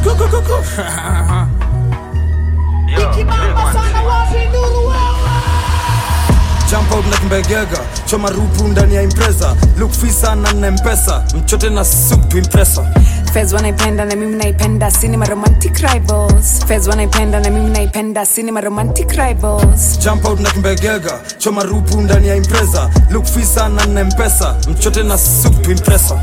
Skukukuku. 0.00 0.56
jump 6.70 6.92
out 6.92 7.04
na 7.10 7.16
kimbegega 7.16 7.78
choma 8.06 8.30
rupu 8.30 8.68
ndani 8.68 8.94
ya 8.94 9.02
impreza. 9.02 9.56
Look 9.78 9.92
fisa 9.92 10.34
na 10.34 10.70
mpesa. 10.70 11.24
Mchote 11.34 11.70
na 11.70 11.84
soup 11.84 12.28
to 12.28 12.38
impresa. 12.38 12.84
Fez 13.32 13.52
wanaipenda 13.52 14.04
na 14.04 14.16
mimi 14.16 14.36
naipenda 14.36 14.90
cinema 14.90 15.26
romantic 15.26 15.76
rivals. 15.78 16.66
Fez 16.66 16.88
wanaipenda 16.88 17.40
na 17.40 17.50
mimi 17.50 17.70
naipenda 17.70 18.26
cinema 18.26 18.60
romantic 18.60 19.10
rivals. 19.10 19.98
Jump 19.98 20.24
out 20.24 20.40
na 20.40 20.50
kimbegega 20.50 21.20
choma 21.38 21.62
rupu 21.62 22.00
ndani 22.00 22.28
ya 22.28 22.36
impreza. 22.36 22.90
Look 23.10 23.24
fisa 23.26 23.68
na 23.68 24.04
mpesa. 24.04 24.56
Mchote 24.68 25.02
na 25.02 25.18
soup 25.18 25.62
to 25.62 25.70
impresa 25.70 26.20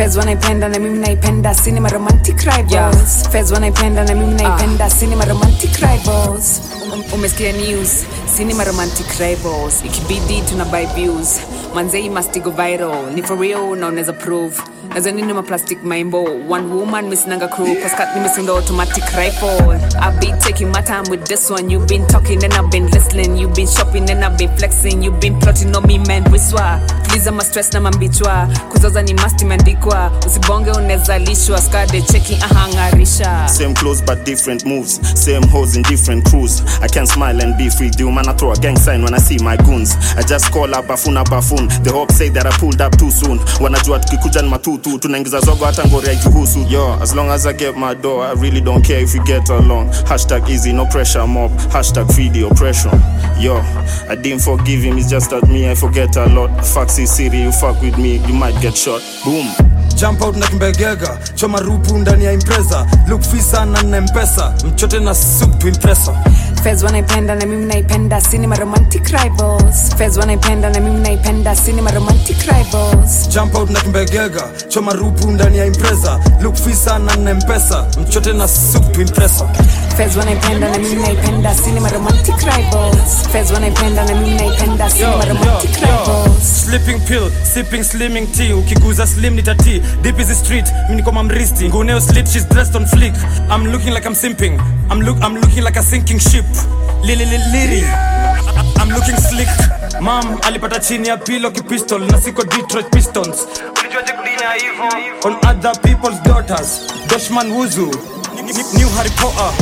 Fez 0.00 0.16
wanaipenda 0.16 0.68
na 0.68 0.78
mimi 0.78 0.98
naipenda. 0.98 1.54
Cinema 1.54 1.88
romantic 1.88 2.40
rivals. 2.40 3.28
Fez 3.30 3.52
wanaipenda 3.52 4.04
na 4.04 4.14
mimi 4.14 4.34
naipenda. 4.34 4.90
Cinema 4.90 5.24
romantic 5.24 5.76
rivals. 5.76 6.60
Um- 6.92 7.04
umesikia 7.14 7.52
news? 7.52 8.04
Cinema 8.36 8.64
romantic 8.64 9.06
rivals. 9.18 9.84
Ikibidi 9.84 10.42
tuna 10.48 10.64
buy 10.64 10.86
views. 10.94 11.40
Manzei 11.74 12.10
must 12.10 12.38
go 12.40 12.50
viral. 12.50 13.12
Ni 13.14 13.22
for 13.22 13.38
real 13.38 13.76
na 13.76 13.86
unaweza 13.88 14.12
prove 14.12 14.62
nazo 14.94 15.10
nini 15.10 15.32
maplastic 15.32 15.84
maimbo 15.84 16.24
one 16.48 16.66
woman 16.74 17.08
misinanga 17.08 17.48
crew 17.48 17.74
pascat 17.82 18.14
nimesunda 18.16 18.52
automatic 18.52 19.04
rifle 19.16 19.80
i 20.00 20.10
be 20.20 20.32
taking 20.40 20.68
my 20.68 20.82
time 20.82 21.04
with 21.10 21.24
this 21.24 21.50
one 21.50 21.70
you've 21.72 21.86
been 21.86 22.06
talking 22.06 22.44
and 22.44 22.52
i've 22.54 22.70
been 22.70 22.86
listening 22.90 23.36
you've 23.36 23.54
been 23.54 23.68
shopping 23.68 24.10
and 24.10 24.24
i've 24.24 24.36
been 24.38 24.56
flexing 24.56 25.02
you've 25.02 25.20
been 25.20 25.38
plotting 25.40 25.76
on 25.76 25.86
me 25.86 25.98
man 25.98 26.24
wiswa 26.32 26.80
please 27.08 27.28
ama 27.28 27.44
stress 27.44 27.72
na 27.72 27.80
mambichwa 27.80 28.48
kuzoza 28.68 29.02
ni 29.02 29.14
masti 29.14 29.44
imeandikwa 29.44 30.12
usibonge 30.26 30.70
unezalishwa 30.70 31.60
skade 31.60 32.02
cheki 32.02 32.38
ahangarisha 32.42 33.48
Same 33.48 33.74
clothes 33.74 34.02
but 34.04 34.24
different 34.24 34.64
moves. 34.66 35.00
Same 35.14 35.46
hoes 35.46 35.76
in 35.76 35.82
different 35.82 36.24
crews. 36.30 36.62
I 36.82 36.88
can 36.88 37.06
smile 37.06 37.40
and 37.42 37.56
be 37.58 37.68
free. 37.70 37.90
Do 37.90 38.10
man, 38.10 38.28
I 38.28 38.32
throw 38.32 38.52
a 38.52 38.56
gang 38.56 38.76
sign 38.78 39.02
when 39.02 39.14
I 39.14 39.18
see 39.18 39.38
my 39.38 39.56
goons. 39.56 39.94
I 40.16 40.22
just 40.22 40.50
call 40.52 40.74
up 40.74 40.86
bafuna 40.86 41.24
bafun. 41.24 41.68
The 41.84 41.92
hope 41.92 42.12
say 42.12 42.28
that 42.30 42.46
I 42.46 42.50
pulled 42.58 42.80
up 42.80 42.96
too 42.98 43.10
soon. 43.10 43.40
Wanajua 43.60 43.98
tukikuja 43.98 44.42
ni 44.42 44.48
matutu. 44.48 44.79
Tunaingiza 44.80 45.40
zogo 45.40 45.64
hata 45.64 45.84
ngori. 45.84 46.18
Yo, 46.68 46.98
as 47.02 47.14
long 47.14 47.30
as 47.30 47.46
I 47.46 47.52
get 47.52 47.76
my 47.76 47.94
door, 47.94 48.24
I 48.24 48.32
really 48.40 48.60
don't 48.60 48.84
care 48.84 49.00
if 49.00 49.14
we 49.14 49.20
get 49.20 49.48
along. 49.50 49.90
Hashtag 50.04 50.48
easy, 50.48 50.72
no 50.72 50.86
pressure 50.86 51.26
mob. 51.26 51.50
Hashtag 51.72 52.12
free 52.12 52.28
the 52.28 52.46
oppression. 52.46 52.92
Yo, 53.38 53.56
I 54.08 54.16
didn't 54.16 54.42
forgive 54.42 54.82
him. 54.82 54.98
It's 54.98 55.10
just 55.10 55.30
that 55.30 55.48
me, 55.48 55.70
I 55.70 55.74
forget 55.74 56.16
a 56.16 56.26
lot. 56.26 56.64
Fuck 56.64 56.90
city, 56.90 57.38
you 57.38 57.52
fuck 57.52 57.80
with 57.82 57.98
me, 57.98 58.18
you 58.26 58.34
might 58.34 58.60
get 58.60 58.76
shot. 58.76 59.02
Boom. 59.24 59.79
Jump 60.00 60.22
out 60.22 60.36
na 60.36 60.46
kimbegega 60.46 61.18
choma 61.34 61.60
rupu 61.60 61.98
ndani 61.98 62.24
ya 62.24 62.32
impreza. 62.32 62.86
Look 63.08 63.22
fisa 63.22 63.64
na 63.64 63.82
nempesa 63.82 64.54
mchote 64.64 65.00
na 65.00 65.14
soup 65.14 65.58
to 65.58 65.68
impresa 65.68 66.12
Fez 66.62 66.82
wanaipenda 66.82 67.34
na 67.34 67.46
mimi 67.46 67.66
naipenda 67.66 68.20
cinema 68.20 68.56
romantic 68.56 69.06
rivals. 69.08 69.96
Fez 69.98 70.16
wanaipenda 70.16 70.70
na 70.70 70.80
mimi 70.80 71.00
naipenda 71.00 71.56
cinema 71.56 71.90
romantic 71.90 72.36
rivals. 72.42 73.28
Jump 73.28 73.54
out 73.54 73.70
na 73.70 73.80
kimbegega 73.80 74.42
choma 74.68 74.92
rupu 74.92 75.30
ndani 75.30 75.58
ya 75.58 75.66
impreza. 75.66 76.20
Look 76.42 76.54
fisa 76.56 76.98
na 76.98 77.16
nempesa 77.16 77.86
mchote 78.02 78.32
na 78.32 78.48
soup 78.48 78.92
to 78.92 79.00
impresa 79.02 79.48
Fez 80.00 80.16
wanaipenda 80.16 80.68
na 80.70 80.78
mimi 80.78 81.02
naipenda. 81.02 81.54
Cinema 81.54 81.88
romantic 81.90 82.34
rivals 82.38 83.28
Fez 83.32 83.50
wanaipenda 83.50 84.04
na 84.04 84.14
mimi 84.14 84.34
naipenda. 84.34 84.90
Cinema 84.90 85.24
romantic 85.24 85.76
rivals 85.76 86.64
sleeping 86.64 87.00
pill 87.00 87.30
sipping 87.54 87.84
slimming 87.84 88.26
tea. 88.26 88.52
Ukiguza 88.52 89.06
slim 89.06 89.34
ni 89.34 89.42
tati 89.42 89.82
deep 90.02 90.18
is 90.20 90.26
the 90.26 90.34
street. 90.34 90.64
Mi 90.88 90.96
niko 90.96 91.12
mamristi. 91.12 91.68
Nguneo 91.68 92.00
slip, 92.00 92.26
she's 92.26 92.48
dressed 92.48 92.76
on 92.76 92.86
fleek. 92.86 93.14
i'm 93.50 93.66
looking 93.72 93.92
like 93.94 94.06
i'm 94.06 94.14
simping. 94.14 94.58
I'm, 94.90 95.00
look, 95.02 95.18
I'm 95.22 95.34
looking 95.34 95.64
like 95.64 95.76
a 95.76 95.82
sinking 95.82 96.18
ship. 96.18 96.46
Lili 97.04 97.24
li, 97.26 97.36
liri. 97.52 97.82
I'm 98.80 98.88
looking 98.88 99.16
slick. 99.16 99.48
Mam 100.00 100.38
alipata 100.42 100.80
chini 100.80 101.08
ya 101.08 101.16
pilo 101.16 101.50
kipistol 101.50 102.00
na 102.10 102.20
siko 102.20 102.44
detroit 102.44 102.90
pistons. 102.90 103.46
Ulijuaje 103.80 104.12
kudina 104.12 104.52
hivo 104.52 104.88
on 105.28 105.34
other 105.50 105.80
people's 105.82 106.22
daughters. 106.22 106.80
Doshman 107.08 107.52
wuzu. 107.52 107.90
New 108.78 108.88
harry 108.88 109.10
potter 109.10 109.52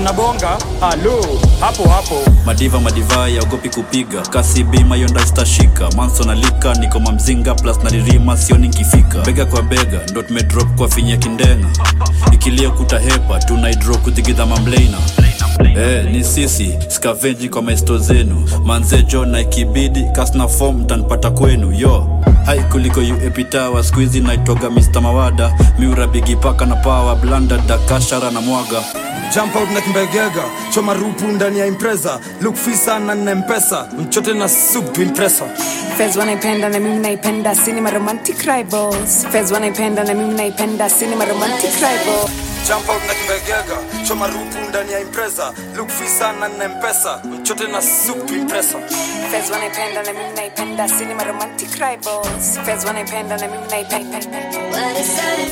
mnabonga? 0.00 0.58
Halo. 0.80 1.24
Hapo 1.60 1.88
hapo. 1.88 2.14
Madiva 2.46 2.80
madiva 2.80 3.28
yaogopi 3.28 3.68
kupiga. 3.70 4.20
Kasi 4.22 4.64
bima 4.64 4.96
yonda 4.96 5.26
stashika 5.26 5.90
manso 5.96 6.24
nalika 6.24 6.74
niko 6.74 7.00
mamzinga 7.00 7.54
plus 7.54 7.78
naririma 7.84 8.36
sioni 8.36 8.68
nkifika. 8.68 9.18
Bega 9.18 9.44
kwa 9.44 9.62
bega 9.62 10.00
ndo 10.10 10.22
tumedrop 10.22 10.68
kwa 10.76 10.88
finya 10.88 11.16
kindenga. 11.16 11.68
Ikilia 12.32 12.70
kutahepa 12.70 13.38
tunaidro 13.38 13.96
kuthigidha 13.96 14.46
mamleina 14.46 14.98
Eh, 15.76 16.04
ni 16.12 16.24
sisi 16.24 16.74
skavenji 16.88 17.48
kwa 17.48 17.62
maesto 17.62 17.98
zenu. 17.98 18.48
Manzejo 18.64 19.24
na 19.24 19.40
ikibidi 19.40 20.04
kasna 20.12 20.48
fom 20.48 20.76
mtanipata 20.76 21.30
kwenu. 21.30 21.72
Yo 21.72 22.13
hai 22.46 22.60
kuliko 22.62 23.00
uepitawa 23.00 23.84
skuizi 23.84 24.20
naitwaga 24.20 24.70
mr 24.70 25.00
mawada. 25.02 25.52
Miura 25.78 26.06
bigipaka 26.06 26.66
na 26.66 26.76
pawa 26.76 27.16
blanda 27.16 27.58
dakashara 27.58 28.30
na 28.30 28.40
mwaga. 28.40 28.82
Jump 29.34 29.56
out 29.56 29.70
na 29.70 29.80
kimbegega 29.80 30.44
choma 30.74 30.94
rupu 30.94 31.24
ndani 31.24 31.58
ya 31.58 31.66
impreza. 31.66 32.20
Look 32.40 32.56
fisa 32.56 32.98
na 32.98 33.34
mpesa 33.34 33.88
mchote 33.98 34.32
na 34.34 34.48
soup 34.48 34.98
impresa 34.98 35.44
Fez 35.98 36.16
wanaipenda 36.16 36.68
na 36.68 36.80
mimi 36.80 36.96
naipenda 36.96 37.56
cinema 37.56 37.90
romantic 37.90 38.38
rivals. 38.42 39.26
Fez 39.32 39.52
wanaipenda 39.52 40.04
na 40.04 40.14
mimi 40.14 40.34
naipenda 40.34 40.90
cinema 40.90 41.24
romantic 41.24 41.74
rivals. 41.74 42.30
Jump 42.68 42.88
out 42.88 43.02
na 43.06 43.14
kimbegega 43.14 43.76
choma 44.08 44.26
rupu 44.26 44.58
ndani 44.68 44.92
ya 44.92 45.00
impreza 45.00 45.52
look 45.76 45.88
fisa 45.88 46.32
na 46.32 46.68
mpesa 46.68 47.18
mchote 47.24 47.66
na 47.66 47.82
soup 47.82 48.26
to 48.26 48.34
impreza 48.36 48.78
Fez 49.30 49.50
wanaipenda 49.50 50.02
na 50.02 50.12
mimi 50.12 50.34
naipenda 50.36 50.88
cinema 50.88 51.24
romantic 51.24 51.70
rivals 51.74 52.58
Fez 52.64 52.84
wanaipenda 52.84 53.36
na 53.36 53.48
mimi 53.48 53.66
naipenda 53.70 54.20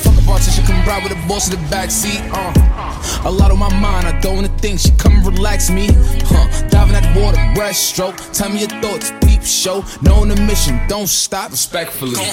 Fuck 0.03 0.17
a 0.17 0.21
bar 0.27 0.39
she 0.41 0.61
come 0.61 0.85
ride 0.85 1.03
with 1.03 1.13
the 1.13 1.27
boss 1.27 1.49
in 1.49 1.55
the 1.59 1.75
backseat. 1.75 2.21
Uh, 2.31 3.27
a 3.27 3.31
lot 3.31 3.51
on 3.51 3.59
my 3.59 3.69
mind, 3.79 4.05
I 4.07 4.19
don't 4.21 4.35
wanna 4.35 4.49
think. 4.59 4.79
She 4.79 4.91
come 4.97 5.13
and 5.15 5.25
relax 5.25 5.69
me. 5.69 5.87
Huh, 6.25 6.47
diving 6.69 6.95
at 6.95 7.15
water, 7.15 7.37
breaststroke. 7.55 8.15
Tell 8.33 8.49
me 8.49 8.59
your 8.59 8.69
thoughts, 8.81 9.11
peep 9.21 9.41
show. 9.43 9.83
No 10.01 10.15
on 10.15 10.29
the 10.29 10.35
mission, 10.41 10.79
don't 10.87 11.07
stop. 11.07 11.51
Respectfully. 11.51 12.15
Say 12.15 12.31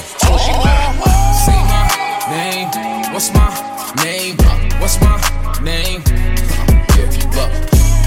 my 1.71 1.89
name. 2.31 2.69
What's 3.13 3.33
my 3.35 3.51
name? 3.97 4.37
What's 4.81 5.01
my 5.01 5.17
name? 5.63 6.03
Yeah, 6.07 7.11
look. 7.35 7.51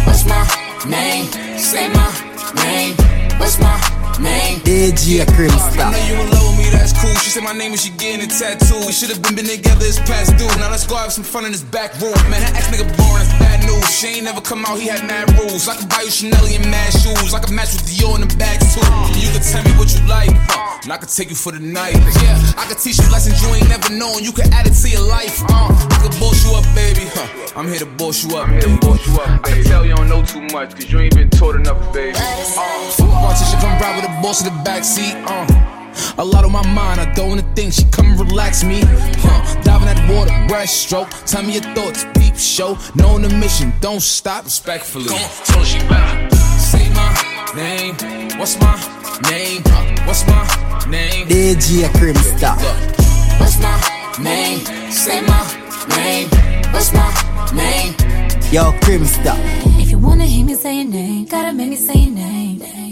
What's 0.05 0.25
my 0.25 0.43
name? 0.87 1.25
Say 1.57 1.89
my 1.89 2.09
name. 2.63 2.95
What's 3.39 3.59
my 3.59 3.77
name? 3.77 4.02
AG 4.21 5.01
a 5.19 5.25
cream 5.33 5.49
I 5.49 5.71
star. 5.73 5.91
know 5.91 5.97
you 6.05 6.13
in 6.13 6.29
love 6.29 6.45
with 6.53 6.57
me, 6.57 6.69
that's 6.69 6.93
cool. 6.93 7.13
She 7.17 7.29
said 7.33 7.43
my 7.43 7.53
name 7.53 7.71
and 7.71 7.79
she 7.79 7.89
getting 7.97 8.21
a 8.21 8.29
tattoo. 8.29 8.77
We 8.85 8.93
should 8.93 9.09
have 9.09 9.21
been, 9.23 9.35
been 9.35 9.49
together, 9.49 9.85
it's 9.85 9.97
past 9.99 10.37
due. 10.37 10.45
Now 10.61 10.69
let's 10.69 10.85
go 10.85 10.95
have 10.95 11.11
some 11.11 11.23
fun 11.23 11.45
in 11.45 11.51
this 11.51 11.63
back 11.63 11.97
room. 11.99 12.13
Man, 12.29 12.41
that 12.45 12.53
ex 12.53 12.69
nigga 12.69 12.85
boring, 12.93 13.25
that's 13.25 13.33
bad 13.41 13.65
news. 13.65 13.89
She 13.89 14.21
ain't 14.21 14.25
never 14.25 14.41
come 14.41 14.65
out, 14.65 14.77
he 14.77 14.87
had 14.87 15.07
mad 15.07 15.33
rules. 15.39 15.67
I 15.67 15.75
could 15.75 15.89
buy 15.89 16.05
you 16.05 16.11
Chanel 16.11 16.45
and 16.45 16.69
mad 16.69 16.93
shoes. 16.93 17.33
I 17.33 17.39
could 17.39 17.55
match 17.55 17.73
with 17.73 17.89
Dior 17.89 18.15
in 18.21 18.27
the 18.27 18.31
back 18.37 18.61
too. 18.61 18.85
You 19.17 19.33
could 19.33 19.43
tell 19.43 19.63
me 19.65 19.73
what 19.81 19.89
you 19.89 20.01
like, 20.05 20.29
and 20.85 20.93
I 20.93 20.97
could 20.97 21.09
take 21.09 21.29
you 21.29 21.35
for 21.35 21.51
the 21.51 21.59
night. 21.59 21.97
Yeah, 22.21 22.37
I 22.57 22.69
could 22.69 22.77
teach 22.77 23.01
you 23.01 23.09
lessons 23.09 23.41
you 23.41 23.49
ain't 23.49 23.69
never 23.69 23.89
known. 23.89 24.21
You 24.21 24.31
could 24.31 24.53
add 24.53 24.67
it 24.67 24.77
to 24.77 24.89
your 24.89 25.05
life, 25.09 25.41
uh. 25.49 25.73
I 25.73 25.97
could 26.05 26.13
boss 26.21 26.45
you 26.45 26.53
up, 26.53 26.65
baby. 26.77 27.09
Huh. 27.17 27.57
I'm 27.57 27.67
here 27.67 27.79
to 27.79 27.89
boss 27.97 28.23
you 28.23 28.37
up, 28.37 28.49
baby. 28.49 28.77
boss 28.81 29.01
you 29.07 29.13
up, 29.21 29.41
I 29.45 29.57
can 29.57 29.63
tell 29.63 29.85
you 29.85 29.95
don't 29.95 30.09
know 30.09 30.25
too 30.25 30.41
much, 30.53 30.75
cause 30.75 30.91
you 30.91 30.99
ain't 30.99 31.15
been 31.15 31.29
taught 31.29 31.55
enough, 31.55 31.79
baby. 31.93 32.13
Fuck 32.13 33.07
a 33.07 33.11
bar 33.11 33.33
till 33.35 33.47
she 33.47 33.57
come 33.57 33.79
ride 33.79 33.95
with 33.95 34.02
the 34.03 34.21
boss 34.21 34.45
in 34.45 34.53
the 34.53 34.59
backseat. 34.63 35.15
Uh. 35.27 35.73
A 36.17 36.23
lot 36.23 36.43
on 36.43 36.51
my 36.51 36.65
mind, 36.73 36.99
I 36.99 37.11
don't 37.13 37.29
wanna 37.29 37.55
think. 37.55 37.73
She 37.73 37.83
come 37.85 38.07
and 38.07 38.19
relax 38.19 38.63
me. 38.63 38.81
Huh. 38.83 39.61
Diving 39.61 39.87
at 39.87 39.97
the 40.05 40.13
water, 40.13 40.31
breaststroke. 40.47 41.09
Tell 41.25 41.43
me 41.43 41.53
your 41.53 41.63
thoughts, 41.75 42.05
peep 42.15 42.35
show. 42.35 42.77
No 42.95 43.09
on 43.09 43.21
the 43.21 43.29
mission, 43.29 43.73
don't 43.81 44.01
stop. 44.01 44.45
Respectfully. 44.45 45.07
Say 45.07 46.89
my 46.93 47.51
name. 47.55 47.95
What's 48.39 48.59
my 48.59 48.75
name? 49.29 49.61
What's 50.05 50.25
my 50.27 50.43
name? 50.89 51.27
AG 51.29 51.83
a 51.83 51.89
Kimstar. 51.97 52.57
What's 53.39 53.59
my 53.59 53.75
name? 54.21 54.59
Say 54.91 55.21
my 55.21 55.41
name. 55.95 56.29
What's 56.73 56.91
my 56.93 57.09
name? 57.53 57.93
Yo, 58.51 58.71
Kimstar. 58.81 59.37
If 59.81 59.91
you 59.91 59.99
wanna 59.99 60.25
hear 60.25 60.45
me 60.45 60.55
say 60.55 60.77
your 60.81 60.85
name, 60.85 61.25
gotta 61.25 61.53
make 61.53 61.69
me 61.69 61.75
say 61.75 61.93
your 61.99 62.15
name. 62.15 62.82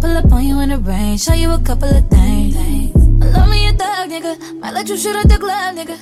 Pull 0.00 0.16
up 0.16 0.32
on 0.32 0.44
you 0.44 0.60
in 0.60 0.68
the 0.68 0.78
rain, 0.78 1.16
show 1.16 1.32
you 1.32 1.50
a 1.52 1.58
couple 1.58 1.88
of 1.88 2.06
things. 2.08 2.54
Love 2.54 3.48
me 3.48 3.68
a 3.68 3.72
thug, 3.72 4.10
nigga. 4.10 4.60
Might 4.60 4.74
let 4.74 4.88
you 4.88 4.96
shoot 4.96 5.16
at 5.16 5.28
the 5.28 5.38
club, 5.38 5.74
nigga. 5.74 5.96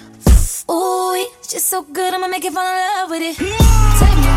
Ooh, 0.70 1.14
it's 1.14 1.52
just 1.52 1.68
so 1.68 1.82
good, 1.82 2.12
I'ma 2.12 2.28
make 2.28 2.44
you 2.44 2.50
fall 2.50 2.66
in 2.66 2.74
love 2.74 3.10
with 3.10 3.22
it. 3.22 3.36
Take 3.36 4.18
me, 4.18 4.30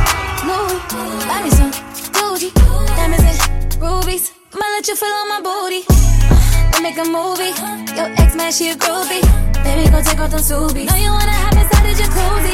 Louis, 0.48 0.80
buy 1.28 1.42
me 1.44 1.50
some 1.50 1.72
Gucci, 2.14 2.54
diamonds 2.96 3.26
and 3.26 3.82
rubies. 3.82 4.32
Might 4.54 4.72
let 4.76 4.88
you 4.88 4.96
feel 4.96 5.10
on 5.10 5.30
my 5.30 5.42
booty. 5.42 5.82
Uh, 5.90 6.72
we 6.74 6.82
make 6.82 6.98
a 6.98 7.06
movie. 7.06 7.54
Your 7.98 8.10
ex 8.22 8.36
man, 8.36 8.52
she 8.52 8.70
a 8.70 8.76
groupie. 8.76 9.22
Baby, 9.64 9.90
go 9.90 10.02
take 10.02 10.20
off 10.20 10.32
them 10.32 10.40
subies. 10.40 10.88
Know 10.88 10.96
you 10.96 11.12
wanna 11.12 11.32
hop 11.32 11.54
inside 11.54 11.84
the 11.84 11.94
jacuzzi. 12.02 12.54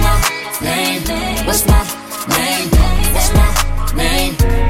my 0.00 0.16
name? 0.62 1.46
What's 1.46 1.66
my 1.66 1.82
name? 2.28 2.68
What's 3.12 3.32
my 3.34 3.94
name? 3.96 4.69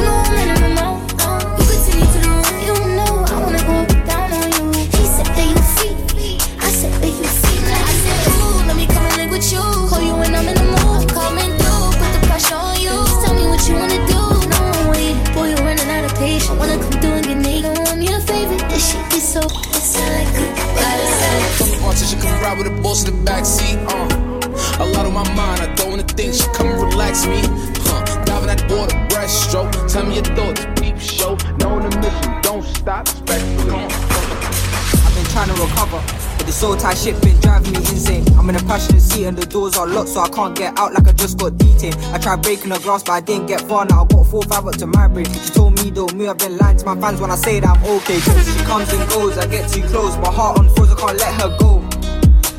politician, 21.91 22.21
come 22.21 22.41
ride 22.41 22.57
with 22.57 22.73
the 22.73 22.81
boss 22.81 23.07
in 23.07 23.23
the 23.23 23.31
backseat. 23.31 23.77
Uh. 23.85 24.83
A 24.83 24.85
lot 24.85 25.05
on 25.05 25.13
my 25.13 25.27
mind, 25.35 25.61
I 25.61 25.73
don't 25.75 25.89
wanna 25.89 26.03
think. 26.03 26.33
She 26.33 26.47
come 26.53 26.67
and 26.67 26.81
relax 26.81 27.25
me. 27.25 27.41
Huh. 27.83 28.23
Diving 28.23 28.49
at 28.49 28.59
the 28.67 28.75
water, 28.75 28.95
breaststroke. 29.09 29.71
Tell 29.91 30.05
me 30.05 30.15
your 30.15 30.23
thoughts, 30.23 30.65
deep 30.79 30.97
show. 30.97 31.35
Knowing 31.59 31.89
the 31.89 31.97
mission, 31.99 32.41
don't 32.41 32.63
stop. 32.63 33.07
Respectfully. 33.07 33.75
I've 33.75 35.15
been 35.15 35.25
trying 35.25 35.53
to 35.53 35.61
recover. 35.61 36.30
The 36.45 36.51
soul 36.51 36.75
tie 36.75 36.93
shit 36.93 37.21
been 37.21 37.39
driving 37.39 37.71
me 37.71 37.79
insane. 37.79 38.27
I'm 38.37 38.49
in 38.49 38.57
a 38.57 38.63
passionate 38.63 39.01
seat 39.01 39.25
and 39.25 39.37
the 39.37 39.45
doors 39.45 39.77
are 39.77 39.87
locked, 39.87 40.09
so 40.09 40.19
I 40.19 40.29
can't 40.29 40.53
get 40.53 40.77
out 40.77 40.93
like 40.93 41.07
I 41.07 41.13
just 41.13 41.37
got 41.37 41.57
detained. 41.57 41.95
I 42.11 42.17
tried 42.17 42.41
breaking 42.41 42.69
the 42.69 42.79
glass, 42.79 43.03
but 43.03 43.13
I 43.13 43.21
didn't 43.21 43.47
get 43.47 43.61
far. 43.61 43.85
Now 43.85 44.03
I 44.03 44.07
got 44.07 44.27
four 44.27 44.43
five 44.43 44.67
up 44.67 44.75
to 44.77 44.87
my 44.87 45.07
brain. 45.07 45.31
She 45.31 45.51
told 45.53 45.81
me 45.81 45.91
though, 45.91 46.07
me 46.07 46.27
I've 46.27 46.37
been 46.37 46.57
lying 46.57 46.75
to 46.77 46.85
my 46.85 46.99
fans 46.99 47.21
when 47.21 47.31
I 47.31 47.35
say 47.35 47.61
that 47.61 47.69
I'm 47.69 47.83
okay. 47.97 48.19
Cause 48.19 48.51
she 48.51 48.65
comes 48.65 48.91
and 48.91 49.09
goes, 49.09 49.37
I 49.37 49.47
get 49.47 49.71
too 49.71 49.81
close. 49.83 50.17
My 50.17 50.31
heart 50.31 50.59
on 50.59 50.67
froze, 50.75 50.91
I 50.91 50.95
can't 50.99 51.17
let 51.17 51.41
her 51.41 51.57
go. 51.57 51.81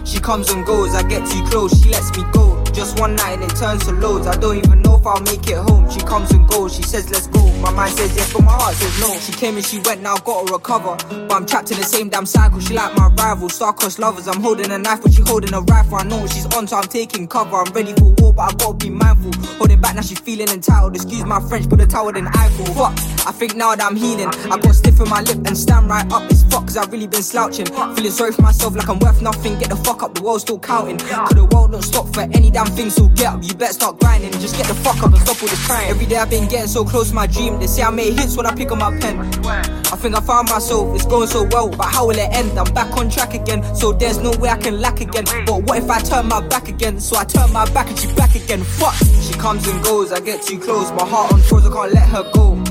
She 0.07 0.19
comes 0.21 0.51
and 0.51 0.65
goes, 0.65 0.95
I 0.95 1.03
get 1.03 1.29
too 1.29 1.45
close, 1.51 1.79
she 1.83 1.91
lets 1.91 2.17
me 2.17 2.25
go. 2.33 2.63
Just 2.73 2.99
one 2.99 3.15
night 3.17 3.41
and 3.41 3.45
it 3.45 3.57
turns 3.57 3.85
to 3.87 3.93
loads. 3.93 4.27
I 4.27 4.37
don't 4.37 4.57
even 4.57 4.81
know 4.81 4.97
if 4.97 5.07
I'll 5.07 5.21
make 5.21 5.47
it 5.47 5.59
home. 5.59 5.91
She 5.91 6.01
comes 6.01 6.31
and 6.31 6.49
goes, 6.49 6.75
she 6.75 6.83
says 6.83 7.11
let's 7.11 7.27
go. 7.27 7.42
My 7.63 7.71
mind 7.71 7.95
says 7.95 8.15
yes, 8.17 8.33
but 8.33 8.43
my 8.43 8.51
heart 8.53 8.75
says 8.75 9.01
no. 9.01 9.17
She 9.21 9.33
came 9.33 9.57
and 9.57 9.65
she 9.65 9.79
went, 9.79 10.03
now 10.03 10.17
gotta 10.17 10.53
recover. 10.53 10.97
But 11.29 11.33
I'm 11.33 11.47
trapped 11.47 11.71
in 11.71 11.79
the 11.79 11.85
same 11.85 12.09
damn 12.09 12.27
cycle. 12.27 12.59
She 12.59 12.75
like 12.75 12.95
my 12.97 13.07
rival, 13.07 13.49
star-crossed 13.49 14.01
lovers. 14.01 14.27
I'm 14.27 14.43
holding 14.43 14.71
a 14.73 14.79
knife, 14.79 15.03
but 15.03 15.13
she 15.13 15.23
holding 15.23 15.55
a 15.55 15.61
rifle. 15.61 15.97
I 15.97 16.03
know 16.03 16.27
she's 16.27 16.47
on, 16.57 16.67
so 16.67 16.77
I'm 16.77 16.89
taking 16.89 17.29
cover. 17.29 17.57
I'm 17.57 17.73
ready 17.73 17.93
for 17.95 18.13
war, 18.19 18.35
but 18.35 18.43
I 18.43 18.55
gotta 18.57 18.75
be 18.75 18.91
mindful. 18.91 19.33
Holding 19.59 19.81
back, 19.81 19.95
now 19.95 20.03
she's 20.03 20.19
feeling 20.19 20.49
entitled. 20.49 20.97
Excuse 20.97 21.25
my 21.25 21.41
French, 21.49 21.69
but 21.69 21.79
the 21.79 21.87
tower 21.87 22.13
than 22.13 22.27
Eiffel. 22.27 22.67
Fuck, 22.75 22.99
I 23.29 23.33
think 23.33 23.55
now 23.55 23.77
that 23.77 23.87
I'm 23.87 23.95
healing. 23.95 24.29
I 24.51 24.59
got 24.59 24.75
stiff 24.75 25.01
in 25.01 25.09
my 25.09 25.21
lip 25.23 25.39
and 25.47 25.57
stand 25.57 25.89
right 25.89 26.11
up. 26.11 26.29
It's 26.31 26.43
fuck, 26.43 26.67
cause 26.67 26.77
I've 26.77 26.91
really 26.91 27.07
been 27.07 27.23
slouching. 27.23 27.67
Feeling 27.67 28.11
sorry 28.11 28.33
for 28.33 28.43
myself 28.43 28.75
like 28.75 28.89
I'm 28.89 28.99
worth 28.99 29.23
nothing. 29.23 29.57
Get 29.61 29.69
the 29.71 29.77
fuck 29.77 30.03
up, 30.03 30.15
the 30.17 30.23
world's 30.23 30.43
still 30.43 30.59
counting. 30.59 30.99
Cause 30.99 31.31
the 31.31 31.45
world 31.45 31.71
don't 31.71 31.83
stop 31.83 32.13
for 32.13 32.23
any 32.23 32.51
damn 32.51 32.67
thing, 32.67 32.91
so 32.91 33.07
get 33.09 33.35
up. 33.35 33.43
You 33.45 33.55
better 33.55 33.73
start 33.73 34.01
grinding. 34.01 34.33
Just 34.33 34.57
get 34.57 34.67
the 34.67 34.75
fuck 34.75 34.99
up 34.99 35.13
and 35.13 35.19
stop 35.19 35.41
all 35.41 35.49
this 35.49 35.65
crying. 35.67 35.89
Every 35.91 36.07
day 36.07 36.17
I've 36.17 36.29
been 36.29 36.49
getting 36.49 36.67
so 36.69 36.85
close 36.85 37.11
to 37.11 37.15
my 37.15 37.27
dream. 37.29 37.52
They 37.61 37.67
say 37.67 37.83
I 37.83 37.91
make 37.91 38.15
hits 38.15 38.37
when 38.37 38.47
I 38.47 38.55
pick 38.55 38.71
up 38.71 38.79
my 38.79 38.97
pen. 38.99 39.19
I 39.47 39.97
think 39.97 40.15
I 40.15 40.21
found 40.21 40.49
myself, 40.49 40.95
it's 40.95 41.07
going 41.07 41.29
so 41.29 41.45
well, 41.45 41.69
but 41.69 41.87
how 41.87 42.07
will 42.07 42.19
it 42.19 42.33
end? 42.33 42.59
I'm 42.59 42.73
back 42.73 42.97
on 42.97 43.11
track 43.11 43.35
again, 43.35 43.63
so 43.75 43.93
there's 43.93 44.19
no 44.19 44.31
way 44.39 44.49
I 44.49 44.57
can 44.57 44.81
lack 44.81 45.01
again. 45.01 45.25
But 45.47 45.65
what 45.65 45.79
if 45.79 45.91
I 45.91 46.01
turn 46.01 46.29
my 46.29 46.41
back 46.49 46.69
again? 46.69 46.99
So 46.99 47.17
I 47.17 47.25
turn 47.25 47.53
my 47.53 47.71
back 47.73 47.89
and 47.89 47.99
she 47.99 48.13
back 48.15 48.35
again. 48.35 48.63
Fuck! 48.65 48.95
She 48.95 49.35
comes 49.35 49.67
and 49.69 49.83
goes, 49.85 50.13
I 50.13 50.21
get 50.21 50.43
too 50.43 50.59
close. 50.59 50.91
My 50.93 51.07
heart 51.07 51.33
on 51.33 51.41
froze, 51.41 51.67
I 51.67 51.73
can't 51.73 51.93
let 51.93 52.09
her 52.09 52.31
go. 52.33 52.63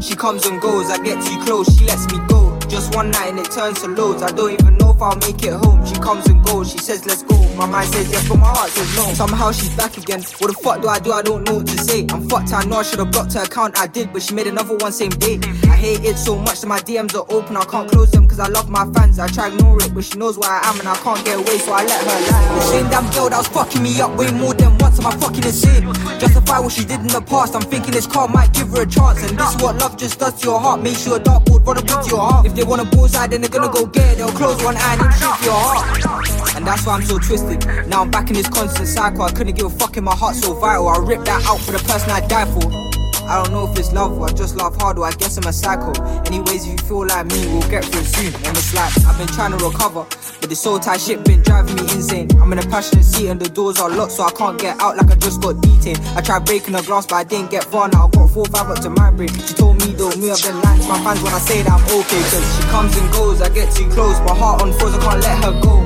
She 0.00 0.14
comes 0.14 0.46
and 0.46 0.60
goes, 0.60 0.90
I 0.90 1.02
get 1.02 1.22
too 1.24 1.42
close, 1.44 1.66
she 1.76 1.84
lets 1.84 2.10
me 2.12 2.18
go. 2.28 2.53
Just 2.74 2.92
one 2.96 3.12
night 3.12 3.28
and 3.28 3.38
it 3.38 3.52
turns 3.52 3.80
to 3.82 3.86
loads. 3.86 4.20
I 4.20 4.32
don't 4.32 4.50
even 4.50 4.76
know 4.78 4.90
if 4.90 5.00
I'll 5.00 5.14
make 5.14 5.40
it 5.44 5.52
home. 5.52 5.86
She 5.86 5.94
comes 5.94 6.26
and 6.26 6.44
goes, 6.44 6.72
she 6.72 6.78
says 6.78 7.06
let's 7.06 7.22
go. 7.22 7.38
My 7.54 7.66
mind 7.66 7.88
says 7.94 8.10
yes, 8.10 8.28
but 8.28 8.36
my 8.38 8.48
heart 8.48 8.68
says 8.70 8.96
no. 8.96 9.14
Somehow 9.14 9.52
she's 9.52 9.72
back 9.76 9.96
again. 9.96 10.20
What 10.38 10.48
the 10.48 10.58
fuck 10.60 10.82
do 10.82 10.88
I 10.88 10.98
do? 10.98 11.12
I 11.12 11.22
don't 11.22 11.44
know 11.44 11.58
what 11.58 11.68
to 11.68 11.78
say. 11.78 12.04
I'm 12.10 12.28
fucked, 12.28 12.52
I 12.52 12.64
know 12.64 12.78
I 12.78 12.82
should've 12.82 13.12
blocked 13.12 13.34
her 13.34 13.44
account. 13.44 13.78
I 13.78 13.86
did, 13.86 14.12
but 14.12 14.22
she 14.22 14.34
made 14.34 14.48
another 14.48 14.76
one 14.78 14.90
same 14.90 15.10
day. 15.10 15.38
I 15.70 15.76
hate 15.76 16.04
it 16.04 16.16
so 16.16 16.36
much 16.36 16.62
that 16.62 16.66
my 16.66 16.80
DMs 16.80 17.14
are 17.14 17.24
open. 17.32 17.56
I 17.56 17.64
can't 17.64 17.88
close 17.88 18.10
them 18.10 18.26
cause 18.26 18.40
I 18.40 18.48
love 18.48 18.68
my 18.68 18.90
fans. 18.92 19.20
I 19.20 19.28
try 19.28 19.50
to 19.50 19.54
ignore 19.54 19.80
it, 19.80 19.94
but 19.94 20.02
she 20.02 20.18
knows 20.18 20.36
where 20.36 20.50
I 20.50 20.60
am 20.64 20.80
and 20.80 20.88
I 20.88 20.96
can't 20.96 21.24
get 21.24 21.38
away, 21.38 21.58
so 21.58 21.72
I 21.74 21.84
let 21.84 22.02
her 22.02 22.32
lie. 22.32 22.54
The 22.56 22.60
same 22.60 22.90
damn 22.90 23.08
girl 23.12 23.30
that 23.30 23.38
was 23.38 23.46
fucking 23.46 23.84
me 23.84 24.00
up 24.00 24.18
way 24.18 24.32
more 24.32 24.52
than 24.52 24.73
once. 24.94 24.98
Am 24.98 25.06
I 25.06 25.20
fucking 25.20 25.44
insane? 25.44 25.92
Justify 26.18 26.58
what 26.60 26.72
she 26.72 26.84
did 26.84 27.00
in 27.00 27.08
the 27.08 27.20
past. 27.20 27.54
I'm 27.54 27.62
thinking 27.62 27.92
this 27.92 28.06
car 28.06 28.28
might 28.28 28.52
give 28.52 28.68
her 28.70 28.82
a 28.82 28.86
chance. 28.86 29.22
And 29.28 29.38
this 29.38 29.54
is 29.54 29.62
what 29.62 29.76
love 29.78 29.96
just 29.96 30.18
does 30.18 30.40
to 30.40 30.46
your 30.46 30.60
heart. 30.60 30.82
Make 30.82 30.96
sure 30.96 31.16
a 31.16 31.20
dartboard 31.20 31.66
run 31.66 31.78
up 31.78 31.84
into 31.84 32.10
your 32.10 32.20
heart. 32.20 32.46
If 32.46 32.54
they 32.54 32.64
want 32.64 32.82
a 32.82 32.84
bullseye, 32.84 33.26
then 33.26 33.40
they're 33.40 33.50
gonna 33.50 33.72
go 33.72 33.86
get 33.86 34.12
it. 34.12 34.18
They'll 34.18 34.28
close 34.28 34.62
one 34.62 34.76
eye 34.76 34.96
and 35.00 35.14
shoot 35.14 35.44
your 35.44 35.54
heart. 35.54 36.56
And 36.56 36.66
that's 36.66 36.86
why 36.86 36.94
I'm 36.94 37.02
so 37.02 37.18
twisted. 37.18 37.66
Now 37.88 38.02
I'm 38.02 38.10
back 38.10 38.28
in 38.28 38.34
this 38.34 38.48
constant 38.48 38.88
cycle. 38.88 39.22
I 39.22 39.30
couldn't 39.30 39.56
give 39.56 39.66
a 39.66 39.70
fuck 39.70 39.96
in 39.96 40.04
my 40.04 40.14
heart 40.14 40.36
so 40.36 40.54
vital. 40.54 40.88
I 40.88 40.98
ripped 40.98 41.26
that 41.26 41.44
out 41.46 41.60
for 41.60 41.72
the 41.72 41.78
person 41.78 42.10
I 42.10 42.20
died 42.26 42.48
for. 42.48 42.83
I 43.26 43.42
don't 43.42 43.52
know 43.52 43.70
if 43.70 43.78
it's 43.78 43.92
love 43.92 44.18
or 44.18 44.28
I 44.28 44.32
just 44.32 44.56
love 44.56 44.76
hard 44.76 44.98
or 44.98 45.06
I 45.06 45.12
guess 45.12 45.36
I'm 45.38 45.46
a 45.48 45.52
psycho. 45.52 45.92
Anyways, 46.24 46.66
if 46.66 46.72
you 46.72 46.78
feel 46.86 47.06
like 47.06 47.26
me, 47.26 47.46
we'll 47.48 47.68
get 47.70 47.84
through 47.84 48.04
soon. 48.04 48.34
And 48.34 48.56
it's 48.56 48.74
like 48.74 48.92
I've 49.06 49.16
been 49.16 49.28
trying 49.28 49.56
to 49.56 49.64
recover, 49.64 50.04
but 50.40 50.48
this 50.48 50.60
soul 50.60 50.78
tie 50.78 50.98
shit 50.98 51.24
been 51.24 51.42
driving 51.42 51.76
me 51.76 51.82
insane. 51.82 52.28
I'm 52.40 52.52
in 52.52 52.58
a 52.58 52.66
passionate 52.68 53.04
seat 53.04 53.28
and 53.28 53.40
the 53.40 53.48
doors 53.48 53.80
are 53.80 53.90
locked, 53.90 54.12
so 54.12 54.24
I 54.24 54.30
can't 54.32 54.58
get 54.60 54.78
out 54.80 54.96
like 54.96 55.10
I 55.10 55.16
just 55.16 55.40
got 55.40 55.60
detained. 55.62 56.00
I 56.16 56.20
tried 56.20 56.44
breaking 56.44 56.74
the 56.74 56.82
glass, 56.82 57.06
but 57.06 57.16
I 57.16 57.24
didn't 57.24 57.50
get 57.50 57.64
far. 57.64 57.88
Now 57.88 58.08
I 58.08 58.10
got 58.10 58.30
four 58.30 58.44
five 58.46 58.68
up 58.70 58.80
to 58.80 58.90
my 58.90 59.10
brain. 59.10 59.28
She 59.28 59.54
told 59.54 59.78
me 59.80 59.92
though, 59.94 60.14
me 60.16 60.30
I've 60.30 60.42
been 60.42 60.60
lying 60.60 60.82
to 60.82 60.88
my 60.88 61.00
fans 61.02 61.22
when 61.22 61.32
I 61.32 61.38
say 61.38 61.62
that 61.62 61.72
I'm 61.72 61.84
okay. 61.84 62.22
Cause 62.28 62.46
she 62.56 62.62
comes 62.68 62.96
and 62.96 63.10
goes, 63.12 63.40
I 63.40 63.48
get 63.48 63.72
too 63.74 63.88
close. 63.90 64.20
My 64.20 64.34
heart 64.34 64.62
on 64.62 64.72
froze, 64.74 64.94
I 64.94 65.00
can't 65.00 65.20
let 65.20 65.44
her 65.44 65.54
go. 65.64 65.80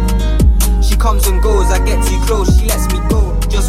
She 0.83 0.97
comes 0.97 1.27
and 1.27 1.43
goes, 1.43 1.71
I 1.71 1.79
get 1.85 2.03
too 2.05 2.19
close, 2.27 2.49
she 2.59 2.67
lets 2.67 2.91
me 2.93 2.99
go. 3.09 3.18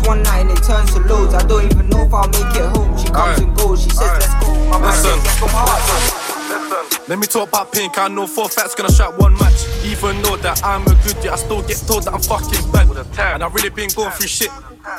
Just 0.09 0.17
one 0.17 0.23
night 0.23 0.41
and 0.41 0.57
it 0.57 0.63
turns 0.63 0.91
to 0.93 0.99
loads. 1.01 1.35
I 1.35 1.45
don't 1.45 1.65
even 1.65 1.87
know 1.89 2.01
if 2.01 2.13
I'll 2.13 2.27
make 2.29 2.55
it 2.55 2.75
home. 2.75 2.97
She 2.97 3.09
comes 3.09 3.39
and 3.39 3.55
goes, 3.55 3.83
she 3.83 3.89
says 3.89 4.09
let's 4.09 4.33
go. 4.43 4.53
My 4.69 4.79
mind 4.79 4.95
says 4.95 5.15
let's 5.23 5.39
go, 5.39 5.45
my 5.45 5.51
heart 5.53 6.89
says 6.89 7.07
Let 7.07 7.19
me 7.19 7.27
talk 7.27 7.49
about 7.49 7.71
pink. 7.71 7.97
I 7.99 8.07
know 8.07 8.25
four 8.25 8.49
facts 8.49 8.73
gonna 8.73 8.91
shot 8.91 9.19
one 9.19 9.33
match. 9.33 9.65
Even 9.85 10.19
know 10.23 10.35
that 10.37 10.63
I'm 10.63 10.81
a 10.87 10.95
good, 11.05 11.15
yeah, 11.23 11.33
I 11.33 11.35
still 11.35 11.61
get 11.61 11.77
told 11.85 12.05
that 12.05 12.13
I'm 12.13 12.21
fucking 12.21 12.71
bad. 12.71 12.89
And 13.35 13.43
I've 13.43 13.53
really 13.53 13.69
been 13.69 13.89
going 13.89 14.11
through 14.11 14.27
shit. 14.27 14.49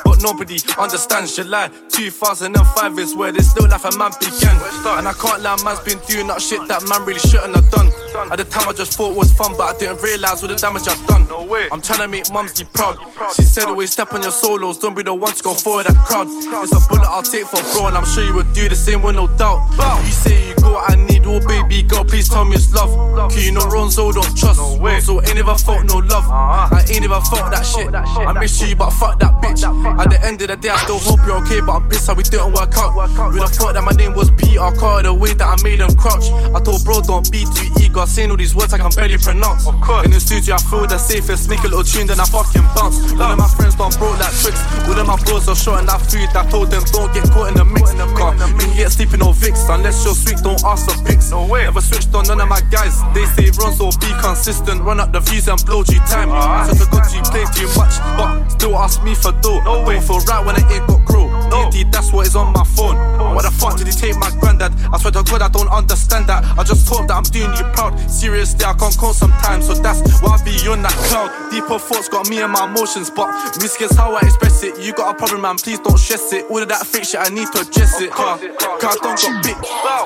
But 0.03 0.21
nobody 0.21 0.57
understands 0.77 1.35
July 1.35 1.69
2005 1.89 2.99
is 2.99 3.15
where 3.15 3.31
this 3.31 3.51
still 3.51 3.67
life 3.67 3.85
a 3.85 3.97
man 3.97 4.11
began. 4.19 4.55
And 4.97 5.07
I 5.07 5.13
can't 5.13 5.41
lie, 5.41 5.57
man's 5.63 5.79
been 5.81 5.99
doing 6.07 6.27
that 6.27 6.41
shit 6.41 6.67
that 6.67 6.87
man 6.87 7.05
really 7.05 7.19
shouldn't 7.19 7.55
have 7.55 7.69
done. 7.71 7.87
At 8.31 8.37
the 8.37 8.45
time, 8.45 8.67
I 8.67 8.73
just 8.73 8.93
thought 8.93 9.11
it 9.11 9.17
was 9.17 9.31
fun, 9.31 9.55
but 9.57 9.75
I 9.75 9.77
didn't 9.79 10.01
realize 10.01 10.43
all 10.43 10.49
the 10.49 10.55
damage 10.55 10.87
I've 10.87 10.99
done. 11.07 11.27
I'm 11.71 11.81
trying 11.81 11.99
to 11.99 12.07
make 12.07 12.31
mumsy 12.31 12.65
proud. 12.73 12.97
She 13.35 13.43
said 13.43 13.65
always 13.65 13.91
step 13.91 14.13
on 14.13 14.21
your 14.21 14.31
solos, 14.31 14.77
don't 14.77 14.95
be 14.95 15.03
the 15.03 15.13
one 15.13 15.33
to 15.33 15.43
go 15.43 15.53
for 15.53 15.83
that 15.83 15.95
crowd. 16.05 16.27
It's 16.29 16.71
a 16.71 16.81
bullet 16.89 17.07
I'll 17.07 17.23
take 17.23 17.45
for 17.45 17.61
bro, 17.73 17.87
and 17.87 17.97
I'm 17.97 18.05
sure 18.05 18.23
you 18.23 18.33
would 18.35 18.51
do 18.53 18.67
the 18.67 18.75
same 18.75 19.01
with 19.01 19.15
no 19.15 19.27
doubt. 19.27 19.67
You 20.05 20.11
say 20.11 20.49
you 20.49 20.55
go, 20.55 20.77
I 20.77 20.95
need 20.95 21.23
oh 21.25 21.39
baby 21.47 21.83
girl, 21.83 22.03
please 22.03 22.27
tell 22.29 22.45
me 22.45 22.55
it's 22.55 22.73
love. 22.73 22.89
Cause 23.31 23.45
you 23.45 23.51
know 23.51 23.61
Ronzo 23.61 24.11
don't 24.13 24.37
trust. 24.37 24.59
Ronzo 24.59 25.25
ain't 25.27 25.35
never 25.35 25.55
felt 25.55 25.85
no 25.85 25.97
love. 25.97 26.25
Uh-huh. 26.25 26.75
I 26.75 26.85
ain't 26.91 27.01
never 27.01 27.21
felt 27.21 27.51
that 27.51 27.63
shit. 27.65 27.93
I 27.93 28.33
miss 28.33 28.61
you, 28.61 28.75
but 28.75 28.91
fuck 28.91 29.19
that 29.19 29.41
bitch. 29.41 29.63
At 29.81 30.09
the 30.09 30.19
end 30.23 30.41
of 30.41 30.47
the 30.49 30.57
day, 30.57 30.69
I 30.69 30.77
still 30.77 30.99
hope 30.99 31.19
you're 31.25 31.37
okay, 31.45 31.61
but 31.61 31.73
I'm 31.73 31.89
pissed 31.89 32.07
how 32.07 32.13
we 32.13 32.23
didn't 32.23 32.53
work 32.53 32.73
out. 32.77 32.95
With 33.33 33.41
the 33.41 33.49
thought 33.49 33.73
that 33.73 33.83
my 33.83 33.91
name 33.91 34.13
was 34.13 34.29
Peter 34.31 34.71
Carr, 34.77 35.03
the 35.03 35.13
way 35.13 35.33
that 35.33 35.47
I 35.47 35.55
made 35.63 35.79
him 35.81 35.93
crouch. 35.95 36.29
I 36.53 36.59
told 36.61 36.83
bro, 36.85 37.01
don't 37.01 37.25
be 37.31 37.45
too 37.45 37.69
eager, 37.81 38.05
saying 38.05 38.31
all 38.31 38.37
these 38.37 38.53
words 38.53 38.73
I 38.73 38.77
can 38.77 38.91
barely 38.91 39.17
pronounce. 39.17 39.67
In 40.05 40.11
the 40.11 40.19
studio, 40.19 40.55
I 40.55 40.61
feel 40.69 40.85
the 40.85 40.97
safest, 40.97 41.49
make 41.49 41.63
a 41.63 41.69
little 41.69 41.83
tune, 41.83 42.07
then 42.07 42.19
I 42.19 42.25
fucking 42.25 42.65
bounce. 42.75 43.13
None 43.13 43.31
of 43.33 43.39
my 43.39 43.49
friends 43.57 43.75
don't 43.75 43.93
broke 43.97 44.19
like 44.19 44.33
tricks. 44.37 44.61
All 44.87 44.97
of 44.97 45.07
my 45.07 45.17
bros 45.23 45.47
are 45.47 45.55
short 45.55 45.79
and 45.79 45.89
that 45.89 46.01
food. 46.09 46.29
I 46.33 46.45
told 46.49 46.69
them 46.71 46.83
don't 46.91 47.13
get 47.13 47.29
caught 47.31 47.49
in 47.49 47.55
the 47.55 47.65
mix. 47.65 47.93
Car, 48.17 48.33
me 48.33 48.65
get 48.75 48.91
sleeping 48.91 49.21
on 49.21 49.33
Vicks, 49.33 49.69
unless 49.69 50.03
you're 50.03 50.15
sweet, 50.15 50.37
don't 50.41 50.61
ask 50.65 50.89
for 50.89 50.97
pics. 51.05 51.29
No 51.31 51.45
way. 51.45 51.63
Never 51.63 51.81
switched 51.81 52.13
on 52.15 52.25
none 52.25 52.41
of 52.41 52.49
my 52.49 52.59
guys. 52.73 52.97
They 53.13 53.25
say 53.37 53.51
run 53.61 53.73
so 53.73 53.91
be 54.01 54.09
consistent, 54.19 54.81
run 54.81 54.99
up 54.99 55.13
the 55.13 55.19
views 55.21 55.47
and 55.47 55.63
blow 55.65 55.83
G 55.83 55.95
time. 56.09 56.33
Such 56.67 56.87
a 56.87 56.89
good 56.89 57.05
G 57.07 57.21
play 57.29 57.45
too 57.53 57.69
much, 57.77 57.95
but 58.17 58.49
still 58.49 58.75
ask 58.75 59.03
me 59.03 59.13
for 59.13 59.31
dough. 59.43 59.60
No 59.63 59.83
don't 59.85 60.01
feel 60.01 60.19
right 60.19 60.45
when 60.45 60.55
I 60.55 60.73
ain't 60.73 60.87
got 60.87 61.05
grow. 61.05 61.30
No. 61.51 61.67
Oh. 61.67 61.83
That's 61.91 62.11
what 62.11 62.25
is 62.27 62.35
on 62.35 62.53
my 62.53 62.63
phone. 62.63 62.95
Oh. 63.19 63.35
Why 63.35 63.41
the 63.43 63.51
fuck 63.51 63.77
did 63.77 63.87
he 63.87 63.93
take 63.93 64.15
my 64.17 64.31
granddad? 64.39 64.71
I 64.91 64.97
swear 64.97 65.11
to 65.11 65.23
God, 65.23 65.41
I 65.41 65.49
don't 65.49 65.67
understand 65.69 66.27
that. 66.27 66.43
I 66.57 66.63
just 66.63 66.87
hope 66.87 67.07
that 67.07 67.15
I'm 67.15 67.27
doing 67.27 67.51
you 67.59 67.65
proud. 67.75 67.99
Seriously, 68.09 68.63
I 68.63 68.73
can't 68.73 68.95
count 68.97 69.15
sometimes, 69.15 69.67
so 69.67 69.73
that's 69.75 69.99
why 70.21 70.39
I 70.39 70.43
be 70.43 70.55
on 70.67 70.81
that 70.81 70.95
cloud. 71.11 71.29
Deeper 71.51 71.77
thoughts 71.77 72.07
got 72.07 72.29
me 72.29 72.41
and 72.41 72.51
my 72.51 72.65
emotions, 72.65 73.09
but 73.11 73.27
risk 73.61 73.81
is 73.81 73.91
how 73.95 74.15
I 74.15 74.21
express 74.23 74.63
it. 74.63 74.79
You 74.79 74.93
got 74.93 75.13
a 75.13 75.17
problem, 75.17 75.41
man, 75.41 75.57
please 75.57 75.79
don't 75.79 75.97
stress 75.97 76.31
it. 76.33 76.49
All 76.49 76.57
of 76.63 76.69
that 76.69 76.87
fake 76.87 77.05
shit, 77.05 77.19
I 77.19 77.29
need 77.29 77.51
to 77.51 77.61
address 77.61 77.99
it. 78.01 78.11
Car, 78.11 78.39
car, 78.57 78.79
I 78.79 78.97
don't 79.03 79.19
got 79.19 79.43
big. 79.43 79.57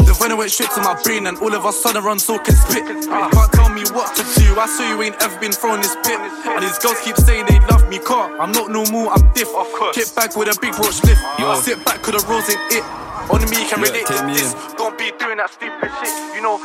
The 0.05 0.13
venom 0.17 0.37
went 0.39 0.51
straight 0.51 0.71
to 0.71 0.81
my 0.81 0.97
brain, 1.03 1.27
and 1.27 1.37
all 1.37 1.53
of 1.53 1.65
a 1.65 1.71
sudden 1.71 2.03
run 2.03 2.19
so 2.19 2.39
can 2.39 2.55
spit. 2.55 2.83
Can't 3.05 3.51
tell 3.53 3.69
me 3.69 3.85
what 3.93 4.15
to 4.17 4.23
do. 4.41 4.57
I 4.57 4.65
saw 4.65 4.83
you 4.89 5.01
ain't 5.01 5.21
ever 5.21 5.37
been 5.39 5.51
thrown 5.51 5.81
this 5.81 5.95
pit. 6.01 6.19
And 6.19 6.63
these 6.63 6.79
girls 6.79 6.99
keep 7.01 7.17
saying 7.17 7.45
they 7.47 7.59
love 7.71 7.87
me, 7.89 7.99
car. 7.99 8.33
I'm 8.39 8.51
not 8.51 8.71
no 8.71 8.85
more, 8.89 9.13
I'm 9.13 9.21
diff. 9.33 9.49
Get 9.93 10.09
back 10.15 10.35
with 10.35 10.49
a 10.49 10.57
big 10.59 10.73
roach 10.79 11.03
lift. 11.03 11.21
I 11.37 11.61
sit 11.61 11.83
back, 11.85 12.01
cause 12.01 12.23
the 12.23 12.29
rules 12.29 12.49
ain't 12.49 12.59
it. 12.71 12.83
Only 13.29 13.45
me 13.47 13.67
can 13.67 13.81
relate 13.81 14.05
to 14.07 14.13
this. 14.13 14.53
in. 14.53 14.77
Don't 14.77 14.97
be 14.97 15.11
doing 15.19 15.37
that 15.37 15.49
stupid 15.49 15.91
shit, 15.99 16.35
you 16.35 16.41
know. 16.41 16.61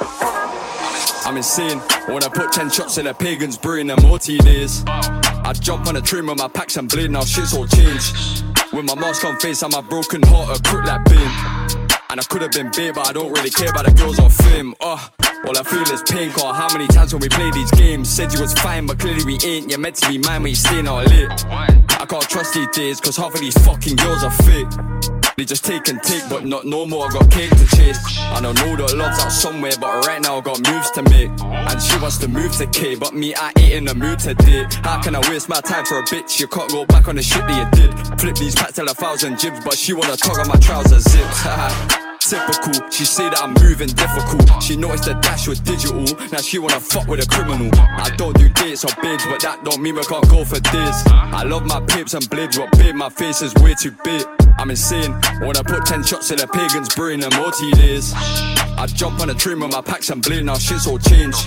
I'm 1.24 1.36
insane. 1.36 1.78
When 2.06 2.22
I 2.22 2.28
put 2.28 2.52
10 2.52 2.70
shots 2.70 2.98
in 2.98 3.06
the 3.06 3.14
pagans, 3.14 3.56
brewing 3.56 3.86
them 3.86 4.04
OT 4.04 4.38
days. 4.38 4.84
I 4.86 5.52
jump 5.54 5.86
on 5.86 5.96
a 5.96 6.00
train 6.02 6.26
with 6.26 6.38
my 6.38 6.48
packs 6.48 6.76
and 6.76 6.88
blade, 6.88 7.10
now 7.10 7.24
shit's 7.24 7.54
all 7.54 7.66
changed. 7.66 8.44
With 8.72 8.84
my 8.84 8.94
mask 8.94 9.24
on 9.24 9.38
face, 9.38 9.62
I'm 9.62 9.74
a 9.74 9.82
broken 9.82 10.22
heart, 10.22 10.58
a 10.58 10.62
crook 10.62 10.84
like 10.84 11.04
Bane. 11.06 11.79
And 12.10 12.18
I 12.18 12.24
could 12.24 12.42
have 12.42 12.50
been 12.50 12.72
big, 12.74 12.94
but 12.94 13.08
I 13.08 13.12
don't 13.12 13.30
really 13.30 13.50
care 13.50 13.70
about 13.70 13.86
the 13.86 13.92
girls 13.92 14.18
on 14.18 14.30
film. 14.30 14.74
Uh, 14.80 14.98
all 15.46 15.56
I 15.56 15.62
feel 15.62 15.82
is 15.82 16.02
pain, 16.02 16.32
call 16.32 16.52
how 16.52 16.66
many 16.72 16.88
times 16.88 17.14
when 17.14 17.20
we 17.22 17.28
play 17.28 17.52
these 17.52 17.70
games. 17.70 18.10
Said 18.10 18.34
you 18.34 18.40
was 18.40 18.52
fine, 18.54 18.86
but 18.86 18.98
clearly 18.98 19.24
we 19.24 19.38
ain't. 19.44 19.70
You're 19.70 19.78
meant 19.78 19.94
to 19.96 20.08
be 20.08 20.18
mine 20.18 20.42
when 20.42 20.50
you're 20.50 20.56
staying 20.56 20.88
all 20.88 21.04
lit. 21.04 21.46
I 21.46 22.06
can't 22.08 22.28
trust 22.28 22.54
these 22.54 22.66
days, 22.74 23.00
cause 23.00 23.16
half 23.16 23.32
of 23.32 23.40
these 23.40 23.56
fucking 23.64 23.94
girls 23.94 24.24
are 24.24 24.32
fake. 24.32 25.19
They 25.40 25.46
just 25.46 25.64
take 25.64 25.88
and 25.88 26.02
take, 26.02 26.28
but 26.28 26.44
not 26.44 26.66
no 26.66 26.84
more. 26.84 27.06
I 27.06 27.12
got 27.12 27.30
cake 27.30 27.48
to 27.48 27.66
chase. 27.74 27.96
And 28.36 28.46
I 28.46 28.52
know 28.52 28.76
that 28.76 28.94
love's 28.94 29.24
out 29.24 29.32
somewhere, 29.32 29.72
but 29.80 30.04
right 30.04 30.20
now 30.20 30.36
I 30.36 30.42
got 30.42 30.60
moves 30.68 30.90
to 30.90 31.02
make. 31.04 31.30
And 31.40 31.80
she 31.80 31.98
wants 31.98 32.18
to 32.18 32.28
move 32.28 32.52
to 32.58 32.66
K, 32.66 32.94
but 32.94 33.14
me, 33.14 33.34
I 33.34 33.50
ain't 33.56 33.72
in 33.72 33.84
the 33.86 33.94
mood 33.94 34.18
today. 34.18 34.66
How 34.84 35.00
can 35.00 35.14
I 35.14 35.20
waste 35.30 35.48
my 35.48 35.62
time 35.62 35.86
for 35.86 35.98
a 35.98 36.02
bitch? 36.02 36.40
You 36.40 36.46
can't 36.46 36.70
go 36.70 36.84
back 36.84 37.08
on 37.08 37.16
the 37.16 37.22
shit 37.22 37.40
that 37.40 37.56
you 37.56 37.88
did. 37.88 38.20
Flip 38.20 38.36
these 38.36 38.54
packs 38.54 38.74
till 38.74 38.86
a 38.86 38.92
thousand 38.92 39.38
jibs, 39.38 39.64
but 39.64 39.78
she 39.78 39.94
wanna 39.94 40.14
tug 40.14 40.38
on 40.40 40.46
my 40.46 40.56
trousers 40.56 41.04
zips. 41.04 41.42
Typical, 42.20 42.90
she 42.90 43.06
say 43.06 43.30
that 43.30 43.40
I'm 43.42 43.54
moving 43.54 43.88
difficult. 43.88 44.62
She 44.62 44.76
noticed 44.76 45.06
the 45.06 45.14
dash 45.14 45.48
was 45.48 45.58
digital. 45.58 46.04
Now 46.30 46.42
she 46.42 46.58
wanna 46.58 46.80
fuck 46.80 47.08
with 47.08 47.24
a 47.24 47.28
criminal. 47.30 47.70
I 47.80 48.10
don't 48.18 48.36
do 48.36 48.50
dates 48.50 48.84
or 48.84 48.92
bids, 49.00 49.24
but 49.24 49.40
that 49.40 49.64
don't 49.64 49.80
mean 49.80 49.94
we 49.94 50.02
can't 50.02 50.28
go 50.28 50.44
for 50.44 50.60
this. 50.60 51.06
I 51.06 51.44
love 51.44 51.64
my 51.64 51.80
pips 51.80 52.12
and 52.12 52.28
blades, 52.28 52.58
but 52.58 52.70
babe, 52.72 52.94
my 52.94 53.08
face 53.08 53.40
is 53.40 53.54
way 53.54 53.72
too 53.72 53.92
big. 54.04 54.26
I'm 54.58 54.70
insane. 54.70 55.12
When 55.40 55.56
I 55.56 55.62
put 55.62 55.86
10 55.86 56.04
shots 56.04 56.30
in 56.30 56.38
the 56.38 56.46
pagans, 56.46 56.94
brewing 56.94 57.20
them 57.20 57.32
OT 57.34 57.70
days. 57.72 58.12
I 58.14 58.86
jump 58.86 59.20
on 59.20 59.30
a 59.30 59.34
train 59.34 59.60
with 59.60 59.72
my 59.72 59.82
packs 59.82 60.10
and 60.10 60.22
blade, 60.22 60.44
now 60.44 60.56
shit's 60.58 60.86
all 60.86 60.98
changed. 60.98 61.38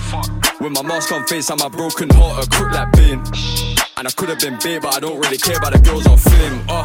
With 0.60 0.72
my 0.72 0.82
mask 0.82 1.12
on 1.12 1.26
face, 1.26 1.50
I'm 1.50 1.60
a 1.60 1.70
broken 1.70 2.08
heart, 2.10 2.46
a 2.46 2.48
crook 2.48 2.72
like 2.72 2.92
Bane. 2.92 3.83
And 3.96 4.08
I 4.08 4.10
could 4.10 4.28
have 4.28 4.40
been 4.40 4.58
big, 4.62 4.82
but 4.82 4.96
I 4.96 4.98
don't 4.98 5.20
really 5.20 5.38
care 5.38 5.56
about 5.56 5.72
the 5.72 5.78
girls 5.78 6.06
on 6.06 6.18
film. 6.18 6.64
Uh, 6.68 6.82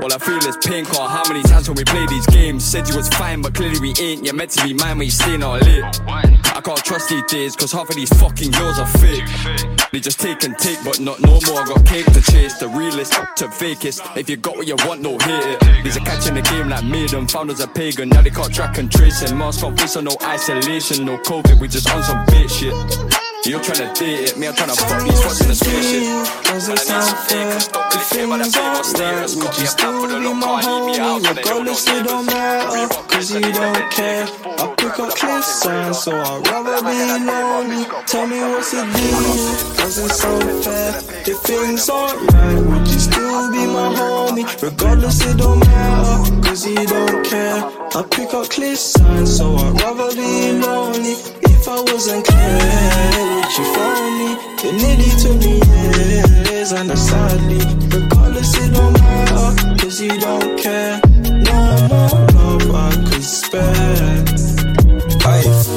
all 0.00 0.12
I 0.12 0.18
feel 0.18 0.38
is 0.38 0.56
pain, 0.58 0.84
call 0.84 1.08
how 1.08 1.24
many 1.28 1.42
times 1.42 1.68
when 1.68 1.76
we 1.76 1.84
play 1.84 2.06
these 2.06 2.26
games. 2.26 2.64
Said 2.64 2.88
you 2.88 2.96
was 2.96 3.08
fine, 3.08 3.42
but 3.42 3.54
clearly 3.54 3.80
we 3.80 3.92
ain't. 4.00 4.24
You're 4.24 4.34
meant 4.34 4.52
to 4.52 4.64
be 4.64 4.72
mine 4.72 4.98
when 4.98 5.06
you 5.06 5.10
staying 5.10 5.42
all 5.42 5.58
lit. 5.58 6.00
I 6.06 6.60
can't 6.62 6.84
trust 6.84 7.08
these 7.08 7.24
days, 7.24 7.56
cause 7.56 7.72
half 7.72 7.88
of 7.88 7.96
these 7.96 8.12
fucking 8.20 8.52
girls 8.52 8.78
are 8.78 8.86
fake. 8.86 9.24
They 9.90 9.98
just 9.98 10.20
take 10.20 10.44
and 10.44 10.56
take, 10.56 10.78
but 10.84 11.00
not 11.00 11.20
no 11.20 11.40
more. 11.46 11.62
I 11.62 11.66
got 11.66 11.84
cake 11.84 12.06
to 12.06 12.22
chase, 12.22 12.54
the 12.58 12.68
realest 12.68 13.12
to 13.12 13.48
fakest. 13.48 14.16
If 14.16 14.30
you 14.30 14.36
got 14.36 14.56
what 14.56 14.68
you 14.68 14.76
want, 14.86 15.02
no 15.02 15.18
hate 15.18 15.44
it. 15.44 15.60
There's 15.82 15.96
a 15.96 16.00
catch 16.00 16.28
in 16.28 16.34
the 16.34 16.42
game 16.42 16.68
that 16.68 16.84
made 16.84 17.10
them. 17.10 17.26
Founders 17.26 17.58
as 17.58 17.66
a 17.66 17.68
pagan, 17.68 18.08
now 18.08 18.22
they 18.22 18.30
can't 18.30 18.54
track 18.54 18.78
and 18.78 18.90
trace 18.90 19.20
it. 19.22 19.34
Mask 19.34 19.64
on 19.64 19.76
face, 19.76 19.94
so 19.94 20.00
no 20.00 20.16
isolation, 20.22 21.04
no 21.04 21.18
COVID. 21.18 21.60
We 21.60 21.66
just 21.66 21.90
on 21.90 22.02
some 22.04 22.24
bitch 22.26 22.50
shit. 22.60 23.31
You're 23.44 23.58
tryna 23.58 23.92
date 23.98 24.30
it, 24.30 24.38
me 24.38 24.46
I'm 24.46 24.54
tryna 24.54 24.76
fuck 24.78 25.02
these 25.02 25.18
fucks 25.18 25.42
in 25.42 25.48
the 25.48 25.54
spaceship. 25.56 26.44
Does 26.44 26.68
it 26.68 26.78
sound 26.78 27.18
fair? 27.26 27.56
If 27.58 28.06
things 28.14 28.56
aren't 28.56 28.98
right, 29.00 29.34
would 29.34 29.58
you 29.58 29.66
still 29.66 30.06
be 30.06 30.34
my 30.38 30.62
homie? 30.62 31.36
Regardless, 31.36 31.88
it 31.88 32.04
don't 32.06 32.26
matter, 32.26 32.94
cause 33.08 33.34
you 33.34 33.40
don't 33.40 33.90
care. 33.90 34.28
I 34.46 34.74
pick 34.78 34.96
up 34.96 35.10
cliff 35.16 35.44
signs, 35.44 36.04
so 36.04 36.12
I'd 36.12 36.46
rather 36.46 36.86
be 36.86 36.94
lonely. 37.26 37.84
Tell 38.06 38.28
me 38.28 38.38
what's 38.42 38.70
the 38.70 38.86
deal? 38.86 39.74
Does 39.74 39.98
it 39.98 40.10
sound 40.10 40.64
fair? 40.64 40.98
If 41.26 41.38
things 41.42 41.88
aren't 41.88 42.32
right, 42.32 42.60
would 42.62 42.86
you 42.86 43.00
still 43.32 43.50
be 43.50 43.66
my 43.66 43.88
homie? 43.96 44.44
Regardless, 44.62 45.24
it 45.24 45.36
don't 45.38 45.58
matter, 45.60 46.40
cause 46.42 46.66
you 46.66 46.86
don't 46.86 47.24
care. 47.24 47.58
I 47.98 48.02
pick 48.10 48.34
up 48.34 48.48
clear 48.50 48.76
signs, 48.76 49.36
so 49.36 49.56
I'd 49.56 49.80
rather 49.80 50.14
be 50.14 50.52
lonely. 50.60 51.16
If 51.52 51.68
I 51.68 51.80
wasn't 51.80 52.26
clear, 52.26 52.58
would 53.34 53.52
you 53.58 53.66
find 53.76 54.14
me? 54.20 54.30
It 54.66 54.74
nearly 54.82 55.10
took 55.22 55.38
me 55.46 55.54
years, 56.50 56.72
and 56.72 56.90
I 56.90 56.94
sadly, 56.94 57.60
regardless, 57.96 58.54
it 58.56 58.74
don't 58.74 58.92
matter, 58.92 59.78
cause 59.78 60.00
you 60.00 60.18
don't 60.20 60.58
care. 60.58 61.00
No 61.48 61.88
more 61.88 62.18
love 62.36 62.74
I 62.74 62.90
could 63.08 63.24
spare. 63.24 64.61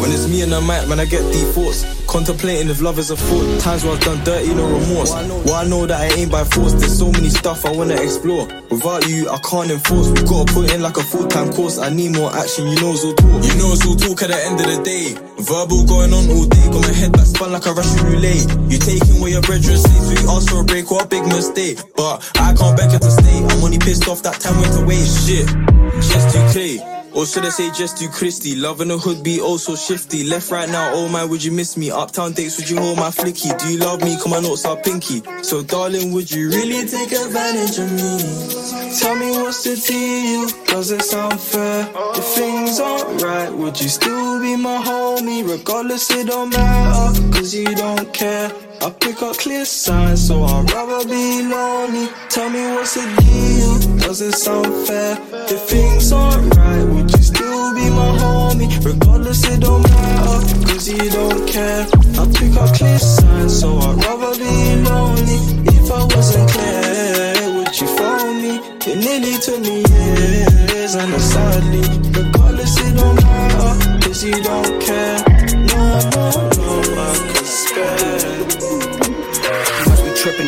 When 0.05 0.13
it's 0.13 0.29
me 0.29 0.45
and 0.45 0.53
the 0.53 0.61
mic, 0.61 0.85
man, 0.85 1.01
I 1.01 1.09
get 1.09 1.25
deep 1.33 1.49
thoughts. 1.57 1.81
Contemplating 2.05 2.69
if 2.69 2.77
love 2.77 3.01
is 3.01 3.09
a 3.09 3.17
thought. 3.17 3.57
Times 3.57 3.81
where 3.81 3.97
I've 3.97 4.05
done 4.05 4.21
dirty, 4.21 4.53
no 4.53 4.69
remorse. 4.69 5.09
Well, 5.49 5.57
I 5.57 5.65
know 5.65 5.89
that 5.89 5.97
I 5.97 6.13
ain't 6.13 6.29
by 6.29 6.45
force. 6.45 6.77
There's 6.77 6.93
so 6.93 7.09
many 7.09 7.33
stuff 7.33 7.65
I 7.65 7.73
wanna 7.73 7.97
explore. 7.97 8.45
Without 8.69 9.09
you, 9.09 9.25
I 9.33 9.41
can't 9.41 9.73
enforce. 9.73 10.13
We 10.13 10.21
gotta 10.29 10.45
put 10.53 10.69
in 10.69 10.85
like 10.85 10.97
a 10.97 11.01
full 11.01 11.25
time 11.25 11.49
course. 11.49 11.79
I 11.79 11.89
need 11.89 12.13
more 12.13 12.29
action, 12.29 12.69
you 12.69 12.77
know 12.77 12.93
it's 12.93 13.01
all 13.01 13.17
talk. 13.17 13.41
You 13.49 13.53
know 13.57 13.73
it's 13.73 13.81
all 13.81 13.97
talk 13.97 14.21
at 14.21 14.29
the 14.29 14.37
end 14.45 14.61
of 14.61 14.69
the 14.69 14.77
day. 14.85 15.17
Verbal 15.41 15.89
going 15.89 16.13
on 16.13 16.29
all 16.29 16.45
day. 16.45 16.65
Got 16.69 16.85
my 16.85 16.93
head 16.93 17.11
back 17.11 17.25
spun 17.25 17.49
like 17.49 17.65
a 17.65 17.73
Russian 17.73 18.05
roulette. 18.05 18.45
You 18.69 18.77
taking 18.77 19.17
where 19.25 19.33
your 19.33 19.41
brethren 19.41 19.73
sleep, 19.73 20.05
so 20.05 20.13
you 20.21 20.29
ask 20.29 20.53
for 20.53 20.61
a 20.61 20.65
break, 20.69 20.85
what 20.93 21.05
a 21.05 21.07
beg 21.09 21.25
mistake. 21.33 21.81
But 21.97 22.21
I 22.37 22.53
can't 22.53 22.77
beg 22.77 22.93
her 22.93 23.01
to 23.01 23.09
stay. 23.09 23.41
I'm 23.41 23.57
only 23.57 23.81
pissed 23.81 24.05
off 24.05 24.21
that 24.21 24.37
time 24.37 24.53
went 24.61 24.85
waste. 24.85 25.25
Shit, 25.25 25.49
just 25.97 26.29
too 26.29 26.45
clay. 26.53 26.94
Or 27.15 27.25
should 27.25 27.45
I 27.45 27.49
say 27.49 27.71
just 27.71 27.97
do 27.97 28.09
Christy? 28.09 28.55
Love 28.55 28.81
in 28.81 28.89
the 28.89 28.97
hood 28.97 29.23
be 29.23 29.39
oh 29.41 29.55
so 29.55 29.75
shifty. 29.75 30.25
Left 30.25 30.51
right 30.51 30.67
now, 30.67 30.91
oh 30.93 31.07
my, 31.07 31.23
would 31.23 31.41
you 31.41 31.51
miss 31.51 31.77
me? 31.77 31.89
Uptown 31.89 32.33
dates, 32.33 32.57
would 32.57 32.69
you 32.69 32.77
hold 32.77 32.97
my 32.97 33.09
flicky? 33.09 33.57
Do 33.57 33.71
you 33.71 33.79
love 33.79 34.01
me? 34.03 34.17
Come 34.21 34.31
my 34.31 34.41
notes 34.41 34.65
are 34.65 34.75
pinky. 34.75 35.23
So 35.41 35.63
darling, 35.63 36.11
would 36.11 36.29
you 36.29 36.49
really 36.49 36.85
take 36.85 37.13
advantage 37.13 37.79
of 37.79 37.89
me? 37.93 38.99
Tell 38.99 39.15
me 39.15 39.31
what's 39.31 39.63
the 39.63 39.75
deal? 39.75 40.65
Does 40.65 40.91
it 40.91 41.03
sound 41.03 41.39
fair? 41.39 41.87
If 42.15 42.25
things 42.35 42.79
aren't 42.81 43.21
right, 43.21 43.51
would 43.51 43.79
you 43.79 43.87
still 43.87 44.41
be 44.41 44.57
my 44.57 44.81
homie? 44.83 45.47
Regardless, 45.49 46.11
it 46.11 46.27
don't 46.27 46.49
matter, 46.49 47.31
cause 47.31 47.55
you 47.55 47.73
don't 47.75 48.13
care. 48.13 48.51
I 48.81 48.89
pick 48.89 49.21
up 49.21 49.37
clear 49.37 49.63
signs, 49.63 50.27
so 50.27 50.43
I'd 50.43 50.69
rather 50.71 51.07
be 51.07 51.43
lonely. 51.43 52.09
Tell 52.29 52.49
me 52.49 52.59
what's 52.75 52.95
the 52.95 53.05
deal? 53.21 53.94
Does 54.05 54.21
it 54.21 54.33
sound 54.33 54.67
fair? 54.85 55.17
If 55.49 55.61
things 55.61 56.11
aren't 56.11 56.55
right, 56.55 56.83
would 56.83 57.11
you 57.11 57.23
still 57.23 57.73
be 57.73 57.89
my 57.89 58.11
homie? 58.21 58.69
Regardless, 58.85 59.43
it 59.45 59.61
don't 59.61 59.81
matter, 59.81 60.67
cause 60.67 60.87
you 60.87 61.09
don't 61.09 61.47
care. 61.47 61.87
I 62.13 62.25
pick 62.37 62.55
up 62.55 62.71
clear 62.75 62.99
signs, 62.99 63.59
so 63.59 63.75
I'd 63.79 64.05
rather 64.05 64.37
be 64.37 64.83
lonely. 64.87 65.39
If 65.73 65.89
I 65.89 66.03
wasn't 66.15 66.49
clear, 66.51 67.57
would 67.57 67.81
you 67.81 67.87
phone 67.97 68.41
me? 68.43 68.61
It 68.85 68.97
nearly 69.03 69.39
took 69.39 69.59
me 69.61 69.83
years, 69.89 70.93
and 70.93 71.19
sadly, 71.19 71.81
regardless, 72.13 72.77
it 72.77 72.95
don't 72.95 73.15
matter, 73.15 74.05
cause 74.05 74.23
you 74.23 74.39
don't 74.43 74.81
care. 74.83 75.17
No 75.65 76.09
more 76.13 76.44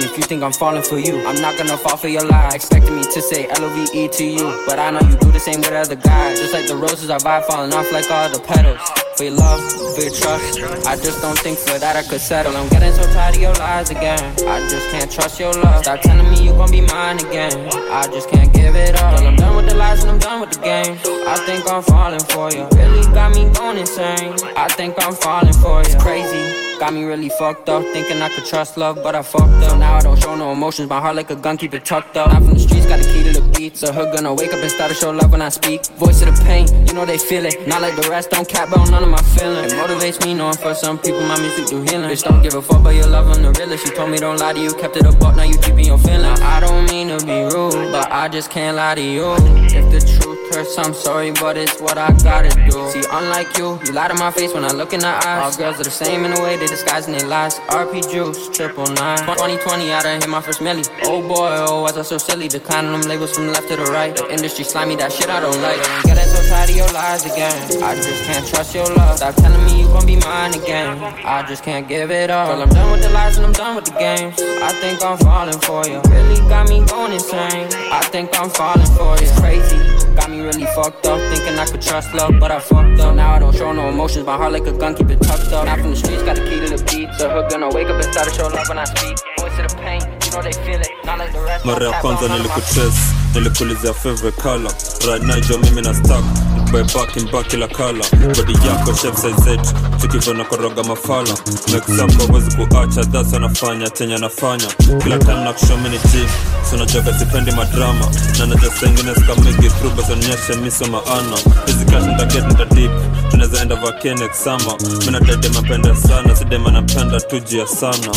if 0.08 0.18
you 0.18 0.24
think 0.24 0.44
I'm 0.44 0.54
falling 0.54 0.84
for 0.84 0.98
you. 0.98 1.26
I'm 1.28 1.42
not 1.42 1.58
gonna 1.58 1.78
fall 1.78 1.98
for 1.98 2.08
your 2.08 2.26
lie. 2.26 2.52
Expecting 2.54 2.96
me 2.96 3.04
to 3.04 3.22
say 3.22 3.48
L 3.50 3.64
O 3.64 3.70
V 3.70 4.06
E 4.06 4.08
to 4.08 4.24
you. 4.24 4.64
But 4.66 4.80
I 4.80 4.92
know 4.92 5.02
you 5.02 5.18
do 5.18 5.32
the 5.32 5.40
same 5.40 5.60
with 5.60 5.72
other 5.72 5.96
guys. 5.96 6.40
Just 6.40 6.54
like 6.54 6.68
the 6.68 6.76
roses 6.76 7.10
I 7.10 7.20
buy 7.20 7.42
falling 7.42 7.74
off 7.74 7.92
like 7.92 8.10
all 8.10 8.30
the 8.30 8.40
petals. 8.40 9.07
For 9.18 9.24
your 9.24 9.34
love, 9.34 9.60
for 9.96 10.02
your 10.04 10.14
trust. 10.14 10.62
I 10.86 10.96
just 10.96 11.24
don't 11.24 11.40
think 11.40 11.58
for 11.58 11.80
that 11.80 11.96
I 11.96 12.04
could 12.04 12.22
settle. 12.22 12.56
I'm 12.56 12.70
getting 12.70 12.94
so 12.94 13.02
tired 13.14 13.36
of 13.36 13.42
your 13.42 13.54
lies 13.56 13.90
again. 13.90 14.20
I 14.46 14.60
just 14.70 14.90
can't 14.92 15.12
trust 15.12 15.40
your 15.40 15.54
love. 15.54 15.84
Stop 15.84 16.02
telling 16.02 16.30
me 16.30 16.44
you 16.44 16.52
gon' 16.52 16.70
be 16.70 16.82
mine 16.82 17.18
again. 17.26 17.52
I 17.90 18.06
just 18.14 18.30
can't 18.30 18.54
give 18.54 18.76
it 18.76 18.94
up. 19.02 19.20
I'm 19.20 19.36
done 19.36 19.56
with 19.56 19.70
the 19.70 19.76
lies 19.76 20.04
and 20.04 20.12
I'm 20.12 20.20
done 20.20 20.42
with 20.42 20.52
the 20.52 20.62
game. 20.62 21.00
I 21.28 21.36
think 21.48 21.68
I'm 21.68 21.82
falling 21.82 22.20
for 22.30 22.52
you. 22.52 22.68
Really 22.78 23.12
got 23.12 23.34
me 23.34 23.50
going 23.56 23.80
insane. 23.80 24.36
I 24.56 24.68
think 24.68 24.94
I'm 25.04 25.16
falling 25.16 25.54
for 25.54 25.82
you. 25.82 25.86
It's 25.88 25.96
crazy. 25.96 26.68
Got 26.80 26.94
me 26.94 27.06
really 27.06 27.30
fucked 27.30 27.70
up, 27.70 27.82
thinking 27.92 28.22
I 28.22 28.30
could 28.30 28.46
trust 28.46 28.78
love, 28.78 29.00
but 29.02 29.16
I 29.16 29.24
fucked 29.24 29.64
up. 29.64 29.80
Now 29.80 29.96
I 29.96 30.00
don't 30.00 30.22
show 30.22 30.36
no 30.36 30.52
emotions, 30.52 30.88
my 30.88 31.02
heart 31.02 31.16
like 31.16 31.32
a 31.32 31.36
gun, 31.36 31.58
keep 31.58 31.74
it 31.74 31.84
tucked 31.84 32.16
up. 32.18 32.32
Not 32.32 32.44
from 32.44 32.54
the 32.54 32.60
streets, 32.60 32.86
got 32.86 33.00
the 33.00 33.06
key 33.06 33.24
to 33.24 33.42
the 33.42 33.48
beats. 33.58 33.82
The 33.82 33.92
hood 33.92 34.14
gonna 34.14 34.32
wake 34.32 34.54
up 34.54 34.60
and 34.60 34.70
start 34.70 34.90
to 34.90 34.96
show 34.96 35.10
love 35.10 35.32
when 35.32 35.42
I 35.42 35.50
speak. 35.50 35.88
Voice 35.98 36.22
of 36.22 36.38
the 36.38 36.44
pain, 36.46 36.68
you 36.86 36.94
know 36.94 37.04
they 37.04 37.18
feel 37.18 37.48
it. 37.48 37.68
Not 37.68 37.82
like 37.82 37.96
the 37.96 38.08
rest, 38.12 38.30
don't 38.30 38.48
cap 38.48 38.72
on 38.78 38.92
none 38.92 39.07
of 39.08 39.12
my 39.12 39.22
feelings. 39.38 39.74
It 39.74 39.78
motivates 39.78 40.24
me 40.26 40.34
knowing 40.34 40.56
for 40.56 40.74
some 40.74 40.98
people 41.00 41.22
my 41.22 41.40
music 41.40 41.68
do 41.68 41.82
healing. 41.82 42.10
Bitch, 42.10 42.24
don't 42.24 42.42
give 42.42 42.54
a 42.54 42.62
fuck 42.62 42.80
about 42.82 42.96
your 42.96 43.08
love, 43.08 43.28
I'm 43.28 43.42
the 43.42 43.52
realest. 43.52 43.86
She 43.86 43.94
told 43.94 44.12
me 44.12 44.18
don't 44.18 44.40
lie 44.40 44.54
to 44.54 44.60
you, 44.60 44.74
kept 44.74 44.96
it 44.98 45.06
a 45.06 45.12
buck, 45.12 45.36
now 45.36 45.44
you 45.44 45.58
keeping 45.58 45.86
your 45.86 45.98
feelings. 45.98 46.40
I 46.42 46.60
don't 46.60 46.90
mean 46.90 47.08
to 47.10 47.26
be 47.26 47.44
rude, 47.44 47.92
but 47.92 48.12
I 48.12 48.28
just 48.28 48.52
can't 48.52 48.76
lie 48.76 48.96
to 48.96 49.02
you. 49.02 49.36
If 49.78 49.92
the 49.92 50.02
truth 50.02 50.54
hurts, 50.54 50.78
I'm 50.78 50.94
sorry, 50.94 51.32
but 51.32 51.58
it's 51.58 51.80
what 51.82 51.98
I 51.98 52.12
gotta 52.24 52.50
do. 52.70 52.90
See, 52.92 53.04
unlike 53.12 53.58
you, 53.58 53.80
you 53.86 53.92
lie 53.94 54.08
to 54.08 54.16
my 54.16 54.32
face 54.32 54.54
when 54.54 54.66
I 54.66 54.72
look 54.72 54.94
in 54.94 55.00
the 55.00 55.08
eyes. 55.08 55.44
All 55.44 55.58
girls 55.58 55.80
are 55.80 55.84
the 55.84 55.92
same 55.92 56.26
in 56.26 56.32
the 56.34 56.42
way 56.42 56.58
they 56.58 56.68
disguise 56.68 57.06
their 57.06 57.28
lies. 57.28 57.60
RP 57.70 58.12
Juice, 58.12 58.50
triple 58.50 58.88
nine. 58.88 59.20
2020, 59.20 59.92
I 59.92 60.02
done 60.04 60.22
hit 60.22 60.30
my 60.30 60.42
first 60.42 60.60
milli. 60.60 60.88
Oh 61.04 61.22
boy, 61.22 61.56
oh, 61.68 61.84
was 61.84 61.98
I 61.98 62.02
so 62.02 62.18
silly? 62.18 62.48
Declining 62.48 62.92
them 62.92 63.02
labels 63.02 63.36
from 63.36 63.48
left 63.48 63.68
to 63.70 63.76
the 63.76 63.86
right. 63.86 64.16
The 64.16 64.30
industry 64.32 64.64
slimy, 64.64 64.96
that 64.98 65.12
shit 65.12 65.30
I 65.30 65.40
don't 65.40 65.62
like. 65.62 65.82
Get 66.04 66.18
it, 66.18 66.28
so 66.28 66.42
tired 66.50 66.70
of 66.70 66.76
your 66.76 66.92
lies 66.92 67.26
again. 67.26 67.84
I 67.84 67.96
just 67.96 68.24
can't 68.26 68.48
trust 68.48 68.76
your 68.76 68.88
love. 68.98 69.18
Stop 69.18 69.36
telling 69.36 69.64
me 69.66 69.82
you 69.82 69.88
gon' 69.88 70.06
be 70.06 70.18
mine 70.18 70.54
again. 70.54 70.98
I 71.26 71.46
just 71.48 71.64
can't 71.64 71.88
give 71.88 72.12
it 72.12 72.30
up. 72.30 72.50
Girl, 72.50 72.62
I'm 72.64 72.70
done 72.70 72.92
with 72.92 73.04
the 73.04 73.10
lies 73.10 73.38
and 73.38 73.46
I'm 73.46 73.54
done 73.54 73.76
with 73.76 73.86
the 73.86 73.98
games. 73.98 74.36
I 74.42 74.72
think 74.82 75.04
I'm 75.04 75.18
falling 75.18 75.60
for 75.60 75.86
you. 75.88 76.02
Really 76.10 76.40
got 76.50 76.70
me 76.70 76.84
going 76.86 77.14
insane. 77.14 77.68
I 77.92 78.02
think 78.12 78.30
I'm 78.40 78.50
falling 78.50 78.92
for 78.98 79.16
you. 79.18 79.28
It's 79.28 79.40
crazy. 79.40 79.80
Got 80.16 80.32
me 80.32 80.42
really 80.42 80.66
fucked 80.74 81.06
up, 81.06 81.20
thinking 81.32 81.60
I 81.60 81.66
could 81.66 81.82
trust 81.82 82.12
love, 82.16 82.40
but 82.40 82.50
I 82.52 82.60
fucked 82.60 83.00
up. 83.00 83.16
Now 83.16 83.36
I 83.36 83.40
don't 83.40 83.56
show 83.56 83.72
no 83.72 83.88
emotions, 83.88 84.26
my 84.26 84.36
heart 84.36 84.52
like 84.52 84.66
a 84.66 84.72
gun, 84.72 84.96
keep 84.96 85.12
it 85.12 85.22
tucked 85.22 85.54
up. 85.54 85.66
Not 85.66 85.80
from 85.80 85.92
the 85.92 85.96
streets, 85.96 86.24
got 86.24 86.36
the 86.38 86.44
key 86.50 86.60
to 86.60 86.76
the 86.76 86.84
beat. 86.90 87.10
The 87.20 87.30
hood 87.30 87.52
gonna 87.52 87.70
wake 87.70 87.88
up 87.88 88.02
and 88.02 88.12
start 88.12 88.28
to 88.28 88.34
show 88.34 88.48
love 88.48 88.68
when 88.68 88.80
I 88.80 88.86
speak. 88.86 89.16
Voice 89.38 89.58
the 89.58 89.78
pain, 89.78 90.02
you 90.38 90.44
know 90.44 90.50
they 90.52 90.64
feel 90.66 90.82
it. 90.82 91.06
Not 91.06 91.18
like 91.20 91.32
the 91.34 91.40
rest. 91.42 91.66
mara 91.66 91.86
ya 91.86 91.92
Tap 91.92 92.02
kwanza 92.02 92.26
on 92.26 92.32
my- 92.32 92.38
nilikutrace 92.38 93.00
nilikulizia 93.34 93.94
favorite 93.94 94.42
color. 94.42 94.72
Right 95.08 95.24
now 95.24 95.40
jo 95.40 95.58
mimi 95.58 95.82
na 95.82 95.94
stack 95.94 96.24
by 96.72 96.84
back 96.84 97.18
in 97.18 97.32
back 97.32 97.48
kila 97.48 97.68
kala 97.68 98.04
body 98.36 98.54
yako 98.68 98.94
shape 98.96 99.18
size 99.18 99.42
zetu 99.44 99.74
tukivona 100.02 100.44
koroga 100.46 100.84
mafala. 100.84 101.30
Mix 101.74 101.90
up 101.90 102.28
hawezi 102.28 102.56
kuacha 102.58 103.06
that's 103.06 103.34
anafanya 103.34 103.90
chenye 103.90 104.16
anafanya 104.16 104.68
kila 105.04 105.18
time 105.18 105.44
na 105.44 105.54
kushow 105.54 105.78
mini 105.78 106.00
chief 106.00 106.32
so 106.70 106.78
najoga 106.78 107.20
sipendi 107.20 107.52
madrama. 107.52 108.06
Na 108.40 108.46
naja 108.46 108.72
sengine 108.80 109.16
sikamigi 109.16 109.70
through 109.70 109.94
basi 109.96 110.12
onyeshe 110.12 110.56
miso 110.62 110.86
maana. 110.86 111.38
Hizi 111.66 111.86
cash 111.86 112.04
nitaget 112.04 112.46
nitadip 112.48 112.92
tunaweza 113.32 113.62
enda 113.62 113.76
vacay 113.76 114.14
next 114.14 114.44
summer. 114.44 114.76
Mina 115.06 115.20
dede 115.20 115.50
mapenda 115.50 115.96
sana 115.96 116.36
sidema 116.36 116.72
napenda 116.72 117.20
tujia 117.20 117.68
sana. 117.68 118.08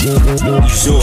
Yo 0.87 1.03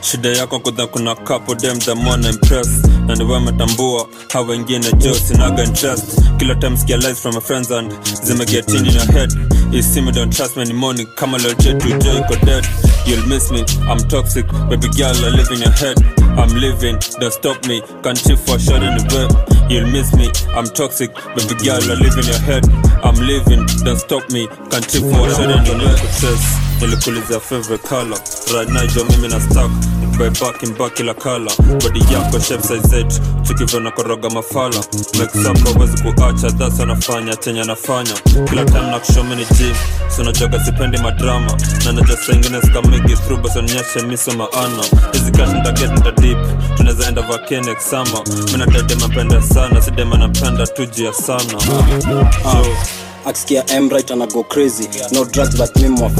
shida 0.00 0.28
yako 0.28 0.58
kudha 0.58 0.86
kuna 0.86 1.14
couple 1.14 1.54
dem 1.54 1.78
them 1.78 2.06
wanna 2.06 2.28
impress 2.28 2.68
na 3.06 3.14
ni 3.14 3.24
wewe 3.24 3.40
metambua 3.40 4.06
hao 4.32 4.44
wengine 4.46 4.92
jo 4.92 5.14
sinaga 5.14 5.64
interest 5.64 6.04
kila 6.36 6.54
time 6.54 6.76
skia 6.76 6.96
lies 6.96 7.20
from 7.22 7.34
my 7.34 7.40
friends 7.40 7.70
and 7.70 7.92
zimeget 8.22 8.68
in 8.74 8.86
your 8.86 9.06
head. 9.12 9.32
Me 9.70 10.12
don't 10.12 10.36
trust 10.36 10.56
me 10.56 10.62
anymore 10.62 11.04
kama 11.14 11.38
jo 11.38 11.50
iko 11.50 12.36
dead. 12.44 12.66
You'll 13.06 13.26
miss 13.26 13.50
me 13.50 13.60
i'm 13.90 13.98
toxic 14.08 14.46
baby 14.68 14.88
girl 14.88 15.14
i 15.24 15.30
live 15.30 15.50
in 15.52 15.60
your 15.60 15.72
head. 15.72 15.96
I'm 16.38 16.54
living 16.60 16.98
don't 17.20 17.32
stop 17.32 17.66
me 17.66 17.80
can't 18.02 18.24
you 18.28 18.36
for 18.36 18.58
sure 18.58 18.76
in 18.76 18.96
the 18.96 19.04
web 19.14 19.70
you'll 19.70 19.86
miss 19.86 20.12
me 20.14 20.30
i'm 20.56 20.66
toxic 20.66 21.10
baby 21.36 21.54
girl 21.64 21.82
i 21.82 21.94
live 21.94 22.18
in 22.18 22.26
your 22.26 22.40
head. 22.40 22.64
I'm 23.04 23.14
living 23.14 23.66
don't 23.84 23.98
stop 23.98 24.28
me 24.30 24.48
can't 24.70 24.94
you 24.94 25.00
for 25.00 25.30
sure 25.34 25.50
in 25.50 25.64
the 25.64 25.74
web 25.84 26.69
nilikulizia 26.80 27.40
feve 27.40 27.78
kala 27.78 28.18
ranajwa 28.54 29.04
mimi 29.04 29.28
na 29.28 29.40
stak 29.40 29.70
nikubaebaki 30.00 30.66
mbaki 30.66 31.02
la 31.02 31.14
kala 31.14 31.50
bodi 31.82 32.04
yako 32.14 32.38
shepsizet 32.40 33.20
chikivyo 33.42 33.80
na 33.80 33.90
koroga 33.90 34.30
mafala. 34.30 34.84
Meksapa 35.18 35.80
wezi 35.80 36.02
kuacha. 36.02 36.48
Dhasa 36.50 36.86
nafanya 36.86 37.36
chenye 37.36 37.64
nafanya. 37.64 38.12
Kila 38.50 38.64
time 38.64 38.80
nakushomini 38.90 39.46
jim 39.58 39.74
sinajoga 40.08 40.64
sipendi 40.64 40.98
madrama. 40.98 41.52
Na 41.84 41.92
naja 41.92 42.16
saingine 42.16 42.60
sikamigi 42.62 43.16
through 43.16 43.40
basonyeshe 43.42 44.02
miso 44.08 44.32
maana 44.32 44.84
izikash 45.12 45.48
ntaget 45.50 45.90
ntadip 45.90 46.38
tunaweza 46.76 47.08
enda 47.08 47.22
vakene 47.22 47.74
ksama 47.74 48.20
minadede 48.52 48.94
mapenda 48.94 49.42
sana. 49.42 49.82
Sidema 49.82 50.18
napenda 50.18 50.66
tujia 50.66 51.12
sana. 51.12 51.56
Uh, 51.56 52.46
uh 52.46 52.66
akisikia 53.24 53.80
mright 53.80 54.10
ana 54.10 54.26
crazy. 54.48 54.88
No 55.12 55.24
drugs 55.24 55.56
but 55.56 55.74
me 55.80 55.88
more 55.88 56.10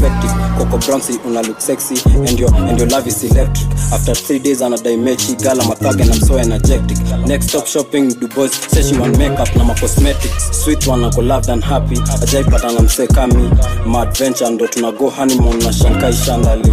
coco 0.58 0.78
bronsi 0.78 1.18
una 1.26 1.42
look 1.42 1.60
sexy. 1.60 1.96
And 2.10 2.38
your, 2.38 2.54
and 2.54 2.78
your 2.78 2.88
love 2.88 3.06
is 3.06 3.22
electric. 3.24 3.70
After 3.92 4.14
three 4.14 4.38
days 4.38 4.60
anadai 4.60 4.96
gala 5.42 5.62
mathag 5.64 6.00
and 6.00 6.10
i'm 6.10 6.20
energetic. 6.38 6.98
Next 7.26 7.48
stop 7.48 7.66
shopping 7.66 8.10
dubois 8.10 8.52
say 8.70 8.82
she 8.82 8.96
makeup 9.18 9.54
na 9.56 9.64
macosmetics 9.64 10.54
sweet 10.54 10.86
one 10.86 11.04
ako 11.04 11.22
loved 11.22 11.48
and 11.48 11.64
happy. 11.64 11.96
Ajaipata 12.22 12.72
na 12.72 12.80
msee 12.80 13.06
kami 13.06 13.50
ma 13.86 14.02
adventure 14.02 14.50
ndo 14.50 14.66
tunago 14.66 15.10
honeymoon 15.10 15.58
na 15.62 15.72
shankai 15.72 16.12
shandali 16.12 16.70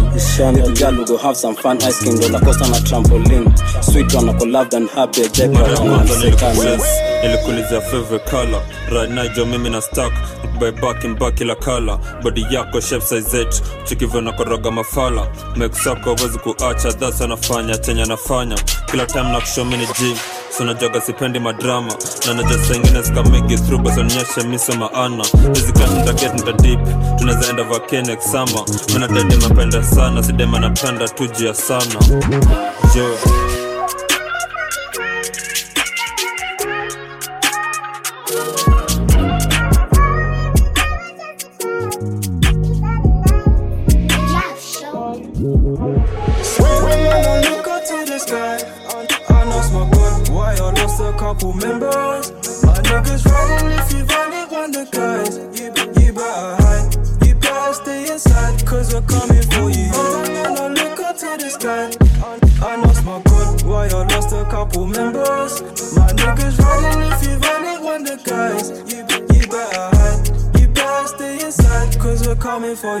girl 0.78 1.18
have 1.18 1.36
some 1.36 1.56
fun 1.56 1.78
ice 1.82 1.98
cream 1.98 2.16
ndo 2.16 2.28
coaster 2.40 2.68
na 2.68 2.80
trampoline. 2.80 3.50
Sweet 3.80 4.14
one 4.14 4.28
ako 4.30 4.44
loved 4.46 4.74
and 4.74 4.90
happy. 4.90 5.22
Ajaipata 5.22 5.84
na 5.84 6.04
msee 6.04 6.30
kami 6.30 6.78
nilikulizia 7.22 7.80
favorite 7.80 8.30
color. 8.30 8.62
Right 8.90 9.10
now 9.10 9.26
jo 9.36 9.44
mimi 9.46 9.70
na 9.70 9.80
stack 9.80 10.12
by 10.60 10.70
back 10.70 11.04
in 11.04 11.14
back 11.14 11.34
kila 11.34 11.54
kala 11.54 11.98
body 12.22 12.46
yako 12.50 12.80
shape 12.80 13.04
size 13.04 13.30
zetu 13.30 13.62
tukivona 13.88 14.32
koroga 14.32 14.70
mafala. 14.70 15.26
Mix 15.56 15.86
up 15.86 15.98
hawezi 16.04 16.38
kuacha. 16.38 16.92
That's 16.92 17.20
anafanya 17.22 17.76
chenye 17.78 18.02
anafanya 18.02 18.56
kila 18.90 19.06
time 19.06 19.32
na 19.32 19.40
kushomini 19.40 19.86
gym 19.98 20.16
so 20.58 20.64
najoga 20.64 21.00
sipendi 21.00 21.38
madrama 21.40 21.92
na 22.26 22.34
naja 22.34 22.58
sengine 22.58 23.02
sikamigi 23.02 23.56
through 23.56 23.82
basi 23.82 24.00
onyeshe 24.00 24.40
miso 24.48 24.72
maana. 24.72 25.24
Hizi 25.54 25.72
cash 25.72 25.90
nitaget 25.90 26.34
nitadip 26.34 26.80
tunaweza 27.18 27.50
enda 27.50 27.62
vacay 27.62 28.02
next 28.02 28.24
summer. 28.30 28.64
Mina 28.92 29.08
dede 29.08 29.36
mapenda 29.36 29.82
sana. 29.84 30.22
Sidema 30.22 30.58
napenda 30.60 31.08
tujia 31.08 31.54
sana. 31.54 31.94
Jo 32.94 33.18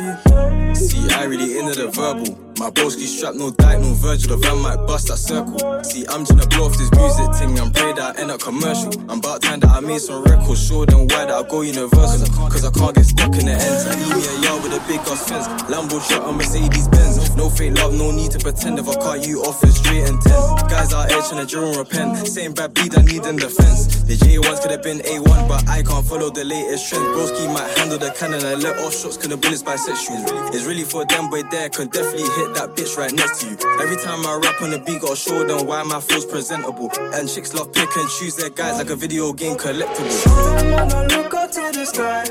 you. 0.00 0.74
See, 0.74 1.10
I 1.10 1.24
really 1.24 1.58
into 1.58 1.74
the 1.74 1.88
verbal. 1.88 2.47
My 2.58 2.70
broski 2.70 3.06
strapped, 3.06 3.36
no 3.36 3.52
dyke, 3.52 3.78
no 3.78 3.94
Virgil. 3.94 4.34
The 4.34 4.36
van 4.36 4.58
might 4.58 4.84
bust 4.84 5.06
that 5.06 5.18
circle. 5.18 5.62
See, 5.84 6.02
I'm 6.08 6.26
tryna 6.26 6.50
blow 6.50 6.66
off 6.66 6.76
this 6.76 6.90
music 6.90 7.30
thing 7.38 7.54
and 7.56 7.72
pray 7.72 7.92
that 7.94 8.18
I 8.18 8.20
end 8.20 8.32
up 8.32 8.40
commercial. 8.40 8.90
I'm 9.08 9.22
about 9.22 9.42
time 9.42 9.60
that 9.60 9.70
I 9.70 9.78
made 9.78 10.00
some 10.00 10.24
records, 10.24 10.66
show 10.66 10.84
them 10.84 11.06
why 11.06 11.30
that 11.30 11.38
I 11.38 11.46
go 11.46 11.62
universal. 11.62 12.26
Cause 12.50 12.64
I 12.66 12.72
can't 12.74 12.96
get 12.96 13.06
stuck 13.06 13.30
in 13.38 13.46
the 13.46 13.54
ends. 13.54 13.86
I 13.86 13.94
need 13.94 14.10
me 14.10 14.26
a 14.26 14.34
yard 14.42 14.62
with 14.66 14.74
a 14.74 14.82
big 14.90 14.98
ass 15.06 15.22
fence. 15.30 15.46
Lambo 15.70 16.02
shot 16.02 16.26
on 16.26 16.34
Mercedes 16.36 16.88
Benz. 16.88 17.36
No 17.36 17.48
fake 17.48 17.78
love, 17.78 17.94
no 17.94 18.10
need 18.10 18.32
to 18.32 18.40
pretend. 18.42 18.80
If 18.80 18.88
I 18.88 18.94
cut 18.98 19.24
you 19.24 19.38
off, 19.46 19.62
it's 19.62 19.78
straight 19.78 20.02
and 20.10 20.18
ten. 20.20 20.34
Guys 20.66 20.92
out 20.92 21.06
here 21.14 21.22
tryna 21.22 21.46
drill 21.46 21.70
and 21.70 21.76
repent. 21.78 22.26
Same 22.26 22.54
bad 22.54 22.74
beat 22.74 22.98
I 22.98 23.02
need 23.02 23.22
in 23.22 23.36
defense. 23.36 23.86
The 24.02 24.18
J1s 24.18 24.62
could 24.62 24.72
have 24.72 24.82
been 24.82 24.98
A1, 25.06 25.46
but 25.46 25.62
I 25.68 25.82
can't 25.86 26.04
follow 26.04 26.30
the 26.30 26.42
latest 26.42 26.90
trend. 26.90 27.06
Broski 27.14 27.46
might 27.54 27.70
handle 27.78 27.98
the 27.98 28.10
cannon 28.18 28.42
and 28.44 28.62
let 28.64 28.82
off 28.82 28.98
shots, 28.98 29.16
cause 29.16 29.28
the 29.28 29.36
bullets 29.36 29.62
bisexual. 29.62 30.50
It's 30.50 30.66
really 30.66 30.82
for 30.82 31.04
them, 31.06 31.30
boy, 31.30 31.44
there 31.54 31.68
can 31.68 31.86
definitely 31.86 32.26
hit 32.34 32.47
that 32.54 32.74
bitch 32.76 32.96
right 32.96 33.12
next 33.12 33.40
to 33.40 33.50
you. 33.50 33.56
Every 33.80 33.96
time 33.96 34.26
I 34.26 34.38
rap 34.42 34.60
on 34.62 34.70
the 34.70 34.78
beat, 34.78 35.00
gotta 35.00 35.16
show 35.16 35.44
them 35.44 35.66
why 35.66 35.82
my 35.82 36.00
flow's 36.00 36.24
presentable. 36.24 36.90
And 37.14 37.28
chicks 37.28 37.54
love 37.54 37.72
pick 37.72 37.88
and 37.96 38.08
choose 38.08 38.36
their 38.36 38.50
guys 38.50 38.78
like 38.78 38.90
a 38.90 38.96
video 38.96 39.32
game 39.32 39.56
collectible. 39.56 40.12
When 40.26 40.92
I 40.92 41.06
look 41.06 41.34
up 41.34 41.50
to 41.52 41.70
the 41.72 41.84
sky, 41.86 42.24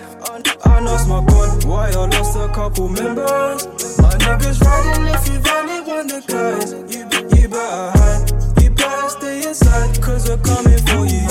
I, 0.66 0.80
lost 0.80 1.08
my 1.08 1.24
gun. 1.26 1.68
Why 1.68 1.90
I 1.90 2.06
lost 2.06 2.38
a 2.38 2.48
couple 2.54 2.90
members? 2.90 3.68
My 4.00 4.14
niggas 4.24 4.62
riding 4.62 5.08
if 5.14 5.28
you 5.28 5.40
valid 5.40 5.88
one 5.88 6.08
the 6.08 6.22
guys. 6.28 6.72
You, 6.94 7.04
you 7.42 7.48
better 7.48 7.92
hide, 7.98 8.64
you 8.64 8.70
better 8.72 9.10
stay 9.10 9.48
inside, 9.48 10.02
cause 10.02 10.30
we're 10.30 10.38
coming 10.38 10.80
for 10.90 11.06
you. 11.06 11.26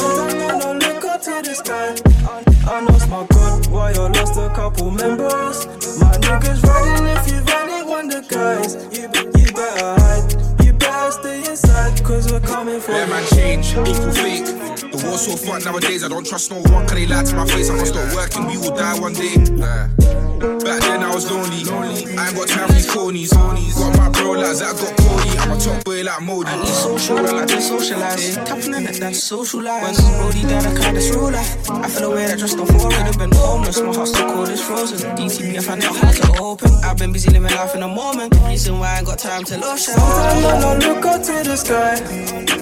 When 0.46 0.62
I 0.62 0.72
look 0.72 1.04
up 1.04 1.22
to 1.22 1.42
the 1.42 1.54
sky, 1.54 2.55
I, 2.66 2.78
I 2.78 2.80
lost 2.80 3.08
my 3.08 3.26
gun. 3.26 3.62
Why 3.70 3.92
I 3.92 4.08
lost 4.08 4.36
a 4.36 4.48
couple 4.54 4.90
members? 4.90 5.66
My 6.00 6.12
niggas 6.18 6.62
riding 6.64 7.06
if 7.06 7.30
you 7.30 7.40
valid 7.40 7.86
one 7.88 8.08
the 8.08 8.20
guys. 8.28 8.74
You, 8.96 9.04
you 9.40 9.52
better 9.52 10.00
hide, 10.00 10.64
you 10.64 10.72
better 10.72 11.10
stay 11.12 11.38
inside, 11.50 12.02
cause 12.04 12.30
we're 12.30 12.40
coming 12.40 12.80
for 12.80 12.92
Let 12.92 13.08
you. 13.08 13.14
man 13.14 13.26
change, 13.28 13.70
equal 13.72 14.12
fake. 14.12 14.46
The 14.92 15.02
war's 15.06 15.26
so 15.26 15.36
fun 15.36 15.62
nowadays, 15.64 16.04
I 16.04 16.08
don't 16.08 16.26
trust 16.26 16.50
no 16.50 16.58
one, 16.72 16.86
cause 16.86 16.94
they 16.94 17.06
lie 17.06 17.24
to 17.24 17.36
my 17.36 17.46
face. 17.46 17.70
I 17.70 17.76
must 17.76 17.92
stop 17.94 18.14
working, 18.14 18.46
we 18.46 18.58
will 18.58 18.74
die 18.74 18.98
one 18.98 19.12
day. 19.14 19.34
Uh, 19.62 19.88
Back 20.36 20.80
then 20.84 21.02
I 21.02 21.14
was 21.14 21.30
lonely. 21.30 21.64
I 21.64 22.28
ain't 22.28 22.36
got 22.36 22.48
time 22.48 22.68
for 22.68 22.74
these 22.74 23.32
cornies. 23.32 23.74
Got 23.74 23.96
my 23.96 24.10
bro 24.10 24.32
like 24.32 24.54
Zach 24.54 24.76
got 24.76 24.92
Cody. 24.98 25.38
I'm 25.38 25.52
a 25.52 25.58
top 25.58 25.84
boy 25.84 26.02
like 26.02 26.20
Modi. 26.20 26.50
I 26.50 26.56
need 26.58 26.68
social, 26.68 27.18
I 27.18 27.32
like 27.32 27.48
to 27.48 27.60
socialize. 27.62 28.36
Tapping 28.36 28.74
in 28.74 28.86
it, 28.86 29.00
that's 29.00 29.22
socialize. 29.22 29.98
When 29.98 30.20
Brody 30.20 30.42
died, 30.42 30.66
I 30.66 30.74
kinda 30.76 31.00
through 31.00 31.30
life. 31.30 31.70
I 31.70 31.88
feel 31.88 32.12
away 32.12 32.26
that 32.26 32.38
just 32.38 32.56
before 32.58 32.84
would 32.84 32.92
have 32.92 33.18
been 33.18 33.32
homeless. 33.32 33.80
My 33.80 33.94
heart 33.94 34.08
still 34.08 34.28
cold, 34.28 34.48
it's 34.50 34.60
frozen. 34.60 35.16
DTB, 35.16 35.56
I 35.56 35.62
found 35.62 35.84
out 35.84 35.96
how 35.96 36.10
to 36.10 36.42
open. 36.42 36.70
I've 36.84 36.98
been 36.98 37.12
busy 37.12 37.30
living 37.30 37.56
life 37.56 37.74
in 37.74 37.80
the 37.80 37.88
moment. 37.88 38.34
Reason 38.44 38.78
why 38.78 38.94
I 38.94 38.98
ain't 38.98 39.06
got 39.06 39.18
time 39.18 39.44
to 39.44 39.56
lotion. 39.56 39.94
Sometimes 39.94 40.44
when 40.44 40.64
I 40.64 40.76
look 40.76 41.06
up 41.06 41.22
to 41.22 41.48
the 41.48 41.56
sky, 41.56 41.96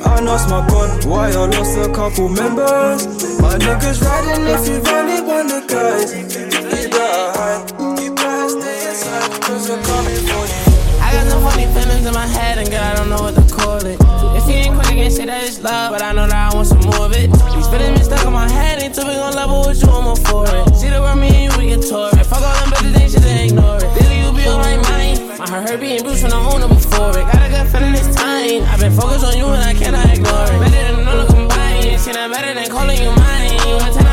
I 0.05 0.21
lost 0.21 0.49
my 0.49 0.65
gun. 0.69 1.11
Why 1.11 1.31
I 1.31 1.47
lost 1.47 1.77
a 1.79 1.93
couple 1.93 2.29
members? 2.29 3.07
My 3.41 3.59
niggas 3.59 4.01
riding 4.01 4.47
if 4.47 4.69
you 4.69 4.79
valid 4.81 5.27
one 5.27 5.49
the 5.49 5.61
guys. 5.67 6.64
You 6.85 6.91
gotta 6.91 7.39
hide. 7.39 7.71
You 7.97 8.13
stay 8.61 8.89
inside, 8.89 9.41
cause 9.41 9.69
we're 9.69 9.81
coming 9.89 10.21
for 10.29 10.45
you. 10.45 11.01
I 11.01 11.17
got 11.17 11.25
some 11.33 11.41
funny 11.41 11.65
feelings 11.73 12.05
in 12.05 12.13
my 12.13 12.27
head, 12.27 12.59
and 12.59 12.69
girl, 12.69 12.85
I 12.85 12.95
don't 12.95 13.09
know 13.09 13.23
what 13.25 13.35
to 13.35 13.45
call 13.49 13.81
it. 13.81 13.97
If 14.37 14.45
you 14.49 14.69
ain't 14.69 14.75
quick, 14.77 14.89
I 14.89 14.95
can't 14.95 15.13
say 15.13 15.25
that 15.25 15.45
it's 15.45 15.63
love, 15.63 15.93
but 15.93 16.03
I 16.03 16.13
know 16.13 16.29
that 16.29 16.53
I 16.53 16.55
want 16.55 16.69
some 16.69 16.85
more 16.85 17.09
of 17.09 17.13
it. 17.13 17.33
These 17.57 17.69
feelings 17.73 17.97
been 17.97 18.05
stuck 18.05 18.27
in 18.27 18.33
my 18.33 18.51
head, 18.51 18.83
ain't 18.83 18.95
too 18.95 19.05
big 19.05 19.17
on 19.17 19.33
level 19.33 19.65
with 19.65 19.81
you, 19.81 19.89
I'm 19.89 20.13
all 20.13 20.17
for 20.29 20.45
it. 20.45 20.77
See 20.77 20.91
the 20.91 21.01
world, 21.01 21.19
me 21.19 21.29
and 21.33 21.49
you, 21.49 21.53
we 21.57 21.73
get 21.73 21.89
tore 21.89 22.13
it. 22.13 22.27
Fuck 22.29 22.45
all 22.45 22.53
them 22.61 22.69
better 22.69 22.93
things, 22.93 23.17
shit, 23.17 23.25
ignore 23.25 23.81
it. 23.81 23.89
Daily, 23.97 24.21
you 24.21 24.29
be 24.37 24.45
on 24.45 24.61
my 24.61 24.77
mind. 24.93 25.41
My 25.41 25.49
heart 25.49 25.65
hurt 25.65 25.81
being 25.81 26.05
bruised 26.05 26.23
when 26.23 26.37
I 26.37 26.41
own 26.53 26.61
it 26.61 26.69
before 26.69 27.17
it. 27.17 27.25
Got 27.33 27.41
a 27.41 27.49
good 27.49 27.67
feeling 27.73 27.97
this 27.97 28.13
time. 28.13 28.61
I've 28.69 28.81
been 28.81 28.93
focused 28.93 29.25
on 29.25 29.33
you, 29.41 29.49
and 29.49 29.65
I 29.65 29.73
cannot 29.73 30.05
ignore 30.13 30.53
it. 30.53 30.61
Better 30.61 31.01
than 31.01 31.09
all 31.09 31.17
the 31.25 31.33
combined. 31.33 31.97
Shit, 31.97 32.13
I'm 32.13 32.29
better 32.29 32.53
than 32.53 32.69
calling 32.69 33.01
you 33.01 33.09
mine. 33.17 33.57
You 33.65 33.81
a 33.81 33.89
10 33.89 33.89
out 33.89 33.89
of 33.89 33.89
10, 33.89 33.97
you 33.97 34.04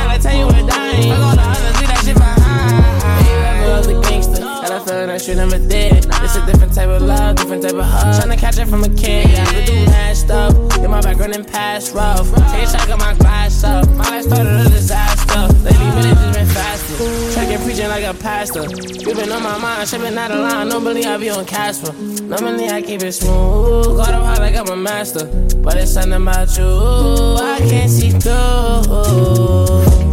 that 5.22 5.30
you 5.30 5.36
never 5.36 5.60
did. 5.60 6.06
It's 6.24 6.36
a 6.36 6.46
different 6.46 6.74
type 6.74 6.90
of 6.90 7.02
love, 7.02 7.36
different 7.36 7.62
type 7.62 7.74
of 7.74 7.86
hug. 7.86 8.22
Tryna 8.22 8.38
catch 8.38 8.58
it 8.58 8.68
from 8.68 8.84
a 8.84 8.90
kid. 8.90 9.30
Yeah, 9.30 9.46
I 9.48 9.66
do 9.66 9.74
mad 9.86 10.18
stuff. 10.18 10.54
Get 10.76 10.90
my 10.90 11.02
background 11.02 11.36
in 11.36 11.46
past 11.46 11.94
rough. 11.94 12.28
Take 12.52 12.68
a 12.68 12.72
shot, 12.72 12.88
got 12.88 13.00
my 13.00 13.14
glass 13.16 13.64
up. 13.64 13.88
My 13.90 14.10
life 14.10 14.24
started 14.24 14.66
a 14.66 14.70
disaster. 14.70 15.42
Lately, 15.64 15.86
minutes 15.86 16.22
just 16.22 16.38
been 16.38 16.48
faster. 16.48 17.62
Preaching 17.64 17.90
like 17.90 18.04
a 18.04 18.14
pastor. 18.14 18.64
You 18.64 19.14
been 19.14 19.32
on 19.32 19.44
my 19.44 19.58
mind, 19.60 19.88
shipping 19.88 20.18
out 20.18 20.32
of 20.32 20.40
line. 20.40 20.70
Normally 20.70 21.06
I 21.06 21.18
be 21.18 21.30
on 21.30 21.46
Casper. 21.46 21.94
Normally 21.94 22.70
I 22.70 22.82
keep 22.82 23.04
it 23.04 23.12
smooth. 23.12 23.98
Got 23.98 24.14
up 24.14 24.24
high 24.24 24.40
like 24.40 24.56
I'm 24.56 24.68
a 24.70 24.76
master. 24.76 25.26
But 25.58 25.78
it's 25.78 25.92
something 25.92 26.14
about 26.14 26.58
you 26.58 26.66
I 26.66 27.60
can't 27.60 27.92
see 27.92 28.10
through. 28.12 28.32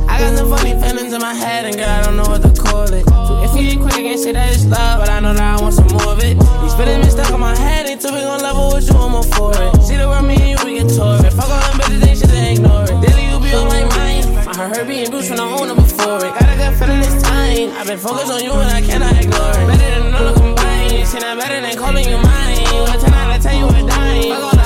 I 0.08 0.18
got 0.20 0.36
some 0.36 0.50
funny 0.50 0.72
feelings 0.82 1.12
in 1.14 1.20
my 1.20 1.32
head, 1.32 1.64
and 1.64 1.76
girl, 1.76 1.88
I 1.88 2.02
don't 2.02 2.16
know 2.16 2.28
what 2.28 2.42
to 2.42 2.62
call 2.62 2.92
it. 2.92 3.17
Ain't 3.58 3.82
quick, 3.82 3.94
I 3.94 4.02
can't 4.02 4.20
say 4.20 4.32
that 4.32 4.54
it's 4.54 4.64
love, 4.66 5.00
but 5.00 5.08
I 5.10 5.18
know 5.18 5.34
that 5.34 5.58
I 5.58 5.60
want 5.60 5.74
some 5.74 5.90
more 5.90 6.14
of 6.14 6.22
it. 6.22 6.38
These 6.62 6.74
feelings 6.78 7.02
been 7.02 7.10
stuck 7.10 7.34
in 7.34 7.40
my 7.40 7.56
head, 7.56 7.86
ain't 7.86 8.00
too 8.00 8.14
big 8.14 8.22
on 8.22 8.38
level 8.38 8.70
with 8.72 8.86
you, 8.86 8.94
I'm 8.94 9.14
all 9.18 9.22
for 9.22 9.50
it. 9.50 9.82
See 9.82 9.96
the 9.96 10.06
world, 10.06 10.26
me 10.26 10.38
and 10.38 10.54
you, 10.54 10.58
we 10.62 10.78
get 10.78 10.86
tore 10.94 11.18
it. 11.18 11.32
Fuck 11.34 11.50
all 11.50 11.58
them 11.74 12.14
shit, 12.14 12.30
they 12.30 12.54
ignore 12.54 12.86
it. 12.86 12.94
Daily, 13.02 13.26
you 13.26 13.38
be 13.42 13.50
on 13.58 13.66
my 13.66 13.82
mind. 13.98 14.46
My 14.46 14.54
heart 14.54 14.76
hurt 14.78 14.86
being 14.86 15.10
bruised 15.10 15.30
when 15.30 15.40
I 15.40 15.50
own 15.50 15.70
it 15.70 15.74
before 15.74 16.22
it. 16.22 16.30
Got 16.38 16.46
a 16.46 16.54
good 16.54 16.74
feeling 16.78 17.02
this 17.02 17.18
time. 17.18 17.74
I've 17.74 17.86
been 17.90 17.98
focused 17.98 18.30
on 18.30 18.44
you, 18.46 18.54
and 18.54 18.70
I 18.70 18.80
cannot 18.80 19.18
ignore 19.18 19.50
it. 19.50 19.66
Better 19.66 20.06
than 20.06 20.14
all 20.14 20.24
the 20.30 20.34
combined. 20.38 21.08
Shit, 21.10 21.24
I'm 21.26 21.38
better 21.38 21.58
than 21.58 21.74
calling 21.74 22.06
you 22.06 22.18
mine. 22.22 22.62
You 22.70 22.86
a 22.86 22.94
10 22.94 23.10
out 23.10 23.36
of 23.36 23.42
10, 23.42 23.58
you 23.58 23.66
a 23.66 23.88
dime. 23.90 24.57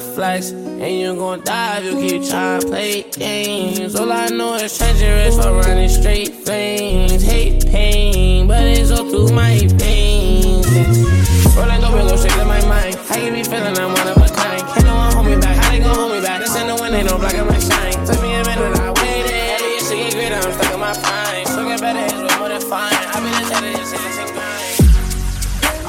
Flex. 0.00 0.50
And 0.50 0.98
you 0.98 1.14
gon' 1.14 1.44
die 1.44 1.78
if 1.78 1.84
you 1.84 2.00
keep 2.00 2.28
trying 2.28 2.60
to 2.60 2.66
play 2.66 3.02
games. 3.02 3.94
All 3.94 4.10
I 4.10 4.28
know 4.28 4.54
is 4.54 4.76
treacherous 4.76 5.36
for 5.36 5.52
running 5.52 5.88
straight 5.88 6.34
flames. 6.44 7.22
Hate 7.22 7.66
pain, 7.66 8.46
but 8.46 8.64
it's 8.64 8.90
all 8.90 9.08
through 9.08 9.32
my 9.34 9.58
veins. 9.74 10.66
Rolling 11.56 11.80
dope 11.80 11.92
go 11.92 12.16
straight 12.16 12.32
to 12.32 12.44
my 12.44 12.64
mind. 12.66 12.94
How 13.08 13.18
you 13.18 13.32
be 13.32 13.42
feeling? 13.44 13.76
I'm 13.78 13.92
one 13.92 14.08
of 14.08 14.19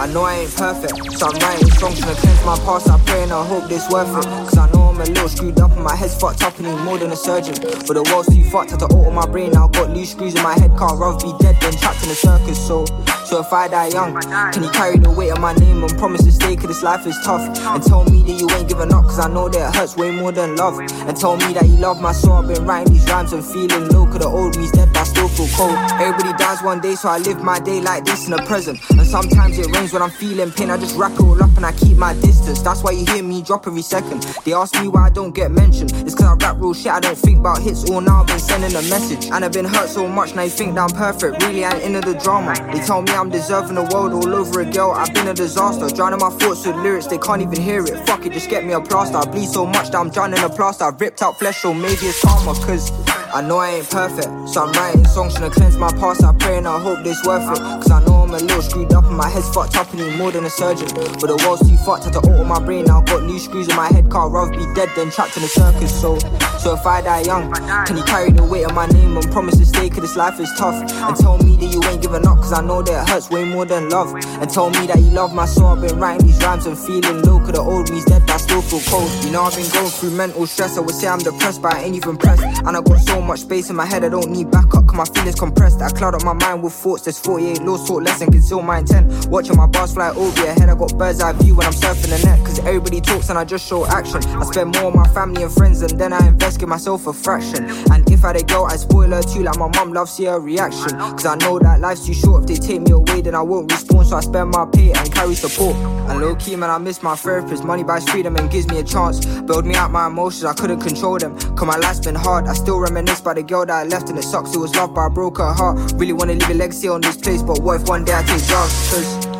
I 0.01 0.07
know 0.07 0.23
I 0.23 0.33
ain't 0.33 0.55
perfect, 0.55 1.13
so 1.13 1.27
I'm 1.27 1.37
writing 1.37 1.69
songs 1.77 1.99
to 1.99 2.05
cleanse 2.05 2.43
my 2.43 2.57
past. 2.65 2.89
I 2.89 2.97
pray 3.05 3.21
and 3.21 3.31
I 3.31 3.45
hope 3.45 3.69
this 3.69 3.87
worth 3.91 4.09
it. 4.17 4.23
Cause 4.49 4.57
I 4.57 4.67
know 4.71 4.89
I'm 4.89 4.99
a 4.99 5.05
little 5.05 5.29
screwed 5.29 5.59
up 5.59 5.69
and 5.73 5.83
my 5.83 5.95
head's 5.95 6.19
fucked 6.19 6.41
up 6.41 6.57
and 6.57 6.65
need 6.65 6.81
more 6.81 6.97
than 6.97 7.11
a 7.11 7.15
surgeon. 7.15 7.53
But 7.85 7.93
the 7.93 8.09
world's 8.09 8.33
too 8.33 8.43
fucked, 8.49 8.71
had 8.71 8.79
to 8.79 8.87
alter 8.87 9.11
my 9.11 9.27
brain. 9.27 9.51
Now 9.51 9.67
got 9.67 9.91
loose 9.91 10.13
screws 10.13 10.33
in 10.33 10.41
my 10.41 10.57
head, 10.57 10.75
can't 10.75 10.97
rather 10.97 11.21
be 11.23 11.31
dead 11.37 11.61
than 11.61 11.77
trapped 11.77 12.03
in 12.03 12.09
a 12.09 12.15
circus. 12.15 12.57
So, 12.57 12.85
so 13.29 13.41
if 13.41 13.53
I 13.53 13.67
die 13.67 13.89
young, 13.93 14.19
can 14.51 14.63
you 14.63 14.71
carry 14.71 14.97
the 14.97 15.11
weight 15.11 15.29
of 15.29 15.39
my 15.39 15.53
name 15.53 15.83
and 15.83 15.95
promise 15.99 16.23
to 16.23 16.31
stay? 16.31 16.55
Cause 16.55 16.65
this 16.65 16.81
life 16.81 17.05
is 17.05 17.19
tough. 17.23 17.45
And 17.61 17.83
tell 17.83 18.03
me 18.05 18.23
that 18.23 18.41
you 18.41 18.49
ain't 18.57 18.67
giving 18.67 18.91
up, 18.91 19.05
cause 19.05 19.19
I 19.19 19.29
know 19.29 19.49
that 19.49 19.69
it 19.69 19.75
hurts 19.75 19.95
way 19.95 20.09
more 20.09 20.31
than 20.31 20.55
love. 20.55 20.79
And 20.79 21.15
tell 21.15 21.37
me 21.37 21.53
that 21.53 21.67
you 21.67 21.77
love 21.77 22.01
my 22.01 22.11
soul. 22.11 22.41
I've 22.41 22.47
been 22.47 22.65
writing 22.65 22.91
these 22.91 23.05
rhymes 23.05 23.33
and 23.33 23.45
feeling 23.45 23.87
low, 23.89 24.07
cause 24.07 24.17
the 24.17 24.25
old 24.25 24.57
me's 24.57 24.71
dead, 24.71 24.89
but 24.93 25.01
I 25.01 25.03
still 25.03 25.29
feel 25.29 25.47
cold. 25.53 25.77
Everybody 26.01 26.33
dies 26.41 26.63
one 26.63 26.81
day, 26.81 26.95
so 26.95 27.07
I 27.07 27.19
live 27.19 27.43
my 27.43 27.59
day 27.59 27.81
like 27.81 28.03
this 28.03 28.25
in 28.25 28.31
the 28.31 28.41
present. 28.49 28.81
And 28.89 29.05
sometimes 29.05 29.59
it 29.59 29.69
rains 29.77 29.90
when 29.93 30.01
I'm 30.01 30.09
feeling 30.09 30.51
pain. 30.51 30.69
I 30.69 30.77
just 30.77 30.97
wrap 30.97 31.11
it 31.13 31.21
all 31.21 31.41
up 31.41 31.55
and 31.57 31.65
I 31.65 31.71
keep 31.71 31.97
my 31.97 32.13
distance. 32.13 32.61
That's 32.61 32.83
why 32.83 32.91
you 32.91 33.05
hear 33.05 33.23
me 33.23 33.41
drop 33.41 33.67
every 33.67 33.81
second. 33.81 34.23
They 34.45 34.53
ask 34.53 34.79
me 34.81 34.87
why 34.87 35.07
I 35.07 35.09
don't 35.09 35.33
get 35.33 35.51
mentioned. 35.51 35.91
It's 36.05 36.15
cause 36.15 36.27
I 36.27 36.33
rap 36.35 36.57
real 36.59 36.73
shit, 36.73 36.91
I 36.91 36.99
don't 36.99 37.17
think 37.17 37.39
about 37.39 37.61
hits 37.61 37.89
all 37.89 38.01
now. 38.01 38.21
I've 38.21 38.27
been 38.27 38.39
sending 38.39 38.71
a 38.71 38.81
message. 38.89 39.25
And 39.31 39.43
I've 39.43 39.53
been 39.53 39.65
hurt 39.65 39.89
so 39.89 40.07
much, 40.07 40.35
now 40.35 40.43
you 40.43 40.49
think 40.49 40.75
that 40.75 40.91
I'm 40.91 40.97
perfect. 40.97 41.43
Really, 41.43 41.65
I 41.65 41.73
ain't 41.73 41.95
into 41.95 42.13
the 42.13 42.19
drama. 42.19 42.53
They 42.73 42.79
tell 42.79 43.01
me 43.01 43.11
I'm 43.11 43.29
deserving 43.29 43.75
the 43.75 43.83
world 43.83 44.13
all 44.13 44.33
over 44.33 44.61
a 44.61 44.65
girl. 44.65 44.91
I've 44.91 45.13
been 45.13 45.27
a 45.27 45.33
disaster. 45.33 45.93
Drowning 45.93 46.19
my 46.19 46.29
thoughts 46.29 46.65
with 46.65 46.75
lyrics, 46.77 47.07
they 47.07 47.17
can't 47.17 47.41
even 47.41 47.61
hear 47.61 47.83
it. 47.83 48.05
Fuck 48.07 48.25
it, 48.25 48.33
just 48.33 48.49
get 48.49 48.65
me 48.65 48.73
a 48.73 48.81
plaster. 48.81 49.17
I 49.17 49.25
bleed 49.25 49.47
so 49.47 49.65
much 49.65 49.91
that 49.91 49.97
I'm 49.97 50.09
drowning 50.09 50.39
in 50.39 50.43
a 50.43 50.49
plaster. 50.49 50.85
I've 50.85 50.99
ripped 50.99 51.21
out 51.21 51.37
flesh, 51.39 51.57
so 51.57 51.73
maybe 51.73 52.07
it's 52.07 52.21
karma. 52.21 52.53
Cause 52.65 52.91
I 53.33 53.41
know 53.41 53.57
I 53.57 53.69
ain't 53.69 53.89
perfect. 53.89 54.29
So 54.49 54.63
I'm 54.63 54.71
writing 54.73 55.05
songs 55.05 55.35
trying 55.35 55.49
to 55.49 55.55
cleanse 55.55 55.77
my 55.77 55.91
past. 55.93 56.23
I 56.23 56.33
pray 56.33 56.57
and 56.57 56.67
I 56.67 56.79
hope 56.79 57.03
this 57.03 57.23
worth 57.25 57.49
it. 57.51 57.59
Cause 57.59 57.91
I 57.91 58.03
know 58.05 58.20
I'm 58.31 58.37
a 58.37 58.45
little 58.45 58.61
screwed 58.61 58.93
up 58.93 59.03
and 59.03 59.17
my 59.17 59.27
head's 59.27 59.53
fucked 59.53 59.75
up 59.75 59.91
and 59.91 59.99
need 59.99 60.15
more 60.15 60.31
than 60.31 60.45
a 60.45 60.49
surgeon. 60.49 60.87
But 60.95 61.27
the 61.27 61.35
world's 61.43 61.67
too 61.69 61.75
fucked, 61.75 62.05
had 62.05 62.13
to 62.13 62.19
alter 62.19 62.45
my 62.45 62.63
brain. 62.63 62.85
Now 62.85 63.01
got 63.01 63.23
new 63.23 63.37
screws 63.37 63.67
in 63.67 63.75
my 63.75 63.89
head, 63.89 64.09
can't 64.09 64.31
rather 64.31 64.51
be 64.51 64.63
dead 64.73 64.87
than 64.95 65.11
trapped 65.11 65.35
in 65.35 65.43
a 65.43 65.49
circus. 65.49 65.91
So, 65.91 66.17
so 66.57 66.73
if 66.73 66.85
I 66.85 67.01
die 67.01 67.23
young, 67.23 67.51
can 67.51 67.97
you 67.97 68.03
carry 68.03 68.31
the 68.31 68.45
weight 68.45 68.63
of 68.63 68.73
my 68.73 68.85
name 68.85 69.17
and 69.17 69.31
promise 69.33 69.57
to 69.57 69.65
stay? 69.65 69.89
Cause 69.89 69.99
this 69.99 70.15
life 70.15 70.39
is 70.39 70.49
tough. 70.57 70.79
And 70.79 71.15
tell 71.17 71.39
me 71.39 71.57
that 71.57 71.75
you 71.75 71.83
ain't 71.89 72.01
giving 72.01 72.25
up, 72.25 72.37
cause 72.37 72.53
I 72.53 72.61
know 72.61 72.81
that 72.81 73.03
it 73.03 73.09
hurts 73.09 73.29
way 73.29 73.43
more 73.43 73.65
than 73.65 73.89
love. 73.89 74.15
And 74.15 74.49
tell 74.49 74.69
me 74.69 74.87
that 74.87 74.99
you 74.99 75.11
love 75.11 75.35
my 75.35 75.45
soul. 75.45 75.67
I've 75.67 75.81
been 75.81 75.99
writing 75.99 76.25
these 76.25 76.41
rhymes 76.41 76.65
and 76.67 76.79
feeling 76.79 77.23
low, 77.23 77.39
cause 77.39 77.51
the 77.51 77.59
old 77.59 77.91
me's 77.91 78.05
dead, 78.05 78.21
but 78.21 78.35
I 78.35 78.37
still 78.37 78.61
feel 78.61 78.79
cold. 78.87 79.11
You 79.25 79.31
know, 79.31 79.43
I've 79.43 79.57
been 79.57 79.69
going 79.71 79.91
through 79.91 80.11
mental 80.11 80.47
stress. 80.47 80.77
I 80.77 80.79
would 80.79 80.95
say 80.95 81.09
I'm 81.09 81.19
depressed, 81.19 81.61
but 81.61 81.73
I 81.73 81.83
ain't 81.83 81.97
even 81.97 82.15
pressed. 82.15 82.43
And 82.43 82.77
I 82.77 82.81
got 82.81 82.99
so 82.99 83.19
much 83.19 83.41
space 83.41 83.69
in 83.69 83.75
my 83.75 83.85
head, 83.85 84.05
I 84.05 84.09
don't 84.09 84.31
need 84.31 84.49
backup, 84.49 84.87
cause 84.87 84.95
my 84.95 85.03
feelings 85.03 85.35
compressed. 85.35 85.81
I 85.81 85.89
cloud 85.89 86.15
up 86.15 86.23
my 86.23 86.31
mind 86.31 86.63
with 86.63 86.71
thoughts, 86.71 87.03
there's 87.03 87.19
48 87.19 87.63
laws, 87.63 87.85
taught 87.85 88.03
less 88.03 88.20
and 88.21 88.31
conceal 88.31 88.61
my 88.61 88.79
intent. 88.79 89.27
Watching 89.27 89.57
my 89.57 89.65
bars 89.65 89.93
fly 89.93 90.09
over 90.09 90.41
your 90.41 90.53
head, 90.53 90.69
I 90.69 90.75
got 90.75 90.97
bird's 90.97 91.21
eye 91.21 91.33
view 91.33 91.55
when 91.55 91.67
I'm 91.67 91.73
surfing 91.73 92.09
the 92.09 92.25
net. 92.25 92.39
Cause 92.45 92.59
everybody 92.59 93.01
talks 93.01 93.29
and 93.29 93.37
I 93.37 93.45
just 93.45 93.67
show 93.67 93.85
action. 93.85 94.23
I 94.23 94.43
spend 94.43 94.75
more 94.75 94.91
on 94.91 94.95
my 94.95 95.07
family 95.09 95.43
and 95.43 95.51
friends 95.51 95.81
and 95.81 95.99
then 95.99 96.13
I 96.13 96.27
invest 96.27 96.61
in 96.61 96.69
myself 96.69 97.07
a 97.07 97.13
fraction. 97.13 97.69
And 97.91 98.05
if 98.21 98.25
I 98.25 98.31
a 98.33 98.43
girl, 98.43 98.65
I 98.65 98.75
spoil 98.75 99.09
her 99.09 99.23
too, 99.23 99.41
like 99.41 99.57
my 99.57 99.67
mum 99.75 99.93
loves 99.93 100.11
see 100.11 100.25
her 100.25 100.39
reaction. 100.39 100.91
Cause 100.99 101.25
I 101.25 101.35
know 101.37 101.57
that 101.57 101.79
life's 101.79 102.05
too 102.05 102.13
short, 102.13 102.43
if 102.43 102.47
they 102.47 102.67
take 102.67 102.81
me 102.81 102.91
away, 102.91 103.21
then 103.21 103.33
I 103.33 103.41
won't 103.41 103.71
respond. 103.71 104.07
So 104.07 104.15
I 104.15 104.19
spend 104.19 104.51
my 104.51 104.65
pay 104.71 104.91
and 104.91 105.11
carry 105.11 105.33
support. 105.33 105.75
And 105.75 106.21
low 106.21 106.35
key, 106.35 106.55
man, 106.55 106.69
I 106.69 106.77
miss 106.77 107.01
my 107.01 107.15
therapist. 107.15 107.63
Money 107.63 107.83
buys 107.83 108.07
freedom 108.07 108.35
and 108.35 108.51
gives 108.51 108.67
me 108.67 108.77
a 108.79 108.83
chance. 108.83 109.25
Build 109.25 109.65
me 109.65 109.73
out 109.75 109.91
my 109.91 110.05
emotions, 110.05 110.45
I 110.45 110.53
couldn't 110.53 110.81
control 110.81 111.17
them. 111.17 111.35
Cause 111.55 111.65
my 111.65 111.77
life's 111.77 111.99
been 111.99 112.15
hard. 112.15 112.45
I 112.45 112.53
still 112.53 112.79
reminisce 112.79 113.21
by 113.21 113.33
the 113.33 113.43
girl 113.43 113.65
that 113.65 113.73
I 113.73 113.83
left 113.85 114.09
and 114.09 114.19
it 114.19 114.23
sucks. 114.23 114.53
It 114.53 114.59
was 114.59 114.75
love, 114.75 114.93
but 114.93 115.01
I 115.01 115.09
broke 115.09 115.39
her 115.39 115.51
heart. 115.51 115.93
Really 115.95 116.13
wanna 116.13 116.33
leave 116.33 116.49
a 116.49 116.53
legacy 116.53 116.87
on 116.89 117.01
this 117.01 117.17
place, 117.17 117.41
but 117.41 117.59
what 117.61 117.81
if 117.81 117.87
one 117.87 118.05
day 118.05 118.13
I 118.13 118.21
take 118.21 118.45
drugs? 118.45 118.93
Cause 118.93 119.30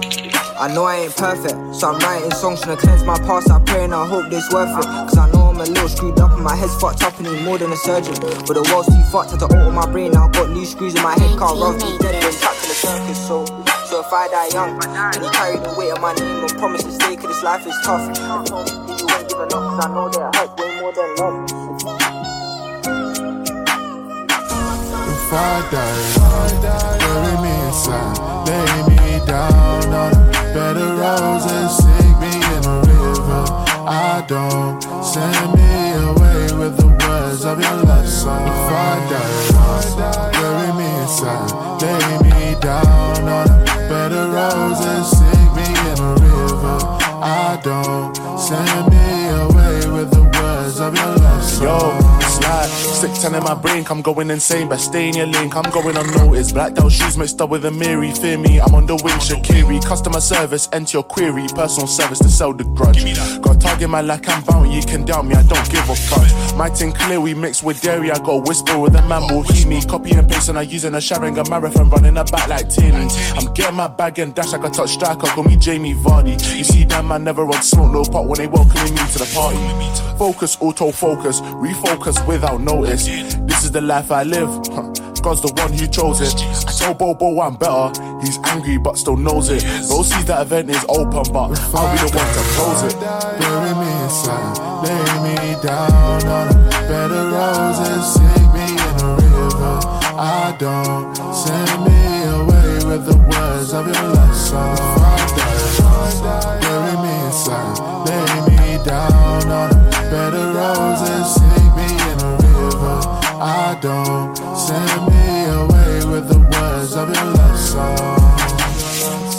I 0.62 0.72
know 0.72 0.84
I 0.84 1.10
ain't 1.10 1.18
perfect, 1.18 1.58
so 1.74 1.90
I'm 1.90 1.98
writing 2.06 2.30
songs 2.30 2.62
trying 2.62 2.78
to 2.78 2.82
cleanse 2.86 3.04
my 3.04 3.18
past. 3.18 3.50
I 3.50 3.58
pray 3.66 3.86
and 3.86 3.96
I 3.96 4.06
hope 4.06 4.30
this 4.30 4.48
worth 4.54 4.70
it. 4.78 4.86
Cause 5.10 5.18
I 5.18 5.26
know 5.32 5.50
I'm 5.50 5.58
a 5.58 5.66
little 5.66 5.90
screwed 5.90 6.20
up 6.20 6.34
and 6.34 6.44
my 6.44 6.56
head's 6.56 6.76
fucked 6.80 7.02
up 7.02 7.18
and 7.18 7.26
need 7.26 7.42
more 7.42 7.58
than 7.58 7.72
a 7.72 7.76
surgeon. 7.76 8.14
But 8.46 8.54
the 8.54 8.70
world's 8.70 8.86
too 8.94 9.02
fucked, 9.10 9.32
had 9.32 9.40
to 9.40 9.50
alter 9.50 9.72
my 9.72 9.90
brain. 9.90 10.12
Now 10.12 10.30
I 10.30 10.32
got 10.32 10.52
new 10.52 10.64
screws 10.64 10.94
in 10.94 11.02
my 11.02 11.18
head, 11.18 11.34
can't 11.34 11.58
rather 11.58 11.82
be 11.82 11.98
dead 11.98 12.14
than 12.14 12.30
trapped 12.38 12.62
in 12.62 12.70
a 12.70 12.78
circus. 12.78 13.18
So, 13.26 13.42
so 13.90 14.06
if 14.06 14.14
I 14.14 14.30
die 14.30 14.54
young, 14.54 14.78
can 14.78 15.24
you 15.24 15.32
carry 15.34 15.58
the 15.58 15.74
weight 15.74 15.98
of 15.98 16.00
my 16.00 16.14
name 16.14 16.46
and 16.46 16.54
promise 16.62 16.84
to 16.84 16.92
stay? 16.92 17.16
Cause 17.16 17.34
this 17.34 17.42
life 17.42 17.66
is 17.66 17.74
tough. 17.82 18.06
And 18.06 18.22
you 19.02 19.10
ain't 19.18 19.34
giving 19.34 19.50
up, 19.50 19.66
cause 19.66 19.82
I 19.82 19.90
know 19.90 20.14
that 20.14 20.30
it 20.30 20.38
hurts 20.38 20.54
way 20.62 20.78
more 20.78 20.94
than 20.94 21.10
love. 21.18 21.42
If 25.10 25.34
I 25.34 25.58
die, 25.74 27.02
bury 27.02 27.34
me 27.50 27.50
inside, 27.66 28.46
lay 28.46 28.94
me 28.94 29.26
down 29.26 29.90
on 29.90 30.21
bed 30.54 30.78
of 30.78 31.00
roses, 31.00 31.78
sink 31.78 32.20
me 32.20 32.34
in 32.56 32.64
a 32.66 32.78
river. 32.82 33.44
I 33.88 34.24
don't 34.28 34.82
send 35.04 35.54
me 35.56 35.72
away 36.10 36.44
with 36.60 36.78
the 36.78 36.88
words 36.88 37.46
of 37.46 37.60
your 37.60 37.78
love 37.84 38.08
song. 38.08 38.48
If 38.48 38.72
I 38.72 39.00
die, 39.12 40.32
bury 40.34 40.72
me 40.80 40.90
inside, 41.02 41.82
lay 41.82 42.18
me 42.28 42.60
down 42.60 43.28
on 43.28 43.50
a 43.50 43.66
bed 43.90 44.12
of 44.12 44.34
roses, 44.34 45.10
sink 45.18 45.50
me 45.56 45.68
in 45.92 46.00
a 46.00 46.14
river. 46.20 46.78
I 47.24 47.60
don't 47.64 48.16
send 48.38 48.90
me 48.92 49.30
away 49.46 49.78
with 49.96 50.12
the 50.12 50.31
words 50.42 50.80
of 50.80 50.96
your 50.96 51.16
love 51.18 51.44
song. 51.44 51.66
Yo, 51.68 51.78
like 52.42 52.70
Stick 53.02 53.14
ten 53.14 53.36
in 53.36 53.44
my 53.44 53.56
brain, 53.56 53.86
I'm 53.90 54.02
going 54.02 54.30
insane, 54.30 54.70
but 54.70 54.78
stay 54.78 55.10
in 55.10 55.16
your 55.16 55.26
lane, 55.28 55.52
I'm 55.54 55.70
going 55.72 55.98
unnoticed. 55.98 56.54
Black 56.54 56.74
down 56.76 56.90
shoes 56.90 57.18
mixed 57.18 57.42
up 57.42 57.50
with 57.50 57.66
a 57.66 57.72
Mary, 57.72 58.12
fear 58.12 58.38
me, 58.38 58.60
I'm 58.60 58.76
on 58.76 58.86
the 58.86 58.96
wing, 58.96 59.18
Shaqiri. 59.18 59.84
Customer 59.84 60.20
service, 60.20 60.70
enter 60.72 60.98
your 60.98 61.04
query, 61.04 61.48
personal 61.56 61.88
service 61.88 62.20
to 62.20 62.30
sell 62.30 62.54
the 62.54 62.64
grudge. 62.64 63.04
Got 63.42 63.62
target 63.62 63.90
man 63.90 64.08
like 64.08 64.28
I'm 64.30 64.44
bound, 64.44 64.72
you 64.72 64.82
can 64.84 65.06
doubt 65.06 65.26
me, 65.26 65.36
I 65.36 65.44
don't 65.44 65.72
give 65.72 65.90
a 65.90 65.96
fuck. 65.96 66.58
My 66.58 66.70
thing 66.70 66.92
clear, 66.92 67.20
we 67.20 67.34
mix 67.34 67.64
with 67.64 67.82
dairy, 67.82 68.12
I 68.12 68.20
got 68.20 68.30
a 68.30 68.38
whisper 68.38 68.78
with 68.78 68.96
a 68.96 69.02
man 69.08 69.24
will 69.34 69.44
hear 69.44 69.68
me. 69.68 69.82
Copy 69.82 70.12
and 70.12 70.30
paste, 70.30 70.50
and 70.50 70.58
I 70.58 70.64
using 70.64 70.94
a 70.94 71.02
sharing 71.02 71.38
a 71.38 71.50
marathon, 71.50 71.90
running 71.90 72.18
a 72.18 72.24
back 72.24 72.48
like 72.48 72.70
Tierney. 72.70 73.08
I'm 73.36 73.54
getting 73.54 73.76
my 73.76 73.88
bag 73.88 74.20
and 74.20 74.36
dash 74.36 74.52
like 74.52 74.64
a 74.64 74.70
touch 74.70 74.92
striker, 74.92 75.28
call 75.28 75.44
me 75.44 75.56
Jamie 75.56 75.96
Vardy. 75.96 76.34
You 76.56 76.64
see 76.64 76.86
that 76.86 77.04
man 77.04 77.24
never 77.24 77.46
run 77.46 77.64
smoke, 77.64 77.92
no 77.92 78.04
pot 78.04 78.28
when 78.28 78.38
they 78.38 78.48
welcoming 78.48 78.94
me 78.94 79.02
to 79.14 79.20
the 79.20 79.32
party. 79.34 79.58
Focus, 80.32 80.58
auto 80.62 80.92
focus, 80.94 81.42
refocus 81.42 82.26
without 82.26 82.62
notice. 82.62 83.04
This 83.06 83.66
is 83.66 83.72
the 83.72 83.82
life 83.82 84.14
I 84.14 84.24
live. 84.24 84.48
God's 85.22 85.42
the 85.42 85.52
one 85.58 85.74
who 85.74 85.86
chose 85.88 86.22
it. 86.22 86.34
I 86.66 86.72
told 86.72 87.00
Bobo 87.00 87.42
I'm 87.42 87.58
better. 87.58 87.92
He's 88.22 88.40
angry 88.46 88.78
but 88.78 88.98
still 88.98 89.18
knows 89.18 89.50
it. 89.50 89.62
Bro 89.90 90.04
sees 90.04 90.24
that 90.32 90.44
event 90.44 90.70
is 90.70 90.86
open, 90.88 91.28
but 91.34 91.52
I'll 91.76 91.92
be 91.92 92.00
the 92.00 92.08
one 92.16 92.32
to 92.32 92.44
close 92.56 92.84
it. 92.88 92.96
Bury 93.44 93.76
me 93.76 93.92
inside, 94.08 94.56
lay 94.88 95.04
me 95.20 95.36
down 95.62 96.24
on 96.24 96.48
a 96.48 96.70
bed 96.88 97.12
of 97.12 97.28
roses, 97.36 98.14
sink 98.16 98.54
me 98.56 98.72
in 98.72 98.96
a 99.04 99.12
river. 99.20 99.84
I 100.16 100.56
don't 100.58 101.12
send 101.36 101.76
me 101.84 102.00
away 102.40 102.72
with 102.88 103.04
the 103.06 103.20
words 103.20 103.74
of 103.74 103.84
your 103.86 104.08
love 104.16 104.34
song. 104.34 104.80
Bury 106.62 106.96
me 107.04 107.14
inside, 107.28 107.76
don't 113.82 114.38
send 114.56 115.08
me 115.08 115.46
away 115.46 116.06
with 116.06 116.30
the 116.30 116.40
words 116.40 116.96
of 116.96 117.14
your 117.14 117.34
love 117.34 117.58
song. 117.58 118.22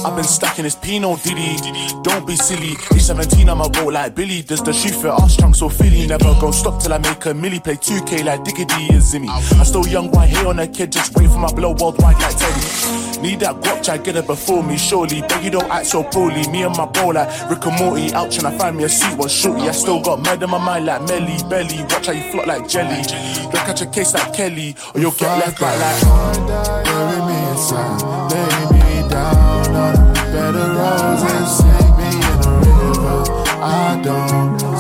I've 0.05 0.17
been 0.17 0.25
stacking 0.25 0.65
this 0.65 0.75
Pinot 0.75 1.23
Diddy. 1.23 1.57
Don't 2.03 2.27
be 2.27 2.35
silly. 2.35 2.73
Age 2.93 3.03
17, 3.03 3.49
I'ma 3.49 3.69
like 3.85 4.17
Billy. 4.17 4.43
Does 4.43 4.61
the 4.63 4.73
shoe 4.73 4.89
fit 4.89 5.11
arse 5.11 5.37
trunk 5.37 5.55
so 5.55 5.69
Philly? 5.69 6.09
Never 6.09 6.35
go 6.41 6.51
stop 6.51 6.83
till 6.83 6.93
I 6.93 6.99
make 6.99 7.25
a 7.27 7.33
milli. 7.33 7.63
Play 7.63 7.77
2K 7.77 8.25
like 8.25 8.43
Diggity 8.43 8.89
and 8.89 9.01
Zimmy. 9.01 9.29
I'm 9.29 9.65
still 9.65 9.87
young, 9.87 10.11
white 10.11 10.31
hair 10.31 10.49
on 10.49 10.59
a 10.59 10.67
kid. 10.67 10.91
Just 10.91 11.17
wait 11.17 11.31
for 11.31 11.39
my 11.39 11.53
blow 11.53 11.71
worldwide 11.79 12.21
like 12.21 12.37
Teddy. 12.37 13.02
Need 13.23 13.41
that 13.41 13.63
try 13.85 13.99
get 13.99 14.17
it 14.17 14.27
before 14.27 14.63
me, 14.65 14.77
surely. 14.77 15.21
But 15.23 15.43
you 15.45 15.51
don't 15.51 15.71
act 15.71 15.87
so 15.87 16.03
poorly. 16.03 16.47
Me 16.49 16.63
and 16.63 16.77
my 16.77 16.87
bro 16.87 17.09
like 17.09 17.29
Rick 17.49 17.65
and 17.67 17.79
Morty. 17.79 18.13
Out 18.13 18.33
trying 18.33 18.53
to 18.53 18.59
find 18.59 18.77
me 18.77 18.85
a 18.85 18.89
seat, 18.89 19.17
one 19.17 19.29
shorty. 19.29 19.69
I 19.69 19.73
still 19.73 20.01
got 20.03 20.23
mad 20.23 20.43
in 20.43 20.51
my 20.51 20.59
mind 20.59 20.87
like 20.87 21.03
Melly 21.07 21.37
Belly. 21.49 21.83
Watch 21.83 22.07
how 22.07 22.13
you 22.13 22.31
flop 22.33 22.47
like 22.47 22.69
jelly. 22.69 23.03
Don't 23.53 23.65
catch 23.65 23.83
a 23.83 23.87
case 23.87 24.15
like 24.15 24.33
Kelly, 24.35 24.75
or 24.95 25.01
you'll 25.01 25.13
get 25.13 25.39
left 25.39 25.61
back 25.61 25.79
like. 25.79 26.85
Bury 26.85 27.21
me 27.29 27.51
inside, 27.51 28.03
lay 28.33 28.65
me 28.73 29.09
down 29.09 29.75
on 29.75 30.15
bed 30.15 30.55
of 30.55 30.77
roses, 30.77 31.63
me 31.99 32.09
in 32.11 32.41
a 32.43 32.53
river. 32.59 33.23
I 33.63 34.01
don't 34.03 34.72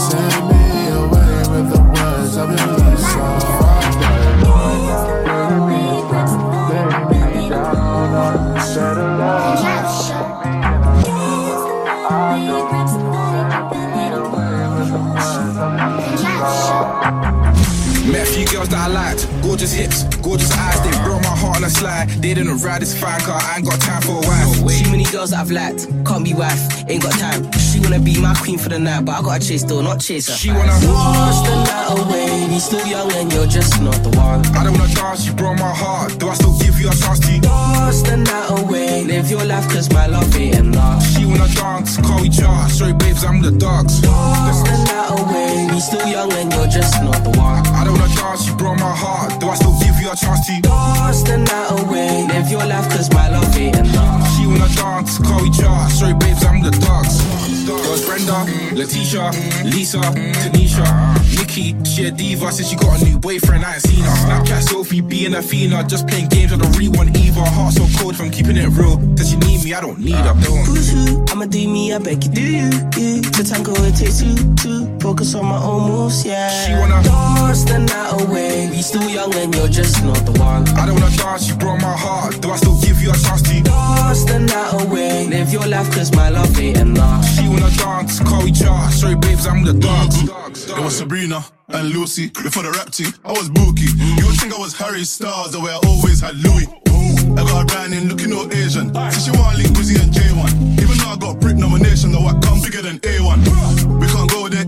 gorgeous 19.52 19.74
hips, 19.74 20.04
gorgeous 20.22 20.50
eyes. 20.52 20.80
They 20.80 20.90
broke 21.04 21.20
my 21.20 21.36
heart 21.36 21.58
on 21.58 21.64
a 21.64 21.68
slide. 21.68 22.08
They 22.24 22.32
didn't 22.32 22.56
ride 22.64 22.80
this 22.80 22.98
fine 22.98 23.20
car. 23.20 23.38
I 23.38 23.56
ain't 23.56 23.66
got 23.66 23.78
time 23.82 24.00
for 24.00 24.12
a 24.12 24.26
wife. 24.26 24.48
Too 24.82 24.90
many 24.90 25.04
girls 25.04 25.28
that 25.32 25.40
I've 25.40 25.50
liked, 25.50 25.88
can't 26.08 26.24
be 26.24 26.32
wife, 26.32 26.62
ain't 26.88 27.02
got 27.02 27.12
time. 27.20 27.52
She 27.60 27.78
wanna 27.78 28.00
be 28.00 28.18
my 28.18 28.32
queen 28.36 28.56
for 28.56 28.70
the 28.70 28.78
night, 28.78 29.04
but 29.04 29.12
I 29.12 29.20
gotta 29.20 29.46
chase 29.46 29.62
though, 29.64 29.82
not 29.82 30.00
chase 30.00 30.26
her. 30.28 30.34
She 30.34 30.48
wanna 30.48 30.72
wash 30.88 31.44
the 31.44 31.54
night 31.68 31.88
away. 32.00 32.48
You're 32.50 32.60
still 32.60 32.86
young 32.86 33.12
and 33.12 33.30
you're 33.30 33.46
just 33.46 33.78
not 33.82 34.00
the 34.02 34.08
one. 34.16 34.40
I 34.56 34.64
don't 34.64 34.72
wanna 34.72 34.94
dance, 34.94 35.26
you 35.26 35.34
broke 35.34 35.58
my 35.58 35.74
heart. 35.82 36.18
Do 36.18 36.30
I 36.30 36.34
still 36.34 36.56
give 36.58 36.80
you 36.80 36.88
a 36.88 36.94
chance 36.96 37.20
to? 37.20 37.32
Wash 37.44 38.00
the 38.08 38.16
night 38.16 38.48
away. 38.56 39.04
Live 39.04 39.30
your 39.30 39.44
life, 39.44 39.68
cause 39.68 39.92
my 39.92 40.06
love 40.06 40.34
ain't 40.34 40.56
enough. 40.56 41.04
She 41.12 41.26
wanna 41.26 41.48
dance, 41.48 41.98
call 41.98 42.24
each 42.24 42.40
other. 42.40 42.72
Sorry, 42.72 42.94
babes, 42.94 43.22
I'm 43.22 43.42
the 43.42 43.52
dogs. 43.52 44.00
Wash 44.00 44.64
the 44.64 44.76
night 44.88 45.12
away. 45.20 45.68
You're 45.68 45.80
still 45.80 46.08
young 46.08 46.32
and 46.32 46.50
you're 46.54 46.72
just 46.72 47.02
not 47.04 47.22
the 47.22 47.36
one. 47.36 47.60
I 47.76 47.84
don't 47.84 47.98
wanna 48.00 48.14
dance, 48.16 48.31
still 50.14 50.34
give 50.36 50.62
you. 50.62 50.62
A 50.62 51.64
chance 51.64 51.81
Letitia, 58.82 59.30
Lisa, 59.62 59.98
Tanisha, 60.00 60.82
Nikki. 61.38 61.76
She 61.84 62.06
a 62.06 62.10
diva 62.10 62.50
since 62.50 62.68
she 62.68 62.74
got 62.74 63.00
a 63.00 63.04
new 63.04 63.16
boyfriend. 63.16 63.64
I 63.64 63.74
ain't 63.74 63.82
seen 63.82 64.02
her. 64.02 64.10
Snapchat 64.10 64.62
Sophie 64.62 65.00
being 65.00 65.34
a 65.34 65.42
fiend. 65.42 65.72
Just 65.88 66.08
playing 66.08 66.28
games. 66.28 66.52
I 66.52 66.56
don't 66.56 66.72
really 66.72 66.88
want 66.88 67.16
either. 67.16 67.42
Heart 67.42 67.74
so 67.74 67.86
cold 67.98 68.16
from 68.16 68.30
keeping 68.30 68.56
it 68.56 68.66
real. 68.70 68.98
Says 69.16 69.30
she 69.30 69.36
need 69.36 69.62
me, 69.64 69.72
I 69.72 69.80
don't 69.80 70.00
need 70.00 70.16
her. 70.16 70.34
Don't. 70.42 70.66
Who's 70.66 70.90
who? 70.90 71.24
I'ma 71.28 71.46
do 71.46 71.68
me, 71.68 71.92
I 71.92 71.98
beg 71.98 72.24
you, 72.24 72.30
do 72.30 72.42
you? 72.42 72.70
you. 72.98 73.22
To 73.22 73.44
tango, 73.44 73.72
it 73.84 73.94
takes 73.94 74.18
two, 74.18 74.34
two. 74.56 74.98
Focus 74.98 75.34
on 75.36 75.46
my 75.46 75.62
own 75.62 75.88
moves, 75.88 76.26
yeah. 76.26 76.48
She 76.50 76.72
wanna 76.72 77.02
dance 77.04 77.64
the 77.64 77.78
night 77.78 78.20
away. 78.20 78.68
We 78.70 78.82
still 78.82 79.08
young 79.08 79.32
and 79.34 79.54
you're 79.54 79.68
just 79.68 80.02
not 80.02 80.24
the 80.26 80.32
one. 80.40 80.66
I 80.70 80.86
don't 80.86 80.98
wanna 80.98 81.16
dance, 81.16 81.48
you 81.48 81.54
broke 81.56 81.80
my 81.80 81.96
heart. 81.96 82.40
Do 82.40 82.50
I 82.50 82.56
still 82.56 82.80
give 82.80 83.00
you 83.00 83.10
a 83.10 83.14
chance 83.14 83.42
to? 83.42 83.62
Dance 83.62 84.24
the 84.24 84.40
night 84.40 84.82
away. 84.82 85.28
Live 85.28 85.52
your 85.52 85.66
life, 85.66 85.90
cause 85.94 86.10
my 86.16 86.30
love 86.30 86.58
ain't 86.58 86.78
enough. 86.78 87.24
She 87.34 87.48
wanna 87.48 87.70
dance, 87.76 88.18
call 88.20 88.46
each 88.46 88.62
other. 88.62 88.71
Sorry, 88.90 89.14
babes, 89.16 89.46
I'm 89.46 89.64
the 89.64 89.72
dogs. 89.72 90.16
Mm-hmm. 90.22 90.78
It 90.78 90.84
was 90.84 90.96
Sabrina 90.98 91.44
and 91.68 91.90
Lucy 91.90 92.28
before 92.28 92.62
the 92.62 92.70
rap 92.70 92.90
team. 92.90 93.12
I 93.24 93.32
was 93.32 93.48
Bookie. 93.48 93.90
You 94.18 94.26
would 94.26 94.38
think 94.38 94.54
I 94.54 94.58
was 94.58 94.76
Harry 94.76 95.04
Styles, 95.04 95.52
the 95.52 95.60
way 95.60 95.72
I 95.72 95.80
always 95.86 96.20
had 96.20 96.36
Louis. 96.36 96.66
I 97.36 97.44
got 97.44 97.62
a 97.62 97.66
brand 97.66 97.94
in 97.94 98.08
looking 98.08 98.32
all 98.32 98.46
Asian. 98.52 98.92
So 98.94 99.18
she 99.18 99.30
want 99.32 99.58
link 99.58 99.72
Wizzy 99.76 99.96
and 100.00 100.12
J1. 100.12 100.80
Even 100.80 100.96
though 100.98 101.12
I 101.12 101.16
got 101.16 101.40
Brit 101.40 101.56
nomination, 101.56 102.12
though 102.12 102.26
I 102.26 102.38
come 102.40 102.60
bigger 102.60 102.82
than 102.82 102.98
A1. 103.00 103.38
We 104.00 104.06
can't 104.06 104.30
go 104.30 104.48
there, 104.48 104.66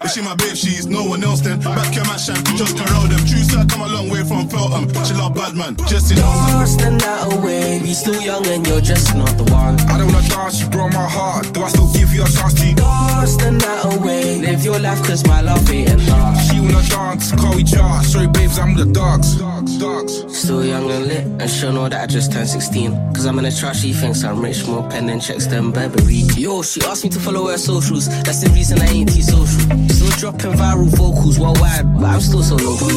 it. 0.00 0.04
If 0.04 0.10
she 0.12 0.20
my 0.22 0.34
babe, 0.34 0.56
she's 0.56 0.86
no 0.86 1.04
one 1.04 1.24
else 1.24 1.40
then. 1.40 1.60
Back 1.60 1.96
in 1.96 2.06
my 2.06 2.16
shank, 2.16 2.44
just 2.56 2.76
corral 2.76 3.06
them. 3.08 3.18
True 3.26 3.44
side, 3.44 3.68
come 3.68 3.82
a 3.82 3.88
long 3.88 4.08
way 4.08 4.22
from 4.24 4.48
Feltham. 4.48 4.88
She 5.04 5.14
love 5.14 5.34
bad 5.34 5.54
man, 5.54 5.76
just 5.88 6.10
in 6.10 6.18
Dance 6.18 6.76
the 6.76 6.90
night 6.90 7.32
away. 7.32 7.80
We 7.82 7.94
still 7.94 8.20
young 8.20 8.46
and 8.46 8.66
you're 8.66 8.80
just 8.80 9.14
not 9.14 9.36
the 9.36 9.44
one. 9.52 9.80
I 9.88 9.98
don't 9.98 10.12
wanna 10.12 10.28
dance, 10.28 10.60
you 10.60 10.68
broke 10.68 10.92
my 10.92 11.08
heart. 11.08 11.52
Do 11.52 11.62
I 11.62 11.68
still 11.68 11.92
give 11.92 12.12
you 12.12 12.22
a 12.22 12.28
chance 12.28 12.54
to? 12.54 12.74
Dance 12.74 13.36
the 13.36 13.50
night 13.52 13.96
away. 13.96 14.40
Live 14.40 14.64
your 14.64 14.78
life, 14.78 15.02
cause 15.04 15.26
my 15.26 15.40
love 15.40 15.68
ain't 15.70 15.90
enough. 15.90 16.40
She 16.44 16.60
wanna 16.60 16.82
dance, 16.88 17.32
call 17.32 17.58
each 17.58 17.74
other. 17.74 18.04
Sorry, 18.04 18.28
babes, 18.28 18.58
I'm 18.58 18.74
the 18.74 18.86
dogs. 18.86 19.36
Dogs, 19.36 19.78
dogs. 19.78 20.36
Still 20.36 20.64
young 20.64 20.90
and 20.90 21.06
lit, 21.06 21.24
and 21.40 21.50
she'll 21.50 21.72
know 21.72 21.88
that 21.88 22.02
I 22.02 22.06
just 22.06 22.32
turned 22.32 22.48
16. 22.48 23.12
Cause 23.14 23.26
I'm 23.26 23.38
in 23.38 23.44
a 23.44 23.52
trash, 23.52 23.80
she 23.80 23.92
thinks 23.92 24.24
I'm 24.24 24.40
rich, 24.40 24.66
more 24.66 24.88
pen 24.88 25.08
and 25.08 25.22
checks 25.22 25.46
than 25.46 25.70
Burberry. 25.70 26.24
Yo, 26.36 26.62
she 26.62 26.80
asked 26.82 27.04
me 27.04 27.10
to 27.10 27.20
follow 27.20 27.48
her 27.48 27.58
socials, 27.58 28.08
that's 28.22 28.40
the 28.42 28.50
reason 28.50 28.80
I 28.80 28.86
ain't 28.86 29.12
T-social. 29.12 29.81
Still 29.90 30.10
dropping 30.18 30.52
viral 30.52 30.88
vocals 30.96 31.38
worldwide, 31.38 31.94
but 31.94 32.04
I'm 32.04 32.20
still 32.20 32.42
so 32.42 32.56
local. 32.56 32.88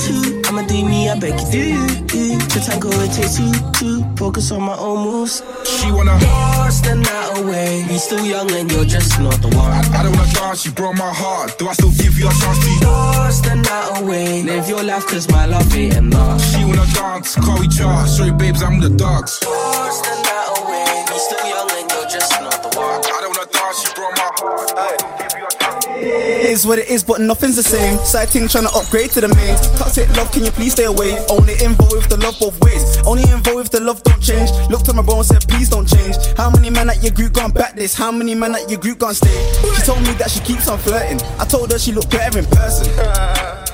I'ma 0.47 0.61
do 0.67 0.85
me, 0.85 1.09
I 1.09 1.17
beg 1.19 1.39
you, 1.39 1.51
do 1.51 1.59
you? 1.59 2.05
you. 2.13 2.39
To 2.39 2.59
tango, 2.59 2.89
it 2.91 3.11
takes 3.11 3.37
two, 3.37 3.51
two. 3.73 4.03
Focus 4.15 4.51
on 4.51 4.63
my 4.63 4.77
own 4.77 5.03
moves. 5.03 5.43
She 5.65 5.91
wanna 5.91 6.17
dance 6.19 6.81
the 6.81 6.95
night 6.95 7.39
away. 7.39 7.85
We 7.89 7.97
still 7.97 8.25
young 8.25 8.51
and 8.51 8.71
you're 8.71 8.85
just 8.85 9.19
not 9.19 9.41
the 9.41 9.49
one. 9.49 9.71
I, 9.71 9.99
I 9.99 10.03
don't 10.03 10.15
wanna 10.15 10.31
dance, 10.33 10.65
you 10.65 10.71
broke 10.71 10.95
my 10.95 11.13
heart. 11.13 11.57
Do 11.57 11.67
I 11.67 11.73
still 11.73 11.91
give 11.91 12.17
you 12.17 12.27
a 12.27 12.31
chance 12.31 12.59
to? 12.59 12.79
Dance 12.81 13.41
the 13.41 13.55
night 13.55 14.01
away. 14.01 14.43
Live 14.43 14.69
your 14.69 14.83
life, 14.83 15.05
cause 15.07 15.29
my 15.29 15.45
love 15.45 15.75
ain't 15.75 15.95
enough. 15.95 16.41
She 16.41 16.63
wanna 16.63 16.85
dance, 16.93 17.35
call 17.35 17.63
each 17.63 17.81
other. 17.81 18.07
Sorry, 18.07 18.31
babes, 18.31 18.61
I'm 18.63 18.79
the 18.79 18.89
dogs. 18.89 19.39
Dance 19.39 20.01
the 20.01 20.15
night 20.23 20.49
away. 20.59 21.05
We 21.11 21.17
still 21.19 21.45
young 21.47 21.69
and 21.71 21.91
you're 21.91 22.09
just 22.09 22.31
not 22.39 22.61
the 22.63 22.69
one. 22.77 23.01
I 23.03 23.19
don't 23.21 23.35
wanna 23.35 23.51
dance, 23.51 23.83
you 23.83 23.91
broke 23.93 24.15
my 24.15 24.29
heart. 24.39 25.19
Hey. 25.19 25.24
Is 26.45 26.65
what 26.65 26.77
it 26.77 26.89
is, 26.89 27.03
but 27.03 27.19
nothing's 27.19 27.55
the 27.55 27.63
same. 27.63 27.97
Side 28.05 28.29
thing 28.29 28.47
trying 28.47 28.65
to 28.65 28.73
upgrade 28.77 29.09
to 29.11 29.21
the 29.21 29.27
main. 29.29 29.57
Toxic 29.77 30.07
love, 30.15 30.31
can 30.31 30.45
you 30.45 30.51
please 30.51 30.73
stay 30.73 30.85
away? 30.85 31.17
Only 31.27 31.53
involved 31.53 31.95
if 31.95 32.07
the 32.07 32.17
love 32.17 32.35
both 32.39 32.63
ways. 32.63 32.97
Only 33.03 33.23
involved 33.23 33.65
if 33.65 33.71
the 33.71 33.81
love 33.81 34.03
don't 34.03 34.21
change. 34.21 34.51
Looked 34.69 34.87
at 34.87 34.95
my 34.95 35.01
bro 35.01 35.17
and 35.17 35.25
said, 35.25 35.41
please 35.49 35.69
don't 35.69 35.87
change. 35.89 36.15
How 36.37 36.51
many 36.51 36.69
men 36.69 36.89
at 36.89 37.01
your 37.01 37.13
group 37.13 37.33
gone 37.33 37.51
back 37.51 37.75
this? 37.75 37.95
How 37.95 38.11
many 38.11 38.35
men 38.35 38.53
at 38.53 38.69
your 38.69 38.79
group 38.79 38.99
gone 38.99 39.15
stay? 39.15 39.33
She 39.75 39.81
told 39.81 40.01
me 40.01 40.13
that 40.21 40.29
she 40.29 40.39
keeps 40.41 40.67
on 40.67 40.77
flirting. 40.77 41.19
I 41.39 41.45
told 41.45 41.71
her 41.71 41.79
she 41.79 41.91
looked 41.91 42.11
better 42.11 42.37
in 42.37 42.45
person. 42.45 43.64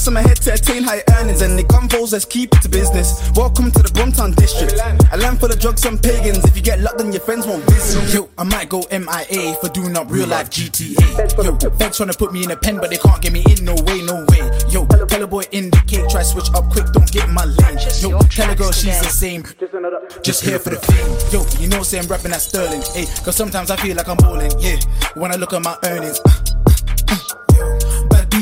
Stress 0.00 0.14
stress 0.14 0.16
on 0.16 0.24
my 0.24 0.28
head 0.28 0.40
to 0.40 0.52
attain 0.54 0.82
high 0.82 1.02
earnings, 1.20 1.42
and 1.42 1.58
the 1.58 1.64
convos, 1.64 2.12
let's 2.12 2.24
keep 2.24 2.54
it 2.54 2.62
to 2.62 2.70
business. 2.70 3.30
Welcome 3.36 3.70
to 3.72 3.82
the 3.82 3.90
Bromtown 3.90 4.34
district. 4.34 4.80
A 5.12 5.16
land 5.18 5.38
full 5.38 5.52
of 5.52 5.60
drugs 5.60 5.84
and 5.84 6.02
pagans. 6.02 6.42
If 6.44 6.56
you 6.56 6.62
get 6.62 6.80
locked, 6.80 6.96
then 6.98 7.12
your 7.12 7.20
friends 7.20 7.46
won't 7.46 7.62
visit. 7.64 8.14
Yo, 8.14 8.30
I 8.38 8.44
might 8.44 8.70
go 8.70 8.80
MIA 8.90 9.56
for 9.60 9.68
doing 9.68 9.94
up 9.98 10.10
real 10.10 10.26
life 10.26 10.48
GTA. 10.48 11.44
Yo, 11.44 11.52
feds 11.76 11.98
trying 11.98 12.08
to 12.08 12.16
put 12.16 12.32
me 12.32 12.44
in 12.44 12.50
a 12.50 12.56
pen, 12.56 12.78
but 12.78 12.88
they 12.88 12.96
can't 12.96 13.20
get 13.20 13.32
me 13.32 13.44
in. 13.44 13.62
No 13.62 13.74
way, 13.84 14.00
no 14.00 14.24
way. 14.30 14.40
Yo, 14.70 14.86
tell 14.86 15.22
a 15.22 15.26
boy 15.26 15.42
indicate, 15.52 16.08
try 16.08 16.22
switch 16.22 16.48
up 16.54 16.70
quick, 16.72 16.86
don't 16.92 17.10
get 17.12 17.28
in 17.28 17.34
my 17.34 17.44
lane. 17.44 17.78
Yo, 18.00 18.18
tell 18.32 18.50
a 18.50 18.56
girl 18.56 18.72
she's 18.72 18.98
the 19.00 19.12
same. 19.12 19.44
Just 20.22 20.42
here 20.42 20.58
for 20.58 20.70
the 20.70 20.80
fame. 20.80 21.12
Yo, 21.28 21.44
you 21.60 21.68
know, 21.68 21.82
say 21.82 21.98
I'm 21.98 22.06
rapping 22.06 22.32
at 22.32 22.40
Sterling. 22.40 22.80
Hey, 22.94 23.04
cause 23.22 23.36
sometimes 23.36 23.70
I 23.70 23.76
feel 23.76 23.96
like 23.96 24.08
I'm 24.08 24.16
balling. 24.16 24.52
Yeah, 24.60 24.76
when 25.14 25.30
I 25.30 25.36
look 25.36 25.52
at 25.52 25.60
my 25.62 25.76
earnings. 25.84 26.20
uh, 26.24 26.30
yo. 26.30 26.40
Bad 26.40 26.64
B 26.64 26.69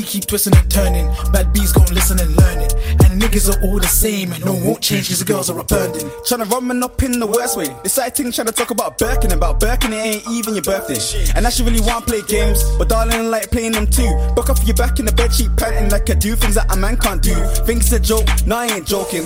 keep 0.09 0.25
twisting 0.25 0.55
and 0.55 0.69
turning. 0.71 1.07
Bad 1.31 1.53
bees 1.53 1.71
gon' 1.71 1.93
listen 1.93 2.19
and 2.19 2.35
learn 2.35 2.59
it. 2.59 2.73
And 3.05 3.21
niggas 3.21 3.47
are 3.47 3.61
all 3.63 3.79
the 3.79 3.87
same. 3.87 4.33
And 4.33 4.43
no 4.43 4.53
won't 4.53 4.81
change 4.81 5.07
cause 5.07 5.19
the 5.19 5.25
girls 5.25 5.49
are 5.49 5.59
a 5.59 5.63
burden. 5.63 6.09
Tryna 6.25 6.49
run 6.49 6.67
man 6.67 6.83
up 6.83 7.01
in 7.03 7.19
the 7.19 7.27
worst 7.27 7.55
way. 7.55 7.69
This 7.83 7.93
side 7.93 8.15
thing 8.15 8.27
tryna 8.27 8.55
talk 8.55 8.71
about 8.71 8.97
Birkin, 8.97 9.31
And 9.31 9.33
about 9.33 9.59
Birkin, 9.59 9.93
it 9.93 9.97
ain't 9.97 10.27
even 10.29 10.55
your 10.55 10.63
birthday. 10.63 10.99
And 11.35 11.45
I 11.45 11.49
should 11.51 11.65
really 11.65 11.81
want 11.81 12.07
to 12.07 12.11
play 12.11 12.21
games, 12.23 12.63
but 12.77 12.89
darling, 12.89 13.13
I 13.13 13.21
like 13.21 13.51
playing 13.51 13.73
them 13.73 13.85
too. 13.85 14.09
Buck 14.35 14.49
off 14.49 14.65
your 14.65 14.75
back 14.75 14.99
in 14.99 15.05
the 15.05 15.13
bed 15.13 15.31
sheet, 15.33 15.55
panting 15.55 15.91
like 15.91 16.09
I 16.09 16.15
do 16.15 16.35
things 16.35 16.55
that 16.55 16.73
a 16.73 16.77
man 16.77 16.97
can't 16.97 17.21
do. 17.21 17.35
Think 17.65 17.81
it's 17.81 17.91
a 17.91 17.99
joke, 17.99 18.27
no, 18.47 18.57
I 18.57 18.65
ain't 18.65 18.87
joking. 18.87 19.25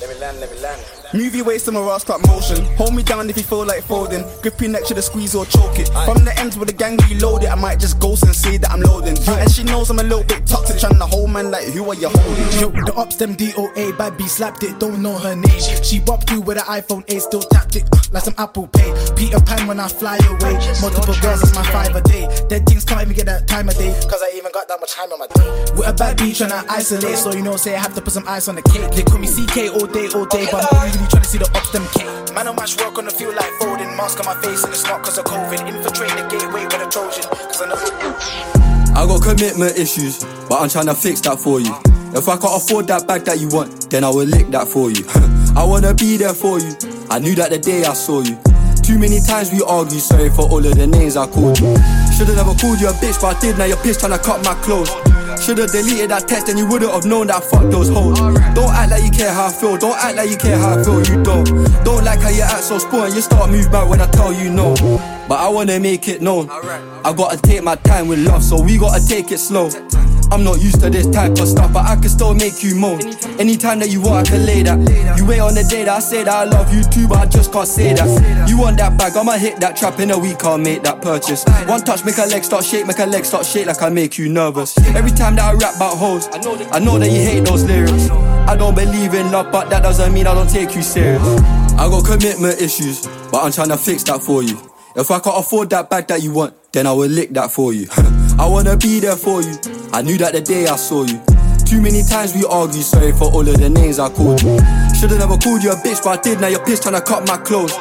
Let 0.00 0.10
me 0.10 0.20
land, 0.20 0.40
let 0.40 0.50
me 0.50 0.60
land. 0.60 0.93
Move 1.14 1.36
your 1.36 1.44
waist 1.44 1.68
and 1.68 1.76
my 1.76 1.96
start 1.98 2.26
motion. 2.26 2.64
Hold 2.74 2.92
me 2.92 3.04
down 3.04 3.30
if 3.30 3.36
you 3.36 3.44
feel 3.44 3.64
like 3.64 3.84
folding. 3.84 4.24
Grip 4.42 4.60
your 4.60 4.70
neck, 4.70 4.84
should 4.84 5.00
squeeze 5.04 5.32
or 5.32 5.46
choke 5.46 5.78
it. 5.78 5.86
From 6.04 6.24
the 6.24 6.34
ends 6.40 6.58
with 6.58 6.66
the 6.66 6.74
gang 6.74 6.98
reload 7.08 7.44
it, 7.44 7.50
I 7.50 7.54
might 7.54 7.78
just 7.78 8.00
ghost 8.00 8.24
and 8.24 8.34
say 8.34 8.56
that 8.56 8.68
I'm 8.72 8.80
loading. 8.80 9.16
And 9.28 9.48
she 9.48 9.62
knows 9.62 9.90
I'm 9.90 10.00
a 10.00 10.02
little 10.02 10.24
bit 10.24 10.44
toxic, 10.44 10.80
trying 10.80 10.98
to 10.98 11.06
hold 11.06 11.30
man 11.30 11.52
like 11.52 11.66
who 11.66 11.88
are 11.88 11.94
you 11.94 12.08
holding? 12.08 12.58
Yo, 12.58 12.70
the 12.84 12.92
ops 12.96 13.14
them 13.14 13.36
DOA, 13.36 13.96
bad 13.96 14.18
B 14.18 14.26
slapped 14.26 14.64
it, 14.64 14.80
don't 14.80 15.00
know 15.00 15.16
her 15.16 15.36
name. 15.36 15.60
She 15.84 16.00
bopped 16.00 16.26
through 16.26 16.40
with 16.40 16.58
an 16.58 16.64
iPhone 16.64 17.04
8, 17.06 17.22
still 17.22 17.42
tapped 17.42 17.76
it 17.76 17.84
uh, 17.92 17.98
like 18.10 18.24
some 18.24 18.34
Apple 18.36 18.66
Pay. 18.66 18.90
Peter 19.14 19.38
Pan 19.38 19.68
when 19.68 19.78
I 19.78 19.86
fly 19.86 20.16
away. 20.16 20.58
Multiple 20.82 21.14
girls 21.22 21.44
is 21.44 21.54
my 21.54 21.62
five 21.70 21.94
a 21.94 22.00
day. 22.00 22.26
Dead 22.48 22.66
things 22.66 22.84
can't 22.84 23.02
even 23.02 23.14
get 23.14 23.26
that 23.26 23.46
time 23.46 23.68
of 23.68 23.78
day, 23.78 23.94
cause 24.10 24.20
I 24.20 24.34
even 24.34 24.50
got 24.50 24.66
that 24.66 24.80
much 24.80 24.92
time 24.92 25.12
on 25.12 25.20
my 25.20 25.28
day. 25.28 25.46
With 25.78 25.86
a 25.86 25.92
bad 25.92 26.16
B 26.18 26.32
tryna 26.32 26.66
isolate, 26.68 27.18
so 27.18 27.32
you 27.32 27.42
know, 27.42 27.56
say 27.56 27.76
I 27.76 27.78
have 27.78 27.94
to 27.94 28.02
put 28.02 28.12
some 28.12 28.26
ice 28.26 28.48
on 28.48 28.56
the 28.56 28.62
cake. 28.62 28.90
They 28.90 29.04
call 29.04 29.18
me 29.18 29.28
CK 29.28 29.70
all 29.78 29.86
day, 29.86 30.08
all 30.10 30.26
day, 30.26 30.48
but 30.50 30.66
I'm 30.74 30.90
really 30.90 31.03
trying 31.08 31.22
to 31.22 31.28
see 31.28 31.38
the 31.38 31.50
ops 31.54 31.70
them 31.70 31.86
cake. 31.92 32.34
Man, 32.34 32.48
on 32.48 32.56
match 32.56 32.76
work 32.80 32.98
on 32.98 33.04
the 33.04 33.10
field 33.10 33.34
like 33.34 33.50
folding. 33.60 33.94
Mask 33.96 34.20
on 34.20 34.26
my 34.26 34.36
face, 34.42 34.64
and 34.64 34.72
it's 34.72 34.84
not 34.84 35.02
cause 35.02 35.18
of 35.18 35.24
COVID. 35.24 35.66
Infiltrate 35.66 36.10
the 36.16 36.26
gateway 36.30 36.64
with 36.64 36.82
a 36.82 36.88
Trojan, 36.90 37.24
cause 37.30 37.62
I 37.62 37.66
know. 37.68 37.78
I 38.94 39.06
got 39.06 39.22
commitment 39.22 39.76
issues, 39.76 40.22
but 40.48 40.62
I'm 40.62 40.68
trying 40.68 40.86
to 40.86 40.94
fix 40.94 41.20
that 41.22 41.38
for 41.38 41.60
you. 41.60 41.74
If 42.14 42.28
I 42.28 42.36
can't 42.36 42.54
afford 42.54 42.86
that 42.88 43.08
bag 43.08 43.24
that 43.24 43.40
you 43.40 43.48
want, 43.48 43.90
then 43.90 44.04
I 44.04 44.08
will 44.08 44.26
lick 44.26 44.48
that 44.50 44.68
for 44.68 44.90
you. 44.90 45.04
I 45.56 45.64
wanna 45.64 45.94
be 45.94 46.16
there 46.16 46.34
for 46.34 46.60
you. 46.60 46.74
I 47.10 47.18
knew 47.18 47.34
that 47.34 47.50
the 47.50 47.58
day 47.58 47.84
I 47.84 47.92
saw 47.92 48.22
you. 48.22 48.38
Too 48.82 48.98
many 48.98 49.18
times 49.18 49.50
we 49.50 49.62
argue, 49.62 49.98
sorry 49.98 50.30
for 50.30 50.46
all 50.46 50.64
of 50.64 50.76
the 50.76 50.86
names 50.86 51.16
I 51.16 51.26
called 51.26 51.58
you. 51.58 51.74
Should've 52.14 52.36
never 52.36 52.54
called 52.54 52.80
you 52.80 52.88
a 52.88 52.92
bitch, 52.92 53.20
but 53.20 53.36
I 53.36 53.40
did, 53.40 53.58
now 53.58 53.64
you're 53.64 53.78
pissed 53.78 54.00
trying 54.00 54.12
to 54.12 54.18
cut 54.18 54.44
my 54.44 54.54
clothes. 54.62 54.90
Should've 55.44 55.72
deleted 55.72 56.08
that 56.08 56.26
text 56.26 56.48
and 56.48 56.58
you 56.58 56.66
wouldn't 56.66 56.90
have 56.90 57.04
known 57.04 57.26
that 57.26 57.44
fuck 57.44 57.70
those 57.70 57.90
hoes. 57.90 58.18
Don't 58.54 58.72
act 58.72 58.90
like 58.90 59.04
you 59.04 59.10
care 59.10 59.30
how 59.30 59.48
I 59.48 59.52
feel, 59.52 59.76
don't 59.76 59.94
act 59.94 60.16
like 60.16 60.30
you 60.30 60.38
care 60.38 60.56
how 60.56 60.80
I 60.80 60.82
feel, 60.82 61.04
you 61.04 61.22
don't. 61.22 61.44
Don't 61.84 62.02
like 62.02 62.20
how 62.20 62.30
you 62.30 62.40
act 62.40 62.64
so 62.64 62.78
spoiled, 62.78 63.12
you 63.14 63.20
start 63.20 63.50
move 63.50 63.70
back 63.70 63.86
when 63.86 64.00
I 64.00 64.06
tell 64.06 64.32
you 64.32 64.48
no. 64.48 64.74
But 65.28 65.40
I 65.40 65.48
wanna 65.50 65.78
make 65.78 66.08
it 66.08 66.22
known. 66.22 66.48
I 66.48 67.12
gotta 67.14 67.36
take 67.36 67.62
my 67.62 67.76
time 67.76 68.08
with 68.08 68.20
love, 68.20 68.42
so 68.42 68.62
we 68.62 68.78
gotta 68.78 69.06
take 69.06 69.32
it 69.32 69.38
slow. 69.38 69.68
I'm 70.34 70.42
not 70.42 70.60
used 70.60 70.80
to 70.80 70.90
this 70.90 71.06
type 71.06 71.30
of 71.38 71.46
stuff, 71.46 71.72
but 71.72 71.86
I 71.86 71.94
can 71.94 72.08
still 72.08 72.34
make 72.34 72.60
you 72.60 72.74
moan. 72.74 73.00
Anytime 73.38 73.78
that 73.78 73.90
you 73.90 74.00
want, 74.00 74.26
I 74.26 74.30
can 74.32 74.44
lay 74.44 74.64
that. 74.64 75.16
You 75.16 75.24
wait 75.24 75.38
on 75.38 75.54
the 75.54 75.62
day 75.62 75.84
that 75.84 75.96
I 75.96 76.00
say 76.00 76.24
that 76.24 76.34
I 76.34 76.42
love 76.42 76.74
you 76.74 76.82
too, 76.82 77.06
but 77.06 77.18
I 77.18 77.26
just 77.26 77.52
can't 77.52 77.68
say 77.68 77.94
that. 77.94 78.48
You 78.48 78.58
want 78.58 78.78
that 78.78 78.98
bag, 78.98 79.16
I'ma 79.16 79.34
hit 79.34 79.60
that 79.60 79.76
trap 79.76 80.00
in 80.00 80.10
a 80.10 80.18
week, 80.18 80.42
I'll 80.44 80.58
make 80.58 80.82
that 80.82 81.00
purchase. 81.00 81.44
One 81.68 81.84
touch, 81.84 82.04
make 82.04 82.18
a 82.18 82.26
leg 82.26 82.42
start 82.42 82.64
shake, 82.64 82.84
make 82.84 82.98
a 82.98 83.06
leg 83.06 83.24
start 83.24 83.46
shake 83.46 83.66
like 83.66 83.80
I 83.80 83.90
make 83.90 84.18
you 84.18 84.28
nervous. 84.28 84.76
Every 84.96 85.12
time 85.12 85.36
that 85.36 85.44
I 85.44 85.52
rap 85.54 85.76
about 85.76 85.98
hoes, 85.98 86.26
I 86.32 86.80
know 86.80 86.98
that 86.98 87.12
you 87.12 87.22
hate 87.22 87.44
those 87.44 87.62
lyrics. 87.62 88.10
I 88.10 88.56
don't 88.56 88.74
believe 88.74 89.14
in 89.14 89.30
love, 89.30 89.52
but 89.52 89.70
that 89.70 89.84
doesn't 89.84 90.12
mean 90.12 90.26
I 90.26 90.34
don't 90.34 90.50
take 90.50 90.74
you 90.74 90.82
serious. 90.82 91.22
I 91.78 91.88
got 91.88 92.04
commitment 92.04 92.60
issues, 92.60 93.06
but 93.30 93.44
I'm 93.44 93.52
trying 93.52 93.68
to 93.68 93.76
fix 93.76 94.02
that 94.10 94.20
for 94.20 94.42
you. 94.42 94.58
If 94.96 95.12
I 95.12 95.20
can't 95.20 95.38
afford 95.38 95.70
that 95.70 95.90
bag 95.90 96.08
that 96.08 96.24
you 96.24 96.32
want, 96.32 96.54
then 96.72 96.88
I 96.88 96.92
will 96.92 97.08
lick 97.08 97.30
that 97.30 97.52
for 97.52 97.72
you. 97.72 97.86
I 98.44 98.46
wanna 98.46 98.76
be 98.76 99.00
there 99.00 99.16
for 99.16 99.40
you. 99.40 99.56
I 99.94 100.02
knew 100.02 100.18
that 100.18 100.34
the 100.34 100.42
day 100.42 100.66
I 100.66 100.76
saw 100.76 101.04
you. 101.04 101.18
Too 101.64 101.80
many 101.80 102.02
times 102.02 102.34
we 102.34 102.44
argue, 102.44 102.82
sorry 102.82 103.12
for 103.12 103.32
all 103.32 103.40
of 103.40 103.56
the 103.56 103.70
names 103.70 103.98
I 103.98 104.10
called 104.10 104.42
you. 104.42 104.58
Should've 104.92 105.18
never 105.18 105.38
called 105.38 105.62
you 105.62 105.72
a 105.72 105.76
bitch, 105.76 106.04
but 106.04 106.18
I 106.18 106.20
did, 106.20 106.42
now 106.42 106.48
you're 106.48 106.62
pissed 106.62 106.82
trying 106.82 106.94
to 106.94 107.00
cut 107.00 107.26
my 107.26 107.38
clothes. 107.38 107.72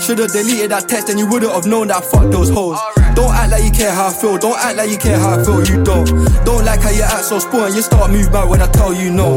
Should've 0.00 0.30
deleted 0.30 0.70
that 0.70 0.86
text 0.88 1.08
and 1.08 1.18
you 1.18 1.26
wouldn't 1.26 1.50
have 1.50 1.66
known 1.66 1.88
that 1.88 1.96
I 1.96 2.00
fuck 2.06 2.30
those 2.30 2.50
hoes. 2.50 2.78
Don't 3.14 3.34
act 3.34 3.50
like 3.50 3.64
you 3.64 3.70
care 3.70 3.92
how 3.92 4.08
I 4.08 4.12
feel, 4.12 4.38
don't 4.38 4.58
act 4.58 4.76
like 4.76 4.90
you 4.90 4.98
care 4.98 5.18
how 5.18 5.38
I 5.38 5.44
feel, 5.44 5.64
you 5.64 5.84
don't. 5.84 6.06
Don't 6.44 6.64
like 6.64 6.80
how 6.80 6.90
you 6.90 7.02
act 7.02 7.24
so 7.24 7.38
spoiled, 7.38 7.74
you 7.74 7.82
start 7.82 8.10
move 8.10 8.32
back 8.32 8.48
when 8.48 8.62
I 8.62 8.66
tell 8.66 8.94
you 8.94 9.10
no. 9.12 9.34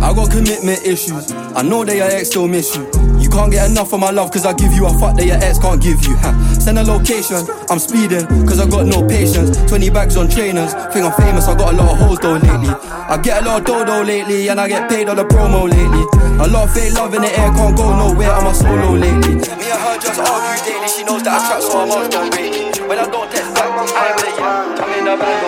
I 0.00 0.14
got 0.14 0.30
commitment 0.30 0.84
issues, 0.86 1.32
I 1.32 1.62
know 1.62 1.84
that 1.84 1.96
your 1.96 2.06
ex 2.06 2.28
still 2.28 2.46
miss 2.46 2.76
you. 2.76 2.86
You 3.18 3.28
can't 3.28 3.50
get 3.50 3.68
enough 3.70 3.92
of 3.92 4.00
my 4.00 4.10
love 4.10 4.30
cause 4.30 4.46
I 4.46 4.54
give 4.54 4.72
you 4.72 4.86
a 4.86 4.90
fuck 4.98 5.16
that 5.16 5.26
your 5.26 5.36
ex 5.42 5.58
can't 5.58 5.82
give 5.82 6.04
you. 6.06 6.16
Send 6.54 6.78
a 6.78 6.84
location, 6.84 7.42
I'm 7.68 7.78
speeding 7.78 8.26
cause 8.46 8.60
I 8.60 8.66
got 8.68 8.86
no 8.86 9.06
patience. 9.06 9.58
20 9.68 9.90
bags 9.90 10.16
on 10.16 10.28
trainers, 10.28 10.72
think 10.94 11.04
I'm 11.04 11.12
famous, 11.18 11.48
I 11.48 11.56
got 11.58 11.74
a 11.74 11.76
lot 11.76 11.92
of 11.92 11.98
hoes 11.98 12.18
though 12.20 12.38
lately. 12.38 12.70
I 12.70 13.18
get 13.20 13.42
a 13.42 13.44
lot 13.44 13.60
of 13.60 13.66
dodo 13.66 14.04
lately 14.04 14.48
and 14.48 14.60
I 14.60 14.68
get 14.68 14.88
paid 14.88 15.08
on 15.08 15.16
the 15.16 15.24
promo 15.24 15.68
lately. 15.68 16.04
A 16.38 16.46
lot 16.46 16.68
of 16.68 16.74
fake 16.74 16.94
love 16.94 17.12
in 17.14 17.22
the 17.22 17.28
air, 17.38 17.50
can't 17.50 17.76
go 17.76 17.90
nowhere, 17.96 18.30
I'm 18.30 18.46
a 18.46 18.54
solo 18.54 18.94
lately. 18.94 19.34
Me 19.34 19.66
and 19.66 19.80
her 19.82 19.98
just 19.98 20.20
argue 20.20 20.64
daily, 20.64 20.88
she 20.88 21.02
knows 21.02 21.22
that 21.24 21.34
I 21.34 21.48
trap 21.48 21.62
so 21.62 21.80
I'm 21.80 21.90
on 21.90 22.10
don't 22.10 22.34
me. 22.36 22.67
I 22.96 23.06
don't 23.10 23.30
text 23.30 23.54
back, 23.54 23.68
I'm 23.68 23.84
with. 23.84 24.40
I'm 24.80 24.92
in 24.96 25.04
the 25.04 25.16
bag. 25.20 25.44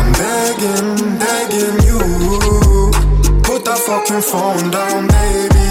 I'm 0.00 0.08
begging, 0.16 1.18
begging 1.20 1.76
you. 1.84 2.00
Put 3.42 3.66
that 3.66 3.76
fucking 3.84 4.22
phone 4.22 4.70
down, 4.70 5.08
baby. 5.12 5.68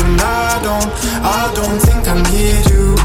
And 0.00 0.16
I 0.18 0.56
don't, 0.64 0.88
I 1.20 1.52
don't 1.52 1.78
think 1.78 2.08
I 2.08 2.16
need 2.32 2.70
you. 2.72 2.96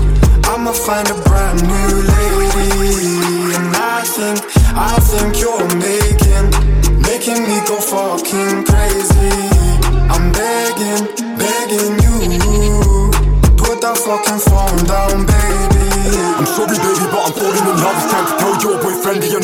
I'ma 0.48 0.72
find 0.72 1.10
a 1.10 1.16
brand 1.28 1.60
new 1.68 1.92
lady. 2.08 3.52
And 3.52 3.76
I 3.76 4.02
think, 4.08 4.40
I 4.72 4.96
think 5.12 5.42
you're 5.42 5.68
making 5.76 6.65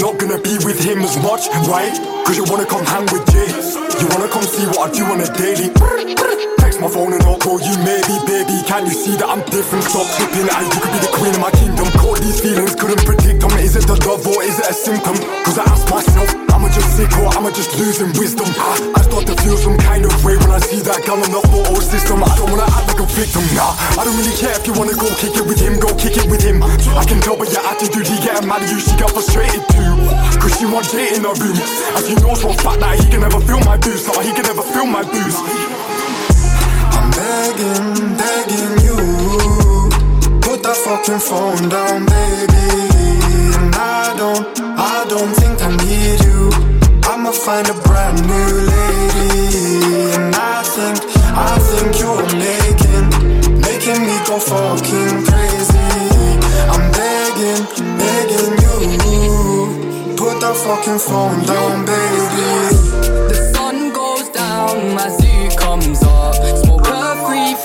not 0.01 0.17
gonna 0.17 0.41
be 0.41 0.57
with 0.65 0.83
him 0.83 0.99
as 0.99 1.15
much, 1.17 1.47
right? 1.67 1.93
Cause 2.25 2.35
you 2.35 2.43
wanna 2.45 2.65
come 2.65 2.83
hang 2.83 3.05
with 3.13 3.23
Jay. 3.31 3.45
You 4.01 4.07
wanna 4.09 4.27
come 4.29 4.43
see 4.43 4.65
what 4.65 4.89
I 4.89 4.93
do 4.93 5.05
on 5.05 5.21
a 5.21 5.27
daily. 5.37 6.40
My 6.81 6.89
phone 6.89 7.13
and 7.13 7.21
I'll 7.29 7.37
call 7.37 7.61
you, 7.61 7.77
maybe, 7.85 8.17
baby. 8.25 8.57
Can 8.65 8.89
you 8.89 8.95
see 8.97 9.13
that 9.21 9.29
I'm 9.29 9.45
different? 9.53 9.85
Stop 9.85 10.01
tripping 10.17 10.49
out. 10.49 10.65
You 10.65 10.81
could 10.81 10.89
be 10.89 10.99
the 11.05 11.13
queen 11.13 11.29
of 11.29 11.37
my 11.37 11.53
kingdom. 11.53 11.85
Caught 11.93 12.25
these 12.25 12.41
feelings, 12.41 12.73
couldn't 12.73 13.05
predict 13.05 13.37
them. 13.37 13.53
Is 13.61 13.77
it 13.77 13.85
the 13.85 14.01
love 14.09 14.25
or 14.25 14.41
is 14.41 14.57
it 14.57 14.65
a 14.65 14.73
symptom? 14.73 15.13
Cause 15.45 15.61
I 15.61 15.65
ask 15.69 15.85
myself, 15.93 16.25
am 16.49 16.65
I 16.65 16.73
just 16.73 16.89
sick 16.97 17.13
or 17.21 17.29
am 17.37 17.45
I 17.45 17.53
just 17.53 17.77
losing 17.77 18.09
wisdom? 18.17 18.49
I 18.97 18.97
start 19.05 19.29
to 19.29 19.37
feel 19.45 19.61
some 19.61 19.77
kind 19.77 20.09
of 20.09 20.13
way 20.25 20.41
when 20.41 20.49
I 20.49 20.57
see 20.57 20.81
that 20.81 21.05
gun 21.05 21.21
on 21.21 21.29
the 21.29 21.45
photo 21.53 21.77
system. 21.85 22.25
I 22.25 22.33
don't 22.33 22.49
wanna 22.49 22.65
act 22.65 22.89
like 22.89 22.97
a 22.97 23.05
victim, 23.13 23.45
nah. 23.53 23.77
I 23.77 24.01
don't 24.01 24.17
really 24.17 24.33
care 24.41 24.57
if 24.57 24.65
you 24.65 24.73
wanna 24.73 24.97
go 24.97 25.05
kick 25.21 25.37
it 25.37 25.45
with 25.45 25.61
him, 25.61 25.77
go 25.77 25.93
kick 25.93 26.17
it 26.17 26.25
with 26.33 26.41
him. 26.41 26.65
I 26.97 27.05
can 27.05 27.21
tell 27.21 27.37
by 27.37 27.45
your 27.45 27.61
attitude, 27.61 28.09
he 28.09 28.17
getting 28.25 28.49
mad 28.49 28.65
at 28.65 28.73
you, 28.73 28.81
she 28.81 28.97
got 28.97 29.13
frustrated 29.13 29.61
too. 29.69 29.93
Cause 30.41 30.57
she 30.57 30.65
wants 30.65 30.89
Jay 30.89 31.13
in 31.13 31.29
her 31.29 31.37
room. 31.37 31.61
As 31.93 32.09
you 32.09 32.17
know 32.25 32.33
for 32.33 32.49
a 32.49 32.57
fact 32.57 32.81
that 32.81 32.97
he 32.97 33.05
can 33.05 33.21
never 33.21 33.37
feel 33.45 33.61
my 33.69 33.77
boost, 33.77 34.09
or 34.09 34.17
he 34.25 34.33
can 34.33 34.49
never 34.49 34.65
feel 34.65 34.89
my 34.89 35.05
boost. 35.05 35.45
Begging, 37.41 38.17
begging 38.21 38.85
you. 38.85 38.97
Put 40.45 40.61
that 40.61 40.77
fucking 40.77 41.17
phone 41.17 41.73
down, 41.73 42.05
baby. 42.05 42.69
And 43.57 43.73
I 43.73 44.13
don't, 44.13 44.45
I 44.77 45.09
don't 45.09 45.33
think 45.33 45.57
I 45.57 45.73
need 45.81 46.21
you. 46.21 46.53
I'ma 47.09 47.31
find 47.33 47.65
a 47.65 47.73
brand 47.81 48.21
new 48.29 48.51
lady. 48.69 50.13
And 50.13 50.35
I 50.37 50.61
think, 50.61 51.01
I 51.33 51.57
think 51.57 51.97
you're 51.97 52.21
making, 52.37 53.09
making 53.57 54.05
me 54.05 54.21
go 54.29 54.37
fucking 54.37 55.25
crazy. 55.25 55.89
I'm 56.69 56.85
begging, 56.93 57.65
begging 57.97 58.53
you. 58.61 60.13
Put 60.13 60.45
that 60.45 60.53
fucking 60.61 61.01
phone 61.01 61.41
down, 61.49 61.89
baby. 61.89 62.69
The 63.33 63.49
sun 63.49 63.89
goes 63.97 64.29
down, 64.29 64.93
my 64.93 65.09
zoo 65.09 65.49
comes 65.57 66.03
up. 66.03 66.70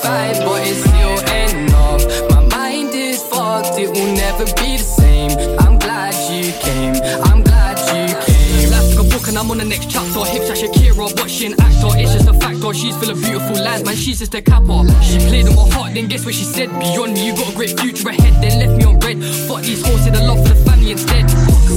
Five, 0.07 0.39
but 0.39 0.63
it's 0.65 0.79
still 0.87 1.19
enough. 1.35 2.03
My 2.31 2.39
mind 2.55 2.95
is 2.95 3.21
fucked, 3.23 3.77
it 3.77 3.89
will 3.89 4.15
never 4.15 4.45
be 4.55 4.77
the 4.79 4.87
same. 5.01 5.31
I'm 5.59 5.77
glad 5.77 6.15
you 6.31 6.53
came, 6.63 6.95
I'm 7.27 7.43
glad 7.43 7.77
you 7.91 8.15
came. 8.23 8.71
Life's 8.71 8.95
like 8.95 9.05
a 9.05 9.09
book 9.09 9.27
and 9.27 9.37
I'm 9.37 9.51
on 9.51 9.57
the 9.57 9.65
next 9.65 9.89
chapter. 9.89 10.23
Hips 10.23 10.47
like 10.47 10.59
Shakira, 10.59 11.13
but 11.13 11.29
she 11.29 11.47
an 11.47 11.59
actor. 11.59 11.91
It's 11.99 12.13
just 12.13 12.29
a 12.29 12.33
factor. 12.33 12.73
She's 12.73 12.95
full 12.95 13.09
of 13.11 13.19
beautiful 13.19 13.61
lines, 13.61 13.83
man. 13.83 13.97
She's 13.97 14.19
just 14.19 14.33
a 14.33 14.41
capper. 14.41 14.87
She 15.03 15.19
played 15.27 15.49
on 15.49 15.55
my 15.55 15.67
heart, 15.75 15.93
then 15.93 16.07
guess 16.07 16.23
what 16.23 16.35
she 16.35 16.45
said? 16.45 16.69
Beyond 16.79 17.13
me, 17.13 17.27
you 17.27 17.35
got 17.35 17.51
a 17.51 17.55
great 17.55 17.77
future 17.77 18.07
ahead. 18.07 18.41
Then 18.41 18.59
left 18.63 18.77
me 18.79 18.85
on 18.85 18.99
red. 18.99 19.21
Fuck 19.47 19.63
these 19.63 19.85
horses, 19.85 20.07
a 20.07 20.23
love 20.23 20.39
for 20.47 20.53
the 20.53 20.66
instead. 20.91 21.29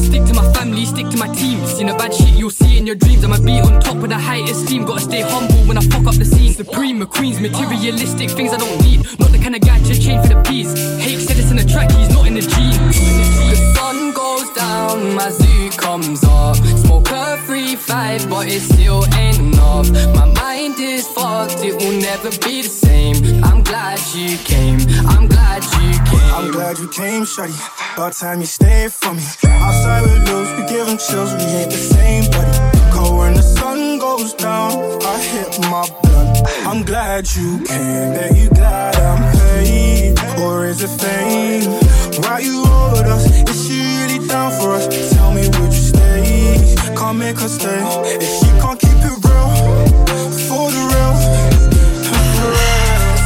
Stick 0.05 0.25
to 0.25 0.35
my 0.35 0.47
family, 0.53 0.85
stick 0.85 1.09
to 1.11 1.17
my 1.17 1.29
team. 1.35 1.65
Seen 1.67 1.89
a 1.89 1.97
bad 1.97 2.15
shit, 2.15 2.35
you'll 2.35 2.51
see 2.51 2.79
in 2.79 2.87
your 2.87 2.97
dreams. 2.97 3.25
I'ma 3.25 3.39
be 3.39 3.61
on 3.61 3.81
top 3.81 3.97
of 3.97 4.09
the 4.09 4.19
high 4.19 4.43
esteem. 4.49 4.85
Gotta 4.85 5.01
stay 5.01 5.23
humble 5.23 5.61
when 5.67 5.77
I 5.79 5.83
fuck 5.83 6.07
up 6.07 6.15
the 6.15 6.25
scene. 6.25 6.53
Supreme, 6.53 7.01
McQueen's 7.01 7.41
materialistic 7.41 8.31
things 8.31 8.53
I 8.53 8.59
don't 8.59 8.83
need. 8.83 9.07
Not 9.19 9.31
the 9.31 9.39
kind 9.39 9.55
of 9.55 9.63
guy 9.63 9.79
to 9.79 9.95
chain 9.99 10.21
for 10.23 10.29
the 10.29 10.43
peas. 10.43 10.73
Hate 11.01 11.21
said 11.21 11.37
it's 11.39 11.51
in 11.51 11.57
the 11.57 11.65
track, 11.65 11.91
he's 11.93 12.11
not 12.11 12.27
in 12.27 12.35
the 12.35 12.43
gene. 12.43 12.81
The 13.51 13.57
sun 13.75 14.10
down, 14.61 15.15
my 15.15 15.31
zoo 15.31 15.71
comes 15.85 16.23
off. 16.25 16.57
Smoke 16.85 17.11
a 17.11 17.37
free 17.47 17.77
five, 17.77 18.29
but 18.29 18.47
it 18.49 18.61
still 18.61 19.03
ain't 19.17 19.39
enough. 19.39 19.87
My 20.19 20.27
mind 20.43 20.79
is 20.79 21.07
fucked, 21.09 21.65
it 21.69 21.75
will 21.81 21.99
never 22.11 22.31
be 22.45 22.63
the 22.67 22.73
same. 22.87 23.17
I'm 23.49 23.63
glad 23.63 23.99
you 24.15 24.37
came, 24.53 24.81
I'm 25.15 25.27
glad 25.35 25.61
you 25.81 25.91
came. 26.11 26.31
I'm 26.39 26.51
glad 26.57 26.79
you 26.79 26.89
came, 26.89 27.23
shawty. 27.33 27.57
About 27.95 28.13
time 28.13 28.41
you 28.41 28.47
stayed 28.59 28.93
for 28.93 29.13
me. 29.15 29.25
Outside 29.67 30.03
with 30.07 30.29
loose, 30.29 30.51
we 30.57 30.63
give 30.73 30.87
'em 30.89 30.99
chills, 31.07 31.33
we 31.39 31.47
ain't 31.61 31.71
the 31.77 31.83
same, 31.95 32.25
buddy. 32.33 32.59
Cause 32.93 33.13
when 33.19 33.33
the 33.41 33.47
sun 33.59 33.99
goes 33.99 34.33
down, 34.35 34.73
I 35.15 35.17
hit 35.33 35.51
my 35.75 35.85
blunt. 36.03 36.37
I'm 36.71 36.83
glad 36.91 37.21
you 37.37 37.49
came, 37.71 38.09
bet 38.17 38.37
you 38.37 38.49
glad 38.59 38.97
I'm 39.11 39.23
paid. 39.39 40.19
Or 40.45 40.55
is 40.71 40.79
it 40.87 40.95
fame? 41.03 41.65
Why 42.23 42.37
you 42.49 42.57
owed 42.81 43.07
us? 43.17 43.25
Really 43.49 43.60
down 44.31 44.53
for 44.53 44.73
us? 44.73 44.87
Tell 45.13 45.33
me, 45.33 45.43
would 45.59 45.73
you 45.75 45.85
stay? 45.93 46.77
Can't 46.97 47.19
make 47.19 47.39
her 47.39 47.49
stay. 47.49 47.83
If 48.23 48.31
she 48.39 48.49
can't 48.63 48.79
keep 48.79 49.03
it 49.03 49.17
real, 49.27 49.51
for 50.47 50.71
the 50.71 50.83
real. 50.93 51.15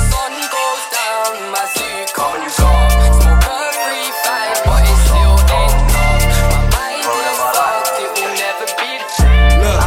Sun 0.09 0.35
goes 0.49 0.85
down, 0.97 1.33
my 1.53 1.65
zoo 1.77 2.09
comes 2.17 2.57
up. 2.57 2.89
Smoke 3.21 3.45
a 3.45 3.57
free 3.85 4.11
five, 4.25 4.57
but 4.65 4.81
it 4.81 4.99
still 5.05 5.37
enough. 5.45 6.25
My 6.53 6.65
mind 6.73 7.05
is 7.05 7.37
fucked, 7.53 8.01
it 8.01 8.11
will 8.17 8.35
never 8.41 8.67
be 8.81 8.91
the 8.97 9.09
same. 9.21 9.61
Look, 9.61 9.81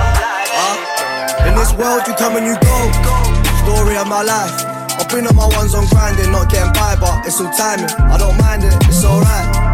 uh, 0.62 1.48
in 1.50 1.54
this 1.58 1.74
world 1.74 2.06
you 2.06 2.14
come 2.14 2.38
and 2.38 2.46
you 2.46 2.56
go. 2.62 2.78
Story 3.66 3.98
of 3.98 4.08
my 4.08 4.22
life. 4.22 4.54
I've 5.00 5.10
been 5.10 5.26
on 5.28 5.36
my 5.36 5.48
ones 5.58 5.74
on 5.74 5.86
grinding, 5.88 6.32
not 6.32 6.50
getting 6.50 6.74
by, 6.74 6.96
but 7.00 7.26
it's 7.26 7.42
all 7.42 7.52
timing. 7.54 7.90
I 8.14 8.18
don't 8.18 8.38
mind 8.38 8.64
it, 8.64 8.74
it's 8.88 9.04
alright. 9.04 9.67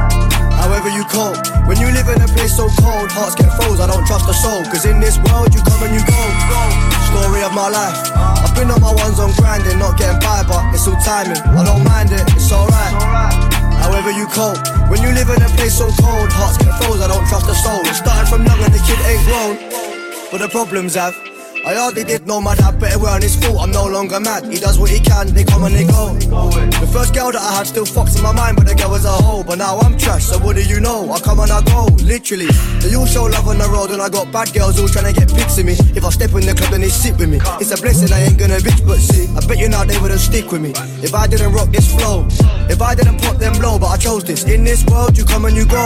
However 0.63 0.87
you 0.87 1.03
cope, 1.11 1.35
when 1.67 1.75
you 1.75 1.91
live 1.91 2.07
in 2.07 2.23
a 2.23 2.29
place 2.31 2.55
so 2.55 2.71
cold, 2.79 3.11
hearts 3.11 3.35
get 3.35 3.51
froze. 3.59 3.83
I 3.83 3.87
don't 3.91 4.07
trust 4.07 4.31
a 4.31 4.33
soul, 4.33 4.63
cause 4.71 4.87
in 4.87 5.03
this 5.03 5.19
world 5.19 5.51
you 5.51 5.59
come 5.59 5.83
and 5.83 5.91
you 5.91 5.99
go. 6.07 6.21
Story 7.11 7.43
of 7.43 7.51
my 7.51 7.67
life. 7.67 7.99
I've 8.15 8.55
been 8.55 8.71
on 8.71 8.79
my 8.79 8.95
ones 8.95 9.19
on 9.19 9.35
grinding, 9.35 9.75
not 9.77 9.99
getting 9.99 10.23
by, 10.23 10.39
but 10.47 10.63
it's 10.71 10.87
all 10.87 10.95
timing. 11.03 11.35
I 11.35 11.67
don't 11.67 11.83
mind 11.83 12.15
it, 12.15 12.23
it's 12.31 12.47
alright. 12.55 12.95
However 13.83 14.15
you 14.15 14.23
cope, 14.31 14.55
when 14.87 15.03
you 15.03 15.11
live 15.11 15.27
in 15.35 15.43
a 15.43 15.51
place 15.59 15.75
so 15.83 15.91
cold, 15.99 16.31
hearts 16.31 16.55
get 16.55 16.71
froze. 16.79 17.03
I 17.03 17.11
don't 17.11 17.27
trust 17.27 17.51
a 17.51 17.55
soul. 17.59 17.83
It 17.83 17.99
started 17.99 18.31
from 18.31 18.47
young 18.47 18.63
and 18.63 18.71
the 18.71 18.79
kid 18.87 19.03
ain't 19.03 19.23
grown. 19.27 19.59
But 20.31 20.39
the 20.39 20.47
problems 20.47 20.95
have. 20.95 21.32
I 21.65 21.75
hardly 21.75 22.03
did 22.03 22.27
know 22.27 22.41
my 22.41 22.55
dad 22.55 22.75
it 22.75 22.99
well, 22.99 23.15
and 23.15 23.23
his 23.23 23.39
fault 23.39 23.61
I'm 23.63 23.71
no 23.71 23.87
longer 23.87 24.19
mad. 24.19 24.51
He 24.51 24.59
does 24.59 24.77
what 24.77 24.89
he 24.89 24.99
can, 24.99 25.33
they 25.33 25.45
come 25.45 25.63
and 25.63 25.73
they 25.73 25.87
go. 25.87 26.11
The 26.11 26.89
first 26.91 27.15
girl 27.15 27.31
that 27.31 27.39
I 27.39 27.55
had 27.55 27.67
still 27.67 27.85
fucks 27.85 28.17
in 28.17 28.23
my 28.23 28.33
mind, 28.33 28.57
but 28.57 28.67
the 28.67 28.75
girl 28.75 28.91
was 28.91 29.05
a 29.05 29.15
hoe. 29.15 29.43
But 29.47 29.59
now 29.59 29.79
I'm 29.79 29.97
trash, 29.97 30.25
so 30.25 30.39
what 30.39 30.57
do 30.57 30.63
you 30.63 30.81
know? 30.81 31.09
I 31.11 31.19
come 31.21 31.39
and 31.39 31.49
I 31.49 31.63
go, 31.63 31.87
literally. 32.03 32.51
They 32.83 32.91
all 32.95 33.05
show 33.07 33.23
love 33.31 33.47
on 33.47 33.59
the 33.59 33.69
road, 33.71 33.91
and 33.91 34.01
I 34.01 34.09
got 34.09 34.27
bad 34.31 34.51
girls 34.51 34.75
all 34.75 34.91
trying 34.91 35.07
to 35.07 35.15
get 35.15 35.31
pics 35.31 35.57
of 35.57 35.65
me. 35.65 35.79
If 35.95 36.03
I 36.03 36.09
step 36.09 36.35
in 36.35 36.43
the 36.43 36.53
club, 36.53 36.71
then 36.71 36.81
they 36.81 36.91
sit 36.91 37.15
with 37.15 37.31
me. 37.31 37.39
It's 37.63 37.71
a 37.71 37.79
blessing, 37.79 38.11
I 38.11 38.27
ain't 38.27 38.37
gonna 38.37 38.59
bitch, 38.59 38.83
but 38.83 38.99
see, 38.99 39.31
I 39.31 39.39
bet 39.47 39.57
you 39.57 39.69
now 39.69 39.87
they 39.87 39.95
wouldn't 40.03 40.19
stick 40.19 40.51
with 40.51 40.59
me. 40.59 40.75
If 40.99 41.15
I 41.15 41.27
didn't 41.27 41.53
rock 41.55 41.71
this 41.71 41.87
flow, 41.87 42.27
if 42.67 42.81
I 42.83 42.91
didn't 42.91 43.23
pop 43.23 43.39
them 43.39 43.55
blow, 43.55 43.79
but 43.79 43.87
I 43.87 43.95
chose 43.95 44.27
this. 44.27 44.43
In 44.43 44.67
this 44.67 44.83
world, 44.91 45.17
you 45.17 45.23
come 45.23 45.45
and 45.45 45.55
you 45.55 45.63
go. 45.63 45.85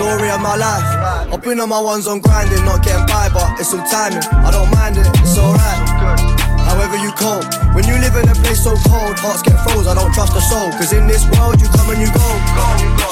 Story 0.00 0.32
of 0.32 0.40
my 0.40 0.56
life. 0.56 0.88
I've 1.28 1.42
been 1.44 1.60
on 1.60 1.68
my 1.68 1.80
ones 1.80 2.08
on 2.08 2.20
grinding, 2.20 2.64
not 2.64 2.82
getting 2.82 3.04
by, 3.04 3.28
but 3.28 3.60
it's 3.60 3.74
all 3.76 3.84
timing. 3.84 4.24
I 4.32 4.48
don't 4.50 4.64
mind 4.72 4.77
it, 4.96 5.06
it's 5.18 5.38
alright. 5.38 5.82
However 6.68 6.96
you 6.96 7.10
cope, 7.18 7.48
when 7.74 7.84
you 7.86 7.96
live 7.98 8.14
in 8.16 8.28
a 8.28 8.36
place 8.44 8.62
so 8.62 8.76
cold, 8.86 9.18
hearts 9.18 9.42
get 9.42 9.58
froze. 9.66 9.86
I 9.86 9.94
don't 9.94 10.12
trust 10.14 10.36
a 10.36 10.40
soul, 10.40 10.70
cause 10.78 10.92
in 10.92 11.06
this 11.06 11.24
world 11.34 11.60
you 11.60 11.68
come 11.68 11.90
and 11.90 12.00
you 12.00 12.10
go. 12.12 12.28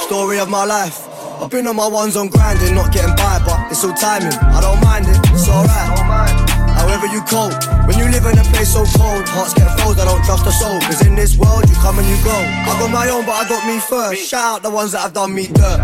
Story 0.07 0.39
of 0.39 0.49
my 0.49 0.63
life. 0.63 1.07
I've 1.41 1.51
been 1.51 1.67
on 1.67 1.75
my 1.75 1.87
ones 1.87 2.15
on 2.15 2.29
grinding, 2.29 2.73
not 2.73 2.91
getting 2.91 3.15
by, 3.15 3.37
but 3.45 3.71
it's 3.71 3.83
all 3.83 3.93
timing. 3.93 4.33
I 4.33 4.61
don't 4.61 4.81
mind 4.81 5.05
it, 5.05 5.17
it's 5.29 5.47
alright. 5.49 6.47
However 6.77 7.07
you 7.07 7.21
cope, 7.27 7.53
when 7.85 7.97
you 7.97 8.05
live 8.09 8.25
in 8.25 8.37
a 8.37 8.43
place 8.53 8.73
so 8.73 8.85
cold, 8.97 9.27
hearts 9.29 9.53
get 9.53 9.67
froze. 9.79 9.99
I 9.99 10.05
don't 10.05 10.23
trust 10.23 10.47
a 10.47 10.51
soul, 10.51 10.79
cause 10.81 11.05
in 11.05 11.15
this 11.15 11.37
world 11.37 11.67
you 11.69 11.75
come 11.75 11.99
and 11.99 12.07
you 12.07 12.17
go. 12.23 12.33
I 12.33 12.73
got 12.79 12.89
my 12.89 13.09
own, 13.09 13.25
but 13.25 13.33
I 13.33 13.49
got 13.49 13.67
me 13.67 13.79
first. 13.79 14.29
Shout 14.29 14.57
out 14.57 14.63
the 14.63 14.69
ones 14.69 14.93
that 14.93 15.01
have 15.01 15.13
done 15.13 15.33
me 15.33 15.47
dirt. 15.47 15.83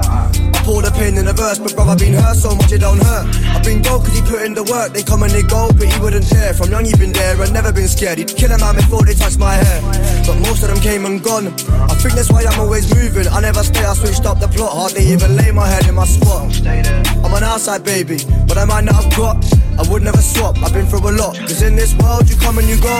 Pour 0.64 0.82
the 0.82 0.92
pain 0.96 1.18
in 1.18 1.26
the 1.26 1.34
verse, 1.34 1.60
but 1.60 1.76
brother 1.76 2.00
been 2.00 2.14
hurt 2.14 2.40
so 2.40 2.56
much 2.56 2.72
it 2.72 2.80
don't 2.80 2.98
hurt. 3.04 3.28
I've 3.52 3.64
been 3.64 3.82
gold 3.84 4.08
cause 4.08 4.16
he 4.16 4.24
put 4.24 4.48
in 4.48 4.56
the 4.56 4.64
work, 4.64 4.96
they 4.96 5.04
come 5.04 5.24
and 5.24 5.32
they 5.32 5.44
go, 5.44 5.68
but 5.76 5.92
he 5.92 5.98
wouldn't 6.00 6.24
dare. 6.32 6.54
From 6.56 6.72
young 6.72 6.86
he 6.88 6.96
been 6.96 7.12
there 7.12 7.36
and 7.36 7.52
never 7.52 7.76
been 7.76 7.92
scared. 7.92 8.18
He'd 8.18 8.32
kill 8.32 8.52
a 8.52 8.58
man 8.58 8.80
before 8.80 9.04
they 9.04 9.14
touch 9.14 9.36
my 9.36 9.60
hair. 9.60 9.80
But 10.24 10.40
most 10.40 10.64
of 10.64 10.72
them 10.72 10.80
came 10.80 11.04
and 11.04 11.20
gone. 11.20 11.52
I 11.92 11.94
think 12.00 12.16
that's 12.16 12.32
why 12.32 12.48
I'm 12.48 12.56
always 12.64 12.88
moving. 12.96 13.28
I 13.28 13.44
never 13.44 13.60
stay, 13.60 13.84
I 13.84 13.94
switched 13.94 14.24
up 14.24 14.40
the 14.40 14.48
plot. 14.48 14.72
Hardly 14.72 15.04
even 15.12 15.36
lay 15.36 15.52
my 15.52 15.68
head 15.68 15.84
in 15.84 15.96
my 16.00 16.08
spot. 16.08 16.48
I'm 16.64 17.34
an 17.36 17.44
outside 17.44 17.84
baby, 17.84 18.24
but 18.48 18.58
I 18.58 18.64
might 18.64 18.88
not 18.88 19.04
have 19.04 19.12
got. 19.20 19.44
I 19.76 19.84
would 19.92 20.02
never 20.02 20.24
swap, 20.24 20.56
I've 20.64 20.72
been 20.72 20.88
through 20.88 21.04
a 21.12 21.12
lot. 21.12 21.36
Cause 21.44 21.62
in 21.62 21.76
this 21.76 21.92
world 22.00 22.30
you 22.32 22.40
come 22.40 22.58
and 22.58 22.68
you 22.72 22.80
go. 22.80 22.96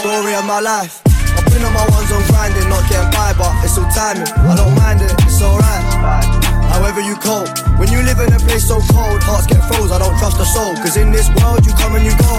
Story 0.00 0.32
of 0.32 0.48
my 0.48 0.60
life. 0.64 1.04
I've 1.36 1.44
been 1.52 1.60
on 1.60 1.76
my 1.76 1.84
ones 1.92 2.10
on 2.10 2.24
grinding, 2.32 2.68
not 2.72 2.88
getting 2.88 3.10
by, 3.12 3.36
but 3.36 3.52
it's 3.60 3.76
all 3.76 3.84
timing. 3.92 4.32
I 4.48 4.56
don't 4.56 4.74
mind 4.80 5.04
it, 5.04 5.12
it's 5.28 5.42
alright. 5.44 6.49
However 6.70 7.00
you 7.00 7.16
cope, 7.16 7.50
when 7.78 7.90
you 7.90 8.02
live 8.02 8.20
in 8.20 8.32
a 8.32 8.38
place 8.38 8.68
so 8.68 8.78
cold, 8.94 9.22
hearts 9.22 9.46
get 9.46 9.60
froze. 9.68 9.90
I 9.90 9.98
don't 9.98 10.16
trust 10.18 10.38
a 10.40 10.46
soul, 10.46 10.74
cause 10.76 10.96
in 10.96 11.12
this 11.12 11.28
world 11.42 11.66
you 11.66 11.72
come 11.74 11.94
and 11.96 12.04
you 12.04 12.14
go. 12.16 12.34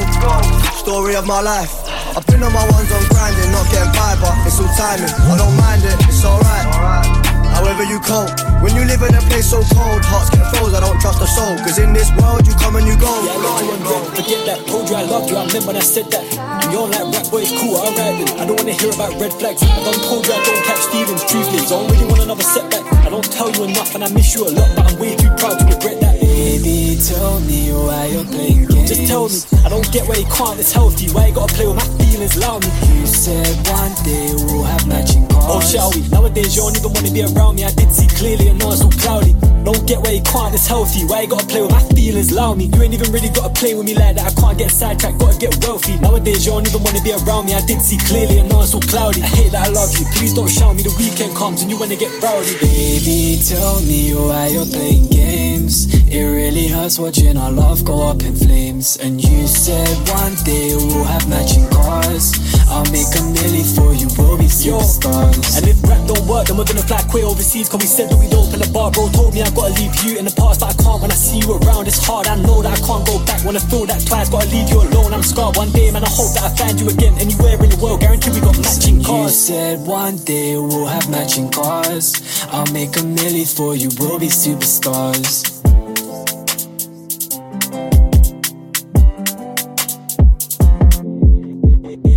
Story 0.79 1.15
of 1.15 1.27
my 1.27 1.41
life. 1.41 1.71
I've 2.15 2.25
been 2.27 2.43
on 2.43 2.53
my 2.53 2.65
ones 2.71 2.91
on 2.91 3.03
grinding, 3.11 3.51
not 3.51 3.67
getting 3.71 3.91
by, 3.93 4.15
but 4.19 4.36
it's 4.47 4.59
all 4.59 4.71
timing. 4.75 5.11
I 5.32 5.38
don't 5.38 5.55
mind 5.55 5.84
it, 5.84 5.95
it's 6.07 6.23
alright. 6.25 7.30
However 7.62 7.86
you 7.86 8.01
cope, 8.01 8.34
when 8.66 8.74
you 8.74 8.82
live 8.89 9.05
in 9.05 9.14
a 9.14 9.22
place 9.30 9.53
so 9.53 9.62
cold, 9.78 10.01
hearts 10.01 10.34
get 10.34 10.41
froze. 10.49 10.74
I 10.74 10.82
don't 10.82 10.97
trust 10.97 11.22
a 11.22 11.30
soul, 11.30 11.53
cause 11.62 11.78
in 11.78 11.93
this 11.93 12.09
world 12.18 12.41
you 12.49 12.57
come 12.57 12.74
and 12.74 12.89
you 12.89 12.97
go. 12.97 13.14
Yeah, 13.22 13.38
I 13.38 13.45
love 13.45 13.62
you 13.62 13.72
and 13.78 13.86
red. 13.86 14.03
Forget 14.18 14.41
that. 14.49 14.59
Told 14.66 14.89
you 14.89 14.97
I 14.97 15.05
loved 15.05 15.30
you. 15.30 15.38
I 15.38 15.45
remember 15.45 15.68
when 15.70 15.78
I 15.78 15.86
said 15.86 16.09
that. 16.09 16.26
You 16.74 16.82
don't 16.82 16.89
like 16.89 17.05
rap, 17.14 17.30
but 17.30 17.45
it's 17.45 17.53
cool. 17.62 17.78
Alright 17.78 18.18
then. 18.18 18.34
I 18.41 18.49
don't 18.49 18.57
wanna 18.57 18.74
hear 18.74 18.89
about 18.89 19.14
red 19.22 19.30
flags. 19.38 19.62
I 19.62 19.78
done 19.86 20.01
told 20.09 20.26
you 20.26 20.34
I 20.34 20.41
don't 20.41 20.64
catch 20.66 20.84
feelings. 20.89 21.22
Truthfully, 21.30 21.62
don't 21.70 21.86
really 21.86 22.07
want 22.09 22.26
another 22.26 22.41
setback. 22.41 22.82
I 23.05 23.14
don't 23.14 23.30
tell 23.30 23.53
you 23.53 23.70
enough, 23.70 23.93
and 23.93 24.01
I 24.03 24.09
miss 24.09 24.34
you 24.34 24.41
a 24.41 24.49
lot, 24.49 24.70
but 24.74 24.89
I'm 24.89 24.97
way 24.97 25.14
too 25.14 25.30
proud 25.38 25.62
to 25.62 25.66
regret 25.70 26.01
that. 26.01 26.18
Baby, 26.18 26.97
tell 26.97 27.38
me 27.45 27.70
why 27.78 28.09
you're 28.09 28.26
playing 28.26 28.74
games. 28.74 28.89
Just 28.89 29.05
tell 29.05 29.30
me, 29.30 29.38
I 29.62 29.70
don't 29.70 29.86
get 29.93 30.09
why 30.09 30.18
you 30.18 30.30
can't. 30.34 30.57
It's 30.57 30.74
healthy. 30.74 31.14
Why 31.14 31.30
you 31.30 31.38
gotta 31.38 31.53
play 31.53 31.70
with 31.70 31.78
my 31.78 31.86
feelings? 32.01 32.41
love 32.41 32.66
me. 32.66 32.74
You 32.97 33.05
said 33.05 33.53
one 33.70 33.93
day 34.01 34.34
we'll 34.49 34.66
have 34.66 34.82
matching 34.89 35.22
cars. 35.30 35.30
Oh, 35.48 35.60
shall 35.62 35.92
we? 35.92 36.08
Nowadays 36.10 36.56
you 36.56 36.62
don't 36.62 36.78
even 36.78 36.94
wanna 36.94 37.12
be 37.12 37.24
around 37.24 37.56
me. 37.56 37.64
I 37.64 37.72
did 37.72 37.92
see 37.92 38.08
clearly, 38.08 38.50
and 38.50 38.60
now 38.60 38.72
it's 38.72 38.82
all 38.82 38.92
cloudy. 38.92 39.34
Don't 39.64 39.86
get 39.88 40.02
where 40.02 40.14
you 40.14 40.22
can't. 40.24 40.54
It's 40.54 40.68
healthy. 40.68 41.06
Why 41.06 41.22
you 41.22 41.28
gotta 41.28 41.46
play 41.46 41.62
with 41.62 41.72
my 41.72 41.84
feelings? 41.94 42.32
Allow 42.32 42.56
me. 42.56 42.66
You 42.66 42.82
ain't 42.82 42.94
even 42.94 43.12
really 43.12 43.30
gotta 43.30 43.54
play 43.54 43.74
with 43.76 43.86
me 43.86 43.94
like 43.94 44.16
that. 44.16 44.32
I 44.32 44.34
can't 44.42 44.58
get 44.58 44.72
sidetracked. 44.72 45.20
Gotta 45.20 45.38
get 45.38 45.54
wealthy. 45.66 46.00
Nowadays 46.00 46.46
you 46.46 46.52
don't 46.52 46.68
even 46.68 46.84
wanna 46.84 47.02
be 47.02 47.14
around 47.14 47.46
me. 47.46 47.54
I 47.54 47.62
did 47.66 47.82
see 47.82 47.98
clearly, 47.98 48.39
and 48.39 48.50
now 48.50 48.62
it's 48.62 48.74
all 48.74 48.82
cloudy. 48.82 49.22
I 49.22 49.28
hate 49.28 49.52
that 49.52 49.68
I 49.68 49.72
love 49.72 49.92
you. 49.98 50.06
Please 50.16 50.34
don't 50.34 50.50
shout 50.50 50.76
me. 50.76 50.84
The 50.84 50.94
weekend 50.98 51.36
comes 51.36 51.62
and 51.62 51.70
you 51.70 51.78
wanna 51.78 51.96
get 51.96 52.12
rowdy. 52.22 52.58
Baby, 52.60 53.42
tell 53.46 53.82
me 53.82 54.14
why 54.14 54.48
you're 54.48 54.66
playing 54.66 55.08
games. 55.08 55.94
It 56.10 56.24
really 56.26 56.68
hurts 56.68 57.00
watching 57.00 57.38
our 57.38 57.52
love 57.52 57.86
go 57.86 58.10
up 58.10 58.24
in 58.24 58.36
flames. 58.36 58.98
And 58.98 59.22
you 59.22 59.48
said 59.48 59.88
one 60.10 60.36
day 60.44 60.76
we'll 60.76 61.06
have 61.06 61.28
matching 61.30 61.70
cars. 61.70 62.34
I'll 62.68 62.84
make 62.92 63.14
a 63.16 63.24
milli 63.36 63.64
for 63.76 63.94
you, 63.94 64.08
we'll 64.18 64.38
be 64.38 64.46
superstars. 64.46 65.30
And 65.55 65.67
if 65.67 65.82
rap 65.84 66.01
don't 66.07 66.25
work, 66.27 66.47
then 66.47 66.57
we're 66.57 66.65
gonna 66.65 66.84
fly 66.84 67.01
queer 67.09 67.25
overseas. 67.25 67.69
Cause 67.69 67.82
we 67.82 67.88
said 67.88 68.09
that 68.09 68.17
we'd 68.17 68.34
open 68.34 68.61
a 68.61 68.67
bar. 68.71 68.91
Bro 68.91 69.09
told 69.11 69.34
me 69.34 69.41
I 69.41 69.49
gotta 69.51 69.73
leave 69.75 69.95
you 70.03 70.17
in 70.17 70.25
the 70.25 70.36
past, 70.36 70.59
but 70.59 70.71
I 70.71 70.75
can't 70.82 71.01
when 71.01 71.11
I 71.11 71.15
see 71.15 71.39
you 71.39 71.53
around. 71.59 71.88
It's 71.88 71.99
hard, 72.03 72.27
I 72.27 72.36
know 72.36 72.61
that 72.61 72.71
I 72.71 72.82
can't 72.82 73.05
go 73.05 73.19
back. 73.25 73.43
When 73.43 73.55
I 73.55 73.63
feel 73.71 73.86
that 73.86 74.01
twice, 74.05 74.29
gotta 74.29 74.47
leave 74.49 74.69
you 74.69 74.82
alone. 74.82 75.13
I'm 75.13 75.23
scarred 75.23 75.57
one 75.57 75.71
day, 75.71 75.91
man. 75.91 76.03
I 76.03 76.09
hope 76.09 76.34
that 76.36 76.43
I 76.43 76.51
find 76.55 76.79
you 76.79 76.89
again 76.89 77.15
anywhere 77.19 77.57
in 77.63 77.69
the 77.69 77.79
world. 77.82 78.01
Guarantee 78.01 78.32
we 78.32 78.41
got 78.41 78.57
matching 78.59 79.03
cars. 79.03 79.32
You 79.32 79.55
said 79.55 79.79
one 79.86 80.17
day 80.23 80.55
we'll 80.55 80.88
have 80.88 81.09
matching 81.09 81.49
cars. 81.51 82.15
I'll 82.51 82.71
make 82.71 82.95
a 82.97 83.03
milli 83.03 83.45
for 83.45 83.75
you, 83.75 83.89
we'll 83.99 84.19
be 84.19 84.27
superstars. 84.27 85.51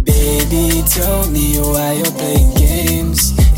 Baby, 0.05 0.83
tell 0.89 1.29
me 1.31 1.59
why 1.59 1.93
you're 1.95 2.13
playing. 2.13 2.64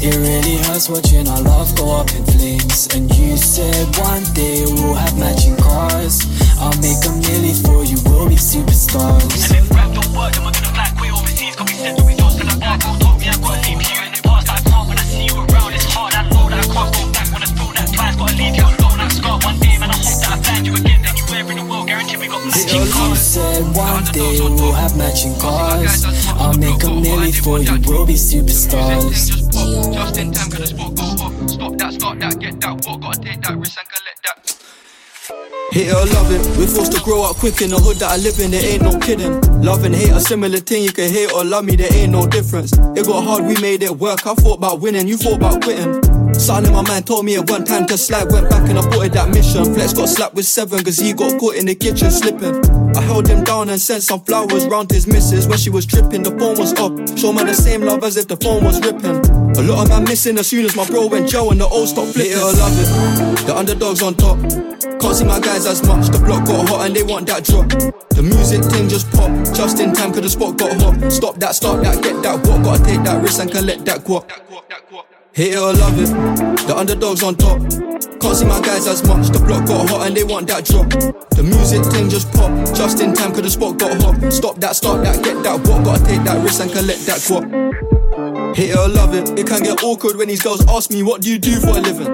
It 0.07 0.15
really 0.23 0.63
hurts 0.63 0.89
watching 0.89 1.27
our 1.27 1.43
love 1.43 1.75
go 1.75 1.99
up 1.99 2.15
in 2.15 2.23
flames. 2.25 2.87
And 2.95 3.11
you 3.19 3.37
said 3.37 3.91
one 3.99 4.23
day 4.39 4.63
we'll 4.63 4.95
have 4.95 5.19
matching 5.19 5.57
cars. 5.57 6.23
I'll 6.63 6.71
make 6.79 7.03
them 7.03 7.19
really 7.27 7.51
for 7.51 7.83
you 7.83 7.99
we'll 8.07 8.29
be 8.29 8.39
superstars. 8.39 9.51
And 9.51 9.59
if 9.59 9.71
rap 9.75 9.91
don't 9.91 10.07
work, 10.15 10.31
then 10.31 10.47
we're 10.47 10.55
gonna 10.55 10.71
fly 10.79 10.95
way 11.03 11.11
overseas. 11.11 11.57
Cause 11.57 11.67
we 11.67 11.75
send 11.75 11.99
the 11.99 12.05
results 12.07 12.37
to 12.37 12.47
the 12.47 12.55
back. 12.55 12.87
Told 13.03 13.19
me 13.19 13.27
I 13.27 13.35
gotta 13.35 13.67
leave 13.67 13.83
you 13.83 13.99
in 14.07 14.13
the 14.15 14.23
past. 14.23 14.47
I 14.47 14.63
can't 14.63 14.87
when 14.87 14.97
I 14.97 15.03
see 15.11 15.27
you 15.27 15.43
around. 15.43 15.75
It's 15.75 15.91
hard, 15.91 16.15
I 16.15 16.23
know 16.31 16.47
that 16.55 16.63
I 16.63 16.69
can't 16.71 16.91
go 16.95 17.03
back. 17.11 17.27
When 17.35 17.43
I 17.43 17.51
feel 17.51 17.73
that 17.75 17.89
twice, 17.91 18.15
gotta 18.15 18.37
leave 18.39 18.55
you 18.55 18.63
alone. 18.63 19.01
I 19.03 19.09
scar 19.11 19.43
one 19.43 19.59
day, 19.59 19.75
man. 19.75 19.91
I 19.91 19.99
hope 19.99 20.23
that 20.23 20.31
I 20.31 20.43
find 20.47 20.67
you 20.71 20.75
again. 20.79 21.06
Anywhere 21.37 21.59
in 21.59 21.67
the 21.67 21.71
world, 21.71 21.87
guarantee 21.87 22.17
we 22.17 22.29
got 22.29 22.43
matching 22.47 22.81
You 22.81 22.91
cars. 22.91 23.21
said 23.21 23.63
one 23.77 24.05
day 24.05 24.41
we'll 24.41 24.73
have 24.73 24.97
matching 24.97 25.35
cars. 25.39 26.03
I'll 26.29 26.57
make 26.57 26.83
a 26.83 26.89
million 26.89 27.31
for 27.45 27.59
you, 27.59 27.77
we'll 27.85 28.07
be 28.07 28.15
superstars. 28.15 29.29
Just 29.93 30.17
in 30.17 30.33
time, 30.33 30.51
cause 30.51 30.61
the 30.61 30.67
sport 30.67 30.95
go 30.97 31.05
up. 31.27 31.51
Stop 31.51 31.77
that, 31.77 31.93
start 31.93 32.21
that, 32.21 32.41
get 32.41 32.59
that 32.63 32.87
walk. 32.87 33.03
Gotta 33.03 33.21
take 33.21 33.43
that 33.43 33.59
risk 33.59 33.79
and 33.79 33.87
collect 33.87 34.23
that. 34.25 34.57
Hate 35.73 35.89
it 35.89 35.93
or 35.93 36.07
love 36.07 36.33
it, 36.33 36.41
we're 36.57 36.67
forced 36.67 36.93
to 36.93 37.03
grow 37.03 37.29
up 37.29 37.37
quick 37.37 37.61
in 37.61 37.69
the 37.69 37.77
hood 37.77 37.99
that 37.99 38.13
I 38.13 38.17
live 38.17 38.41
in, 38.41 38.51
there 38.53 38.65
ain't 38.65 38.81
no 38.81 38.99
kidding. 38.99 39.39
Love 39.61 39.85
and 39.85 39.95
hate 39.95 40.13
a 40.13 40.21
similar 40.21 40.57
thing, 40.57 40.85
you 40.85 40.93
can 40.93 41.13
hate 41.13 41.31
or 41.35 41.45
love 41.45 41.67
me, 41.67 41.77
there 41.77 41.93
ain't 41.93 42.13
no 42.13 42.27
difference. 42.27 42.73
It 42.97 43.05
got 43.05 43.25
hard, 43.25 43.45
we 43.45 43.61
made 43.61 43.83
it 43.83 43.95
work. 43.95 44.27
I 44.27 44.35
thought 44.35 44.57
about 44.57 44.81
winning, 44.81 45.07
you 45.07 45.19
thought 45.19 45.37
about 45.37 45.61
quitting. 45.63 46.16
Something 46.39 46.67
in 46.67 46.73
my 46.73 46.83
mind 46.87 47.07
told 47.07 47.25
me 47.25 47.37
at 47.37 47.49
one 47.51 47.65
time 47.65 47.87
to 47.87 47.99
slide, 47.99 48.31
went 48.31 48.49
back 48.51 48.69
and 48.69 48.79
I 48.79 48.87
aborted 48.87 49.13
that 49.15 49.31
mission. 49.31 49.75
Flex 49.75 49.93
got 49.93 50.09
slapped 50.09 50.35
with 50.35 50.47
seven, 50.47 50.85
cause 50.85 50.99
he 50.99 51.13
got 51.13 51.41
caught 51.41 51.57
in 51.57 51.67
the 51.67 51.75
kitchen 51.75 52.11
slipping. 52.11 52.55
I 52.97 53.01
held 53.03 53.27
him 53.27 53.43
down 53.45 53.69
and 53.69 53.81
sent 53.81 54.03
some 54.03 54.21
flowers 54.21 54.67
round 54.67 54.91
his 54.91 55.07
missus 55.07 55.49
when 55.49 55.59
she 55.59 55.71
was 55.71 55.87
tripping, 55.87 56.23
the 56.23 56.31
phone 56.31 56.57
was 56.59 56.73
up. 56.75 56.93
Show 57.19 57.33
man 57.33 57.47
the 57.47 57.55
same 57.55 57.83
love 57.83 58.05
as 58.05 58.17
if 58.17 58.29
the 58.29 58.37
phone 58.37 58.65
was 58.65 58.81
ripping. 58.81 59.17
A 59.57 59.63
lot 59.63 59.85
of 59.85 59.89
man 59.89 60.05
missing 60.05 60.39
as 60.39 60.47
soon 60.47 60.65
as 60.65 60.77
my 60.77 60.87
bro 60.87 61.07
went 61.07 61.29
Joe 61.29 61.51
and 61.51 61.61
the 61.61 61.67
old. 61.67 61.89
Hate 61.89 62.33
it 62.33 62.39
or 62.39 62.53
love 62.53 62.77
it, 62.79 63.47
the 63.47 63.57
underdogs 63.57 64.03
on 64.03 64.15
top. 64.15 64.39
Can't 65.01 65.17
see 65.17 65.25
my 65.25 65.41
guys 65.41 65.67
as 65.67 65.87
much. 65.87 66.09
The 66.09 66.19
block 66.19 66.47
got 66.47 66.69
hot 66.69 66.87
and 66.87 66.95
they 66.95 67.03
want 67.03 67.27
that 67.29 67.45
drop. 67.45 67.69
The 67.69 68.23
music 68.23 68.63
thing 68.65 68.89
just 68.89 69.11
pop. 69.13 69.31
Just 69.55 69.81
in 69.81 69.93
time, 69.93 70.13
cause 70.13 70.23
the 70.23 70.31
spot 70.31 70.59
got 70.59 70.81
hot. 70.81 71.11
Stop 71.11 71.37
that, 71.37 71.55
stop 71.55 71.83
that, 71.83 72.03
get 72.03 72.23
that 72.23 72.47
walk. 72.47 72.63
Gotta 72.63 72.85
take 72.85 73.03
that 73.05 73.23
risk 73.23 73.41
and 73.41 73.51
collect 73.51 73.85
that 73.87 74.05
guap. 74.05 75.16
Hate 75.37 75.53
it 75.53 75.59
or 75.59 75.75
love 75.75 76.01
it, 76.01 76.09
the 76.67 76.75
underdogs 76.75 77.23
on 77.23 77.35
top. 77.35 77.61
Can't 77.61 78.37
see 78.39 78.47
my 78.47 78.59
guys 78.63 78.87
as 78.87 79.07
much. 79.07 79.29
The 79.29 79.39
block 79.39 79.67
got 79.67 79.87
hot 79.91 80.07
and 80.07 80.17
they 80.17 80.25
want 80.25 80.47
that 80.47 80.65
drop. 80.65 80.89
The 80.89 81.43
music 81.43 81.85
thing 81.93 82.09
just 82.09 82.33
pop. 82.33 82.49
Just 82.75 83.03
in 83.03 83.13
time, 83.13 83.33
cause 83.33 83.43
the 83.43 83.51
spot 83.51 83.77
got 83.77 84.01
hot. 84.01 84.33
Stop 84.33 84.57
that, 84.61 84.77
start 84.77 85.05
that, 85.05 85.23
get 85.23 85.43
that 85.43 85.61
walk. 85.69 85.85
Gotta 85.85 86.03
take 86.07 86.25
that 86.25 86.43
risk 86.43 86.63
and 86.63 86.73
collect 86.73 87.05
that 87.05 87.21
guap. 87.21 88.57
Hate 88.57 88.71
it 88.71 88.79
or 88.79 88.89
love 88.89 89.13
it, 89.13 89.39
it 89.39 89.47
can 89.47 89.63
get 89.63 89.85
awkward 89.85 90.17
when 90.17 90.29
these 90.29 90.41
girls 90.41 90.67
ask 90.69 90.91
me, 90.91 91.03
What 91.03 91.21
do 91.21 91.29
you 91.29 91.39
do 91.39 91.61
for 91.61 91.77
a 91.77 91.81
living? 91.85 92.09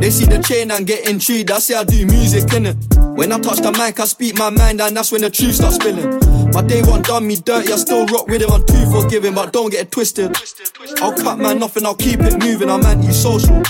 They 0.00 0.08
see 0.08 0.24
the 0.24 0.40
chain 0.40 0.70
and 0.70 0.86
get 0.86 1.06
intrigued. 1.06 1.50
I 1.50 1.58
say 1.58 1.74
I 1.74 1.84
do 1.84 2.06
music, 2.06 2.44
innit? 2.56 2.80
When 3.18 3.32
I 3.32 3.38
touch 3.38 3.60
the 3.60 3.72
mic, 3.72 4.00
I 4.00 4.06
speak 4.06 4.38
my 4.38 4.48
mind, 4.48 4.80
and 4.80 4.96
that's 4.96 5.12
when 5.12 5.20
the 5.20 5.28
truth 5.28 5.56
starts 5.56 5.76
spilling. 5.76 6.08
My 6.52 6.60
day 6.60 6.82
one 6.82 7.02
done 7.02 7.26
me 7.26 7.36
dirty, 7.36 7.72
I 7.72 7.76
still 7.76 8.06
rock 8.06 8.26
with 8.28 8.42
him. 8.42 8.50
I'm 8.50 8.64
too 8.66 8.84
forgiving, 8.90 9.34
but 9.34 9.52
don't 9.52 9.70
get 9.70 9.86
it 9.86 9.90
twisted. 9.90 10.36
I'll 11.00 11.14
cut 11.14 11.38
man 11.38 11.58
nothing, 11.58 11.86
I'll 11.86 11.94
keep 11.94 12.20
it 12.20 12.38
moving. 12.38 12.68
I'm 12.68 12.84
anti-social. 12.84 13.62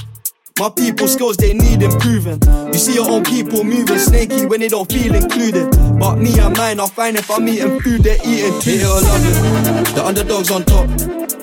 My 0.58 0.68
people 0.68 1.08
skills 1.08 1.36
they 1.36 1.54
need 1.54 1.82
improving. 1.82 2.38
You 2.72 2.78
see 2.78 2.94
your 2.94 3.10
own 3.10 3.24
people 3.24 3.64
moving 3.64 3.98
snaky 3.98 4.46
when 4.46 4.60
they 4.60 4.68
don't 4.68 4.90
feel 4.90 5.14
included. 5.14 5.70
But 5.98 6.16
me 6.16 6.38
and 6.38 6.56
mine, 6.56 6.80
I'll 6.80 6.88
find 6.88 7.16
if 7.16 7.30
I'm 7.30 7.48
eating 7.48 7.80
food, 7.80 8.02
they're 8.02 8.16
eating. 8.16 8.60
Hate 8.60 8.80
it 8.80 8.86
or 8.86 9.00
love 9.00 9.88
it, 9.88 9.94
the 9.94 10.04
underdogs 10.04 10.50
on 10.50 10.64
top. 10.64 10.86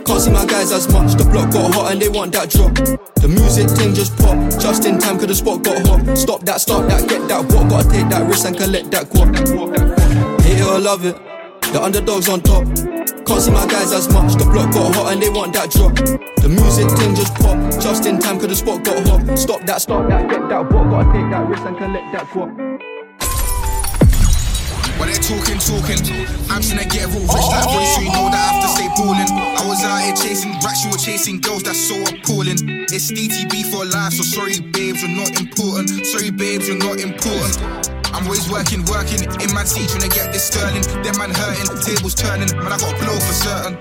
Can't 0.06 0.22
see 0.22 0.32
my 0.32 0.46
guys 0.46 0.72
as 0.72 0.92
much. 0.92 1.14
The 1.14 1.24
block 1.24 1.52
got 1.52 1.74
hot 1.74 1.92
and 1.92 2.02
they 2.02 2.10
want 2.10 2.34
that 2.34 2.50
drop. 2.50 2.74
The 3.16 3.28
music 3.28 3.70
thing 3.72 3.94
just 3.94 4.16
pop. 4.18 4.38
Just 4.60 4.86
in 4.86 5.00
time, 5.00 5.18
cause 5.18 5.28
the 5.28 5.36
spot 5.36 5.64
got 5.64 5.86
hot. 5.88 6.18
Stop 6.18 6.42
that, 6.42 6.62
stop 6.62 6.88
that, 6.88 7.08
get 7.08 7.28
that 7.28 7.42
walk. 7.54 7.70
Gotta 7.70 7.90
take 7.90 8.10
that 8.10 8.28
risk 8.28 8.46
and 8.46 8.58
collect 8.58 8.92
that 8.92 9.10
guap. 9.10 10.39
Love 10.80 11.06
it, 11.06 11.14
the 11.74 11.80
underdogs 11.84 12.30
on 12.30 12.40
top. 12.40 12.64
Can't 13.28 13.42
see 13.44 13.52
my 13.52 13.68
guys 13.68 13.92
as 13.92 14.08
much. 14.14 14.34
The 14.40 14.48
block 14.48 14.72
got 14.72 14.96
hot 14.96 15.12
and 15.12 15.22
they 15.22 15.30
want 15.30 15.52
that 15.54 15.70
drop. 15.70 15.94
The 15.94 16.48
music 16.48 16.88
thing 16.98 17.14
just 17.14 17.36
pop. 17.36 17.60
Just 17.84 18.08
in 18.08 18.18
time, 18.18 18.40
cause 18.40 18.48
the 18.48 18.56
spot 18.56 18.82
got 18.88 19.06
hot. 19.06 19.38
Stop 19.38 19.68
that, 19.68 19.84
stop 19.84 20.08
that, 20.08 20.30
get 20.32 20.48
that 20.48 20.72
walk. 20.72 20.90
Gotta 20.90 21.12
take 21.12 21.30
that 21.30 21.46
risk 21.52 21.62
and 21.68 21.78
collect 21.78 22.08
that 22.16 22.26
guap. 22.32 22.50
While 24.98 25.12
they're 25.12 25.20
talking, 25.20 25.60
talking, 25.60 26.00
I'm 26.48 26.64
trying 26.64 26.82
to 26.82 26.88
get 26.88 27.12
real 27.12 27.28
rich 27.28 27.48
like 27.52 27.70
Roy, 27.70 27.84
so 27.84 28.00
you 28.00 28.10
know 28.16 28.32
that 28.32 28.40
I 28.40 28.50
have 28.50 28.64
to 28.64 28.70
stay 28.72 28.90
ballin'. 28.96 29.30
I 29.30 29.64
was 29.68 29.84
out 29.84 30.00
here 30.00 30.16
chasing 30.16 30.56
rats, 30.64 30.88
you 30.88 30.96
were 30.96 30.98
chasing 30.98 31.44
girls, 31.44 31.62
that's 31.68 31.78
so 31.78 32.00
appalling. 32.08 32.88
It's 32.88 33.12
DTB 33.12 33.68
for 33.68 33.84
life, 33.84 34.16
so 34.16 34.24
sorry, 34.24 34.64
babes, 34.64 35.04
you're 35.04 35.12
not 35.12 35.36
important. 35.38 36.08
Sorry, 36.08 36.32
babes, 36.32 36.72
you're 36.72 36.80
not 36.80 37.04
important. 37.04 37.99
I'm 38.14 38.26
always 38.26 38.50
working, 38.50 38.84
working 38.86 39.24
in 39.42 39.54
my 39.54 39.64
seat, 39.64 39.90
trying 39.90 40.08
to 40.08 40.12
get 40.12 40.34
this 40.34 40.46
sterling. 40.50 40.82
Them 41.04 41.18
man 41.18 41.32
hurting, 41.32 41.70
tables 41.82 42.16
turning, 42.16 42.50
man, 42.58 42.74
I 42.74 42.78
got 42.78 42.96
blow 43.00 43.18
for 43.20 43.36
certain. 43.36 43.76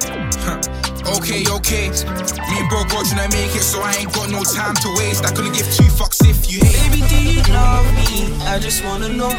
Okay, 1.16 1.44
okay. 1.48 1.88
Me 1.88 2.60
and 2.60 2.68
bro 2.68 2.84
go 2.84 3.00
trying 3.02 3.24
to 3.24 3.30
make 3.32 3.54
it, 3.56 3.64
so 3.64 3.80
I 3.80 3.92
ain't 3.96 4.12
got 4.12 4.28
no 4.30 4.44
time 4.44 4.74
to 4.74 4.88
waste. 5.00 5.24
I 5.24 5.32
couldn't 5.32 5.52
give 5.52 5.66
two 5.72 5.88
fucks 5.96 6.20
if 6.28 6.50
you 6.52 6.60
hate. 6.60 6.90
Baby, 6.90 7.00
do 7.08 7.16
you 7.16 7.42
love 7.52 7.86
me? 7.96 8.28
I 8.44 8.58
just 8.58 8.84
wanna 8.84 9.08
know. 9.08 9.32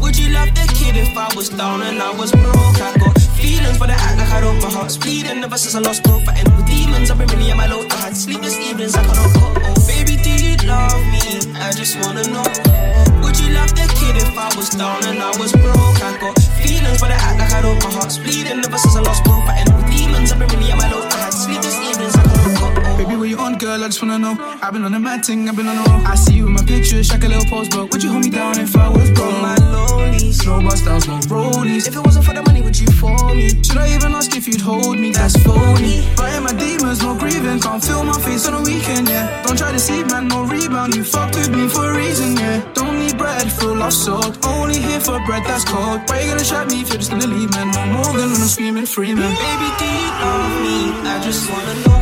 Would 0.00 0.16
you 0.16 0.32
love 0.32 0.54
the 0.54 0.66
kid 0.78 0.96
if 0.96 1.16
I 1.16 1.34
was 1.34 1.48
down 1.48 1.82
and 1.82 2.00
I 2.00 2.10
was 2.12 2.30
broke? 2.30 2.80
I 2.80 2.96
got 2.98 3.18
feelings, 3.34 3.80
I 3.80 3.90
act 3.90 4.18
like 4.18 4.30
I 4.30 4.40
don't. 4.40 4.60
My 4.62 4.70
heart's 4.70 4.96
bleeding 4.96 5.42
ever 5.42 5.58
since 5.58 5.74
I 5.74 5.80
lost 5.80 6.04
bro. 6.04 6.20
Fighting 6.20 6.54
with 6.56 6.66
demons, 6.66 7.10
I've 7.10 7.18
been 7.18 7.28
really 7.28 7.50
at 7.50 7.56
my 7.56 7.66
low. 7.66 7.82
I 7.90 7.96
had 7.96 8.16
sleepless 8.16 8.58
evenings, 8.58 8.94
I 8.94 9.02
couldn't 9.04 9.32
go. 9.34 9.52
Oh, 9.66 9.86
baby, 9.86 10.16
do 10.22 10.30
you 10.30 10.56
love 10.68 11.02
me? 11.10 11.42
I 11.58 11.72
just 11.72 11.98
wanna 12.00 12.22
know. 12.28 13.11
Would 13.32 13.40
you 13.40 13.54
love 13.54 13.72
the 13.72 13.88
kid 13.96 14.20
if 14.20 14.36
I 14.36 14.54
was 14.58 14.68
down 14.76 15.06
and 15.06 15.16
I 15.18 15.32
was 15.40 15.52
broke? 15.52 15.96
I 16.04 16.12
got 16.20 16.36
feelings, 16.60 17.00
but 17.00 17.10
I 17.10 17.16
act 17.16 17.38
like 17.40 17.52
I 17.52 17.62
don't. 17.62 17.82
My 17.82 17.88
heart's 17.90 18.18
bleeding 18.18 18.60
ever 18.60 18.76
since 18.76 18.94
I 18.94 19.00
lost 19.00 19.24
bro. 19.24 19.40
Fighting 19.46 19.72
with 19.74 19.88
demons, 19.88 20.32
I've 20.32 20.38
been 20.38 20.48
really 20.52 20.70
at 20.70 20.76
my 20.76 20.92
low. 20.92 21.00
I 21.00 21.16
had 21.16 21.32
sleepless 21.32 21.80
evenings, 21.80 22.14
I 22.14 22.28
couldn't 22.28 22.60
go. 22.60 22.98
Baby, 22.98 23.16
where 23.16 23.30
you 23.32 23.38
on, 23.38 23.56
girl? 23.56 23.82
I 23.82 23.88
just 23.88 24.02
wanna 24.02 24.18
know. 24.18 24.36
I've 24.60 24.74
been 24.74 24.84
on 24.84 24.92
a 24.92 25.00
mad 25.00 25.24
thing, 25.24 25.48
I've 25.48 25.56
been 25.56 25.66
on 25.66 25.78
a 25.78 25.84
roll. 25.88 26.06
I 26.06 26.14
see 26.14 26.34
you 26.34 26.46
in 26.46 26.52
my 26.52 26.62
pictures, 26.62 27.08
check 27.08 27.24
a 27.24 27.28
little 27.28 27.46
pose, 27.46 27.70
but 27.70 27.90
would 27.90 28.02
you 28.02 28.10
hold 28.10 28.22
me 28.22 28.28
down 28.28 28.60
if 28.60 28.76
I 28.76 28.90
was 28.90 29.08
broke? 29.12 29.32
My 29.40 29.56
lonelies, 29.56 30.44
No 30.44 30.60
bust 30.60 30.84
downs, 30.84 31.08
no 31.08 31.16
rollies. 31.32 31.88
If 31.88 31.96
it 31.96 32.04
wasn't 32.04 32.26
for 32.26 32.34
the 32.34 32.42
money, 32.42 32.60
would 32.60 32.78
you 32.78 32.88
for 33.00 33.16
me? 33.34 33.48
Should 33.64 33.78
I 33.78 33.94
even 33.96 34.12
ask 34.12 34.36
if 34.36 34.46
you'd 34.46 34.60
hold 34.60 34.98
me? 34.98 35.10
That's 35.10 35.38
phony. 35.42 36.02
Fighting 36.20 36.42
my 36.44 36.52
demons, 36.52 37.00
no 37.00 37.16
grieving. 37.16 37.60
Can't 37.60 37.82
feel 37.82 38.04
my 38.04 38.20
face 38.20 38.46
on 38.46 38.62
the 38.62 38.70
weekend, 38.70 39.08
yeah. 39.08 39.42
Don't 39.44 39.56
try 39.56 39.72
to 39.72 39.78
see, 39.78 40.04
man, 40.04 40.28
no 40.28 40.44
rebound. 40.44 40.94
You 40.94 41.02
fucked 41.02 41.36
with 41.36 41.48
me 41.48 41.66
for 41.66 41.92
a 41.92 41.96
reason, 41.96 42.36
yeah. 42.36 42.60
Don't 42.74 42.81
bread, 43.14 43.50
full 43.50 43.82
of 43.82 43.92
salt. 43.92 44.38
Only 44.46 44.78
here 44.78 45.00
for 45.00 45.18
bread 45.26 45.44
that's 45.44 45.64
cold. 45.64 46.00
Why 46.08 46.20
you 46.20 46.30
gonna 46.30 46.44
trap 46.44 46.68
me 46.68 46.82
if 46.82 46.88
you're 46.88 46.98
just 46.98 47.10
gonna 47.10 47.26
leave, 47.26 47.50
man? 47.50 47.70
No 47.72 47.86
more 47.86 48.12
than 48.18 48.30
when 48.32 48.40
I'm 48.40 48.48
screaming 48.48 48.86
free, 48.86 49.14
man. 49.14 49.34
Baby, 49.34 49.68
do 49.78 49.86
you 49.86 50.08
love 50.22 50.52
me? 50.64 50.76
I 51.08 51.20
just 51.22 51.50
wanna 51.50 51.74
know. 51.84 52.00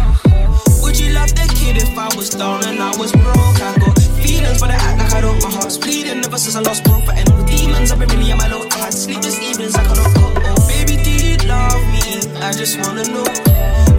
Would 0.82 0.98
you 0.98 1.12
love 1.12 1.30
the 1.34 1.46
kid 1.54 1.76
if 1.76 1.96
I 1.96 2.08
was 2.16 2.30
down 2.30 2.64
and 2.64 2.80
I 2.80 2.96
was 2.96 3.12
broke? 3.12 3.60
I 3.60 3.78
got 3.78 3.98
feelings, 4.22 4.60
but 4.60 4.70
I 4.70 4.74
act 4.74 4.98
like 4.98 5.12
I 5.14 5.20
don't. 5.20 5.42
My 5.42 5.50
heart's 5.50 5.78
bleeding 5.78 6.24
ever 6.24 6.38
since 6.38 6.56
I 6.56 6.60
lost 6.60 6.84
bro. 6.84 7.00
Fighting 7.00 7.34
with 7.36 7.46
demons, 7.46 7.92
I've 7.92 7.98
been 7.98 8.08
really 8.08 8.32
at 8.32 8.38
my 8.38 8.48
low. 8.48 8.62
I 8.70 8.78
had 8.78 8.94
sleepless 8.94 9.38
evenings, 9.40 9.74
I 9.74 9.84
couldn't 9.84 10.14
go. 10.14 10.32
Oh, 10.34 10.68
baby, 10.68 10.96
do 11.02 11.10
you 11.10 11.36
love 11.48 11.82
me? 11.92 12.20
I 12.40 12.52
just 12.52 12.78
wanna 12.80 13.04
know. 13.04 13.26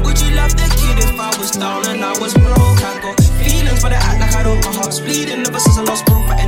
Would 0.03 0.19
you 0.19 0.31
love 0.35 0.53
the 0.57 0.67
kid 0.79 0.97
if 1.05 1.19
I 1.19 1.29
was 1.37 1.51
down 1.51 1.85
and 1.87 2.03
I 2.03 2.17
was 2.19 2.33
broke? 2.33 2.81
I 2.83 2.99
got 3.01 3.17
feelings, 3.39 3.81
but 3.81 3.93
I 3.93 4.01
act 4.01 4.19
like 4.19 4.35
I 4.35 4.43
don't. 4.43 4.63
My 4.65 4.73
heart's 4.73 4.99
bleeding 4.99 5.45
ever 5.47 5.59
since 5.59 5.77
I 5.77 5.83
lost 5.83 6.05
bro. 6.05 6.17
Fighting 6.27 6.40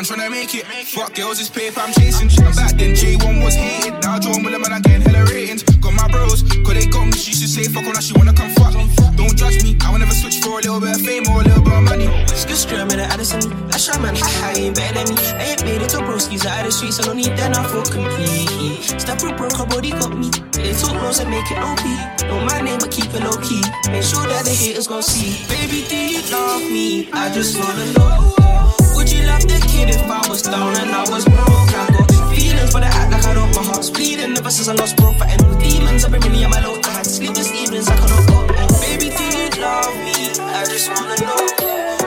I'm 0.00 0.06
tryna 0.06 0.30
make 0.30 0.54
it. 0.54 0.64
Fuck 0.96 1.12
girls, 1.12 1.36
this 1.36 1.50
paper 1.50 1.78
I'm 1.78 1.92
chasing. 1.92 2.32
I'm 2.40 2.56
back 2.56 2.72
then, 2.72 2.96
J1 2.96 3.44
was 3.44 3.54
hated. 3.54 4.00
Now 4.00 4.18
John 4.18 4.42
with 4.42 4.56
them 4.56 4.64
and 4.64 4.72
I 4.72 4.80
getting 4.80 5.04
hella 5.04 5.28
ratings. 5.28 5.62
Got 5.76 5.92
my 5.92 6.08
bros, 6.08 6.40
cause 6.40 6.72
they 6.72 6.88
got 6.88 7.04
me. 7.04 7.12
She 7.12 7.36
should 7.36 7.52
say 7.52 7.68
fuck 7.68 7.84
on 7.84 7.92
now 7.92 8.00
she 8.00 8.16
wanna 8.16 8.32
come 8.32 8.48
fuck. 8.56 8.72
Don't 9.20 9.36
judge 9.36 9.62
me, 9.62 9.76
I 9.84 9.92
will 9.92 9.98
never 9.98 10.16
switch 10.16 10.40
for 10.40 10.56
a 10.56 10.64
little 10.64 10.80
bit 10.80 10.96
of 10.96 11.04
fame 11.04 11.28
or 11.28 11.42
a 11.42 11.44
little 11.44 11.60
bit 11.60 11.76
of 11.76 11.84
money. 11.84 12.08
Skip 12.32 12.56
straight, 12.56 12.88
man, 12.88 13.12
Addison. 13.12 13.44
I 13.68 13.76
try, 13.76 14.00
man, 14.00 14.16
ha 14.16 14.24
ha, 14.24 14.56
you 14.56 14.72
ain't 14.72 14.76
better 14.76 15.04
than 15.04 15.12
me. 15.12 15.20
I 15.36 15.52
ain't 15.52 15.64
made 15.68 15.82
it 15.84 15.92
to 15.92 15.98
broskies 16.00 16.48
out 16.48 16.64
of 16.64 16.64
the 16.64 16.72
streets, 16.72 16.96
I 16.96 17.04
don't 17.04 17.20
need 17.20 17.36
that, 17.36 17.52
I 17.52 17.60
feel 17.68 17.84
complete. 17.84 18.80
Step 18.96 19.20
up 19.20 19.36
broke, 19.36 19.52
her 19.60 19.68
body 19.68 19.90
got 19.90 20.16
me. 20.16 20.32
They 20.56 20.72
talk 20.80 20.96
close 20.96 21.20
and 21.20 21.28
make 21.28 21.44
it 21.52 21.60
OP. 21.60 21.84
Know 22.24 22.40
my 22.48 22.64
name, 22.64 22.80
but 22.80 22.90
keep 22.90 23.12
it 23.12 23.20
low 23.20 23.36
key. 23.44 23.60
Make 23.92 24.08
sure 24.08 24.24
that 24.24 24.48
the 24.48 24.56
haters 24.56 24.88
gon' 24.88 25.02
see. 25.02 25.44
Baby, 25.52 25.84
do 25.92 25.96
you 26.16 26.24
love 26.32 26.64
me? 26.72 27.12
I 27.12 27.28
just 27.36 27.60
wanna 27.60 27.84
know. 27.92 28.79
You 29.20 29.26
love 29.26 29.44
the 29.44 29.60
kid 29.68 29.90
if 29.90 30.00
I 30.08 30.26
was 30.30 30.40
down 30.40 30.72
and 30.80 30.90
I 30.96 31.04
was 31.12 31.24
broke? 31.28 31.68
I 31.76 31.92
got 31.92 32.08
feelings, 32.32 32.72
but 32.72 32.82
I 32.82 32.88
act 32.88 33.12
like 33.12 33.24
I 33.26 33.34
don't. 33.34 33.54
My 33.54 33.62
heart's 33.62 33.90
bleeding 33.90 34.32
ever 34.32 34.50
since 34.50 34.68
I 34.68 34.72
lost 34.72 34.96
bro. 34.96 35.12
Fighting 35.12 35.46
with 35.46 35.60
demons, 35.60 36.06
I've 36.06 36.12
been 36.12 36.22
really 36.22 36.42
at 36.42 36.48
my 36.50 36.60
low. 36.64 36.80
I 36.84 36.90
had 36.90 37.06
sleepless 37.06 37.52
evenings, 37.52 37.88
I 37.88 37.96
couldn't 38.00 38.24
go. 38.32 38.48
Baby, 38.80 39.12
do 39.12 39.24
you 39.28 39.60
love 39.60 39.92
me? 40.00 40.32
I 40.40 40.64
just 40.64 40.88
wanna 40.88 41.20
know. 41.20 41.36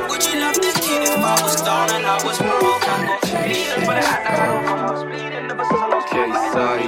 Would 0.10 0.26
you 0.26 0.42
love 0.42 0.58
the 0.58 0.74
kid 0.82 1.06
if 1.06 1.14
I 1.22 1.38
was 1.44 1.62
down 1.62 1.92
and 1.94 2.06
I 2.06 2.18
was 2.26 2.40
broke? 2.42 2.82
I 2.82 3.06
got 3.06 3.22
feelings, 3.46 3.86
but 3.86 3.98
I 3.98 4.02
act 4.02 4.26
like 4.26 4.40
I 4.42 4.46
don't. 4.50 4.66
My 4.66 4.78
heart's 4.82 5.04
bleeding 5.06 5.46
ever 5.54 5.66
since 5.70 5.82
I 5.86 5.88
lost 5.94 6.10
bro. 6.10 6.34
Fighting 6.34 6.34
with 6.34 6.83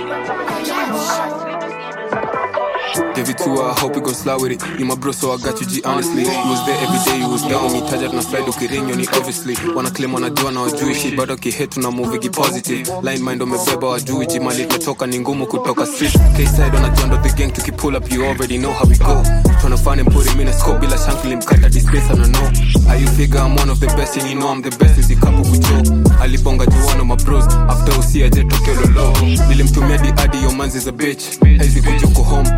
Give 3.15 3.29
it 3.29 3.37
to 3.37 3.49
her, 3.55 3.71
I 3.71 3.79
hope 3.79 3.95
it 3.95 4.03
goes 4.03 4.17
slow 4.19 4.37
with 4.37 4.51
it. 4.51 4.79
You 4.79 4.85
my 4.85 4.95
bro, 4.95 5.11
so 5.13 5.31
I 5.31 5.37
got 5.37 5.59
you 5.61 5.67
G 5.67 5.81
honestly. 5.85 6.23
You 6.23 6.49
was 6.51 6.65
there 6.65 6.75
every 6.83 6.99
day, 7.07 7.17
you 7.23 7.29
was 7.29 7.43
down 7.43 7.63
with 7.63 7.73
me. 7.73 7.81
Taja 7.89 8.11
na 8.13 8.21
slide 8.21 8.43
ukirinyo 8.49 8.95
ni 8.95 9.07
obviously. 9.07 9.55
Wana 9.75 9.89
claim 9.91 10.13
wanajua 10.13 10.51
na 10.51 10.61
wajui 10.61 10.95
shit, 10.95 11.15
bado 11.15 11.35
kihet 11.37 11.69
tuna 11.69 11.91
move 11.91 12.19
ki 12.19 12.29
positive. 12.29 12.91
Line 13.03 13.23
mind 13.23 13.41
umebeba 13.41 13.87
wajui 13.87 14.25
ji 14.27 14.39
mali 14.39 14.65
tumetoka 14.65 15.07
ni 15.07 15.19
ngumu 15.19 15.47
kutoka 15.47 15.85
street. 15.85 16.13
K-side 16.37 16.75
wanajua 16.75 17.07
ndo 17.07 17.17
the 17.17 17.29
gang 17.29 17.51
tukipull 17.51 17.95
up, 17.95 18.11
you 18.11 18.25
already 18.25 18.57
know 18.57 18.73
how 18.73 18.89
we 18.89 18.97
go. 18.97 19.23
Tryna 19.61 19.77
find 19.77 19.99
and 20.01 20.11
put 20.11 20.27
him 20.27 20.41
in 20.41 20.47
a 20.47 20.53
scope 20.53 20.79
bila 20.79 20.97
shankly 20.97 21.35
mkata 21.35 21.69
dispense 21.69 22.13
I 22.13 22.15
don't 22.15 22.31
know. 22.31 22.51
How 22.87 22.95
you 22.99 23.07
figure 23.07 23.39
I'm 23.39 23.55
one 23.55 23.69
of 23.71 23.79
the 23.79 23.87
best 23.87 24.17
and 24.17 24.29
you 24.29 24.35
know 24.35 24.49
I'm 24.49 24.61
the 24.61 24.75
best 24.77 24.99
is 24.99 25.09
ikapo 25.09 25.43
kucho. 25.43 26.19
Alibonga 26.19 26.65
of 26.65 27.05
my 27.07 27.15
bros 27.15 27.47
after 27.47 27.99
usi 27.99 28.23
ajetoke 28.23 28.73
lolo. 28.73 29.13
Nilimtumia 29.47 29.97
di 29.97 30.09
adi 30.21 30.37
your 30.39 30.53
man's 30.53 30.75
is 30.75 30.87
a 30.87 30.91
bitch. 30.91 31.39
Haizi 31.57 31.81
kujuko 31.81 32.23
home. 32.23 32.49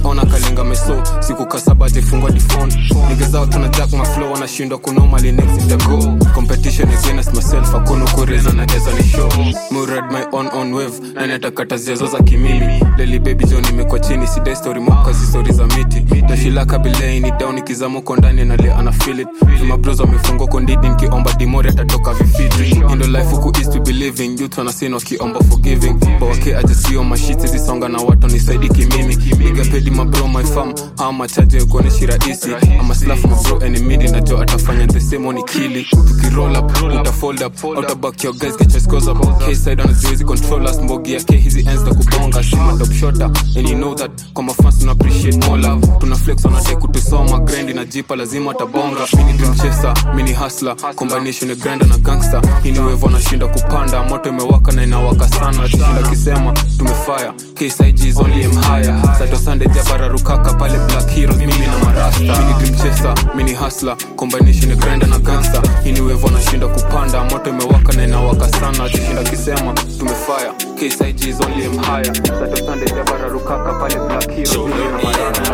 Aliona 0.00 0.26
kalenga 0.26 0.64
meso 0.64 1.02
siku 1.20 1.46
kasaba 1.46 1.86
ajefungwa 1.86 2.30
di 2.30 2.40
phone. 2.40 2.72
Niggas 3.08 3.34
out 3.34 3.50
tuna 3.50 3.68
jack 3.68 3.92
my 3.92 4.04
flow 4.04 4.32
wanashindwa 4.32 4.78
kunormally 4.78 5.32
next 5.32 5.62
in 5.62 5.68
the 5.68 5.76
go. 5.76 6.18
Competition 6.34 6.88
against 6.88 7.34
myself 7.34 7.72
hakuna 7.72 8.04
kureza 8.10 8.52
na 8.52 8.64
eza 8.64 8.92
ni 8.92 9.04
show. 9.04 9.28
Murad 9.70 10.10
my 10.12 10.24
own 10.32 10.48
on 10.52 10.72
wave 10.74 11.00
na 11.14 11.26
natakata 11.26 11.76
zezo 11.76 12.06
za 12.06 12.18
kimimi. 12.22 12.80
Leli 12.96 13.18
baby 13.18 13.44
John 13.44 13.62
nimekuwa 13.66 14.00
chini 14.00 14.26
sidai 14.26 14.56
story 14.56 14.80
moka 14.80 15.14
si 15.14 15.26
story 15.26 15.52
za 15.52 15.66
miti. 15.66 16.00
Dashilaka 16.28 16.78
bilei 16.78 17.20
ni 17.20 17.30
down 17.30 17.54
nikizama 17.54 17.98
uko 17.98 18.16
ndani 18.16 18.44
na 18.44 18.56
le 18.56 18.72
ana 18.72 18.92
feel 18.92 19.20
it. 19.20 19.28
Vima 19.58 19.76
bros 19.76 20.00
wamefungwa 20.00 20.46
kondidi 20.48 20.88
nikiomba 20.88 21.32
dimori 21.32 21.68
atatoka 21.68 22.14
vifiti. 22.14 22.76
Indo 22.92 23.06
life 23.06 23.30
huku 23.34 23.58
east 23.58 23.74
we 23.74 23.80
be 23.80 23.92
living. 23.92 24.40
Youth 24.40 24.58
wanasema 24.58 24.96
wakiomba 24.96 25.40
forgiving. 25.40 25.92
But 26.18 26.28
wake 26.28 26.56
I 26.56 26.62
just 26.62 26.86
see 26.86 26.96
on 26.96 27.08
my 27.08 27.16
shit 27.18 27.38
zisonga 27.46 27.88
na 27.88 27.98
watu 27.98 28.26
nisaidi 28.26 28.68
kimimi. 28.68 29.16
Piga 29.16 29.64
pedi 29.90 29.94
my 29.96 30.04
bro 30.04 30.26
my 30.28 30.42
fam. 30.44 30.74
Ama 30.98 31.28
chaje 31.28 31.60
kuoneshi 31.64 32.06
rahisi. 32.06 32.48
Ama 32.80 32.94
slaff 32.94 33.24
mabro 33.24 33.66
enemidi 33.66 34.08
najua 34.08 34.42
atafanya 34.42 34.86
the 34.86 35.00
same 35.00 35.26
on 35.28 35.42
kili. 35.44 35.84
Tukiroll 35.90 36.56
up, 36.56 36.70
uta 36.82 37.12
fold 37.12 37.42
up. 37.42 37.64
Outa 37.64 37.94
back 37.94 38.22
your 38.24 38.32
guys 38.34 38.56
get 38.56 38.70
your 38.72 38.80
scores 38.80 39.08
up. 39.08 39.18
K-side 39.46 39.82
anajua 39.82 40.10
hizi 40.10 40.24
control 40.24 40.66
us. 40.66 40.78
Mbogi 40.78 41.12
yake 41.12 41.36
hizi 41.36 41.60
ends 41.60 41.84
za 41.84 41.94
kubonga. 41.94 42.42
Sima 42.42 42.76
top 42.78 42.92
shotter. 42.92 43.30
And 43.56 43.68
you 43.68 43.76
know 43.76 43.94
that 43.94 44.10
kwa 44.34 44.42
mafans 44.44 44.78
tuna 44.78 44.92
appreciate 44.92 45.46
more 45.46 45.62
love. 45.62 45.86
Tuna 45.98 46.16
flex 46.16 46.44
wanadai 46.44 46.76
kutusoma. 46.76 47.38
grand 47.38 47.70
na 47.70 47.84
jipa 47.84 48.16
lazima 48.16 48.50
atabonga 48.50 49.00
Mini 49.16 49.32
dream 49.32 49.54
chaser, 49.54 49.94
mini 50.14 50.32
hustler. 50.34 50.76
Combination 50.96 51.50
ya 51.50 51.56
grinder 51.56 51.88
na 51.88 51.98
gangster. 51.98 52.42
Hii 52.62 52.72
ni 52.72 52.78
wave 52.78 53.04
wanashinda 53.06 53.46
kupanda. 53.48 54.02
Moto 54.02 54.28
imewaka 54.28 54.72
na 54.72 54.82
inawaka 54.82 55.28
sana. 55.28 55.62
Atishinda 55.62 56.02
kisema 56.10 56.52
tumefire. 56.52 57.32
KSIG 57.54 58.04
is 58.08 58.16
only 58.16 58.44
am 58.44 58.52
higher. 58.56 59.02
Sato 59.18 59.36
Sunday 59.36 59.68
jabara 59.82 60.08
rukaka 60.08 60.54
pale 60.54 60.78
Black 60.88 61.08
Heroes. 61.08 61.36
Mimi 61.36 61.52
na 61.52 61.78
marasta. 61.84 62.20
Mini 62.20 62.54
dream 62.58 62.74
chaser, 62.76 63.14
mini 63.34 63.54
hasla 63.54 63.96
Combination 64.16 64.76
grinder 64.76 65.08
na 65.08 65.18
gangster. 65.18 65.62
Hii 65.84 65.92
ni 65.92 66.00
wave 66.00 66.68
kupanda. 66.68 67.24
Moto 67.24 67.50
imewaka 67.50 67.92
na 67.92 68.04
inawaka 68.04 68.48
sana. 68.48 68.84
akishinda 68.84 69.22
kisema 69.22 69.72
tumefire. 69.98 70.52
KSIG 70.78 71.28
is 71.28 71.40
only 71.40 71.64
empire. 71.64 72.04
Sato 72.04 72.56
Sunday 72.56 72.88
jabara 72.88 73.28
rukaka 73.28 73.72
pale 73.72 73.94
Black 74.08 74.30
Heroes. 74.30 74.56
Mimi 74.56 74.74
na 74.74 74.98
marasta. 74.98 75.52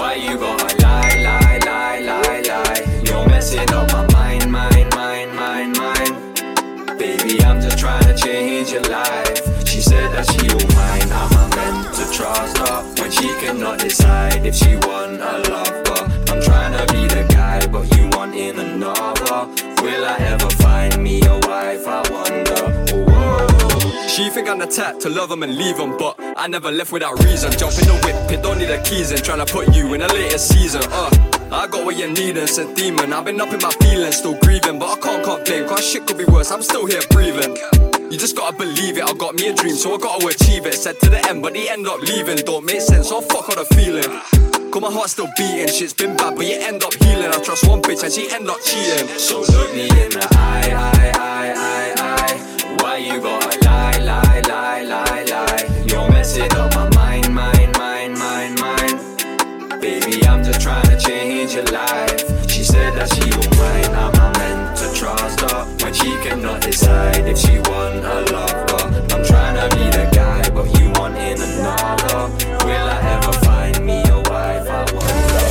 Why 0.00 0.14
you 0.14 0.38
gotta 0.38 0.76
lie, 0.78 1.22
lie, 1.22 1.58
lie, 1.58 2.00
lie, 2.00 2.42
lie? 2.42 3.02
You're 3.04 3.26
messing 3.28 3.70
up 3.74 3.92
my 3.92 4.06
mind, 4.12 4.50
mind, 4.50 4.94
mind, 4.94 5.34
mind, 5.34 5.76
mind. 5.78 6.98
Baby, 6.98 7.42
I'm 7.44 7.60
just 7.60 7.78
trying 7.78 8.04
to 8.04 8.14
change 8.14 8.72
your 8.72 8.82
life. 8.82 9.66
She 9.66 9.80
said 9.80 10.12
that 10.12 10.26
she 10.30 10.46
don't 10.46 10.74
mind. 10.74 11.03
Trust 12.14 12.58
her 12.58 12.82
when 13.00 13.10
she 13.10 13.28
cannot 13.42 13.80
decide 13.80 14.46
if 14.46 14.54
she 14.54 14.76
want 14.86 15.20
a 15.20 15.34
lover. 15.50 16.02
I'm 16.30 16.40
trying 16.40 16.72
to 16.78 16.92
be 16.94 17.06
the 17.08 17.26
guy, 17.28 17.66
but 17.66 17.84
you 17.96 18.08
want 18.10 18.34
in 18.36 18.56
another. 18.58 19.48
Will 19.82 20.04
I 20.04 20.16
ever 20.32 20.48
find 20.62 21.02
me 21.02 21.20
a 21.22 21.34
wife? 21.48 21.84
I 21.86 22.00
wonder. 22.14 22.62
She 24.08 24.30
think 24.30 24.48
I'm 24.48 24.60
the 24.60 24.66
type 24.66 25.00
to 25.00 25.08
love 25.10 25.32
'em 25.32 25.42
and 25.42 25.56
leave 25.56 25.80
'em, 25.80 25.98
but 25.98 26.14
I 26.36 26.46
never 26.46 26.70
left 26.70 26.92
without 26.92 27.18
reason. 27.24 27.50
Jump 27.50 27.76
in 27.80 27.86
the 27.88 27.98
whip, 28.04 28.30
it 28.30 28.42
don't 28.44 28.58
need 28.58 28.68
the 28.68 28.78
keys 28.78 29.10
and 29.10 29.20
tryna 29.20 29.50
put 29.50 29.74
you 29.74 29.92
in 29.94 30.02
a 30.02 30.06
later 30.06 30.38
season. 30.38 30.82
Uh, 30.92 31.10
I 31.50 31.66
got 31.66 31.84
what 31.84 31.96
you 31.96 32.08
need 32.08 32.36
and 32.36 32.48
said 32.48 32.76
demon. 32.76 33.12
I've 33.12 33.24
been 33.24 33.40
up 33.40 33.52
in 33.52 33.60
my 33.60 33.72
feelings, 33.82 34.18
still 34.18 34.34
grieving, 34.34 34.78
but 34.78 34.88
I 34.94 34.96
can't 35.00 35.24
complain. 35.24 35.66
Cause 35.66 35.84
shit 35.84 36.06
could 36.06 36.18
be 36.18 36.26
worse, 36.26 36.52
I'm 36.52 36.62
still 36.62 36.86
here 36.86 37.02
breathing. 37.10 37.58
You 38.14 38.20
just 38.20 38.36
gotta 38.36 38.56
believe 38.56 38.96
it, 38.96 39.02
I 39.02 39.12
got 39.14 39.34
me 39.34 39.48
a 39.48 39.52
dream, 39.52 39.74
so 39.74 39.96
I 39.96 39.98
gotta 39.98 40.24
achieve 40.28 40.66
it. 40.66 40.74
Said 40.74 41.00
to 41.00 41.10
the 41.10 41.18
end, 41.28 41.42
but 41.42 41.56
he 41.56 41.68
end 41.68 41.88
up 41.88 42.00
leaving. 42.00 42.36
Don't 42.36 42.64
make 42.64 42.80
sense, 42.80 43.08
so 43.08 43.20
fuck 43.20 43.48
all 43.48 43.56
the 43.56 43.64
feeling. 43.74 44.06
Cause 44.70 44.80
my 44.80 44.92
heart's 44.92 45.14
still 45.14 45.26
beating, 45.36 45.66
shit's 45.66 45.92
been 45.92 46.16
bad, 46.16 46.36
but 46.36 46.46
you 46.46 46.54
end 46.54 46.84
up 46.84 46.94
healing. 46.94 47.26
I 47.26 47.42
trust 47.42 47.66
one 47.66 47.82
bitch 47.82 48.04
and 48.04 48.12
she 48.12 48.30
end 48.30 48.48
up 48.48 48.60
cheating. 48.62 49.08
So 49.18 49.40
look 49.40 49.74
me 49.74 49.90
in 49.90 50.10
the 50.14 50.28
eye, 50.30 50.70
eye, 50.70 51.10
eye, 51.18 51.54
eye, 51.58 51.94
eye. 51.98 52.76
Why 52.78 52.98
you 52.98 53.20
gotta 53.20 53.58
lie, 53.66 53.98
lie, 53.98 54.42
lie, 54.46 54.82
lie, 54.82 55.24
lie? 55.24 55.84
You're 55.84 56.08
messing 56.08 56.52
up 56.52 56.72
my 56.72 56.88
mind, 56.94 57.34
mind, 57.34 57.76
mind, 57.76 58.16
mind, 58.16 58.60
mind. 58.60 59.80
Baby, 59.80 60.24
I'm 60.24 60.44
just 60.44 60.60
trying 60.60 60.86
to 60.86 60.96
change 61.00 61.54
your 61.54 61.64
life. 61.64 62.48
She 62.48 62.62
said 62.62 62.94
that 62.94 63.12
she 63.12 63.28
don't 63.28 63.58
mind. 63.58 63.86
I'm 63.86 64.13
trust 65.24 65.40
her 65.40 65.64
when 65.84 65.94
she 65.94 66.10
cannot 66.22 66.60
decide 66.60 67.26
if 67.26 67.38
she 67.38 67.58
want 67.70 68.04
a 68.04 68.32
lover. 68.32 69.14
I'm 69.14 69.24
trying 69.24 69.56
to 69.56 69.76
be 69.76 69.84
the 69.84 70.08
guy, 70.12 70.48
but 70.50 70.66
you 70.78 70.90
want 71.00 71.16
in 71.16 71.40
another. 71.40 72.28
Will 72.64 72.86
I 72.94 73.00
ever 73.14 73.32
find 73.44 73.84
me 73.84 74.02
a 74.04 74.16
wife? 74.28 74.68
I 74.68 74.84
wonder. 74.92 75.44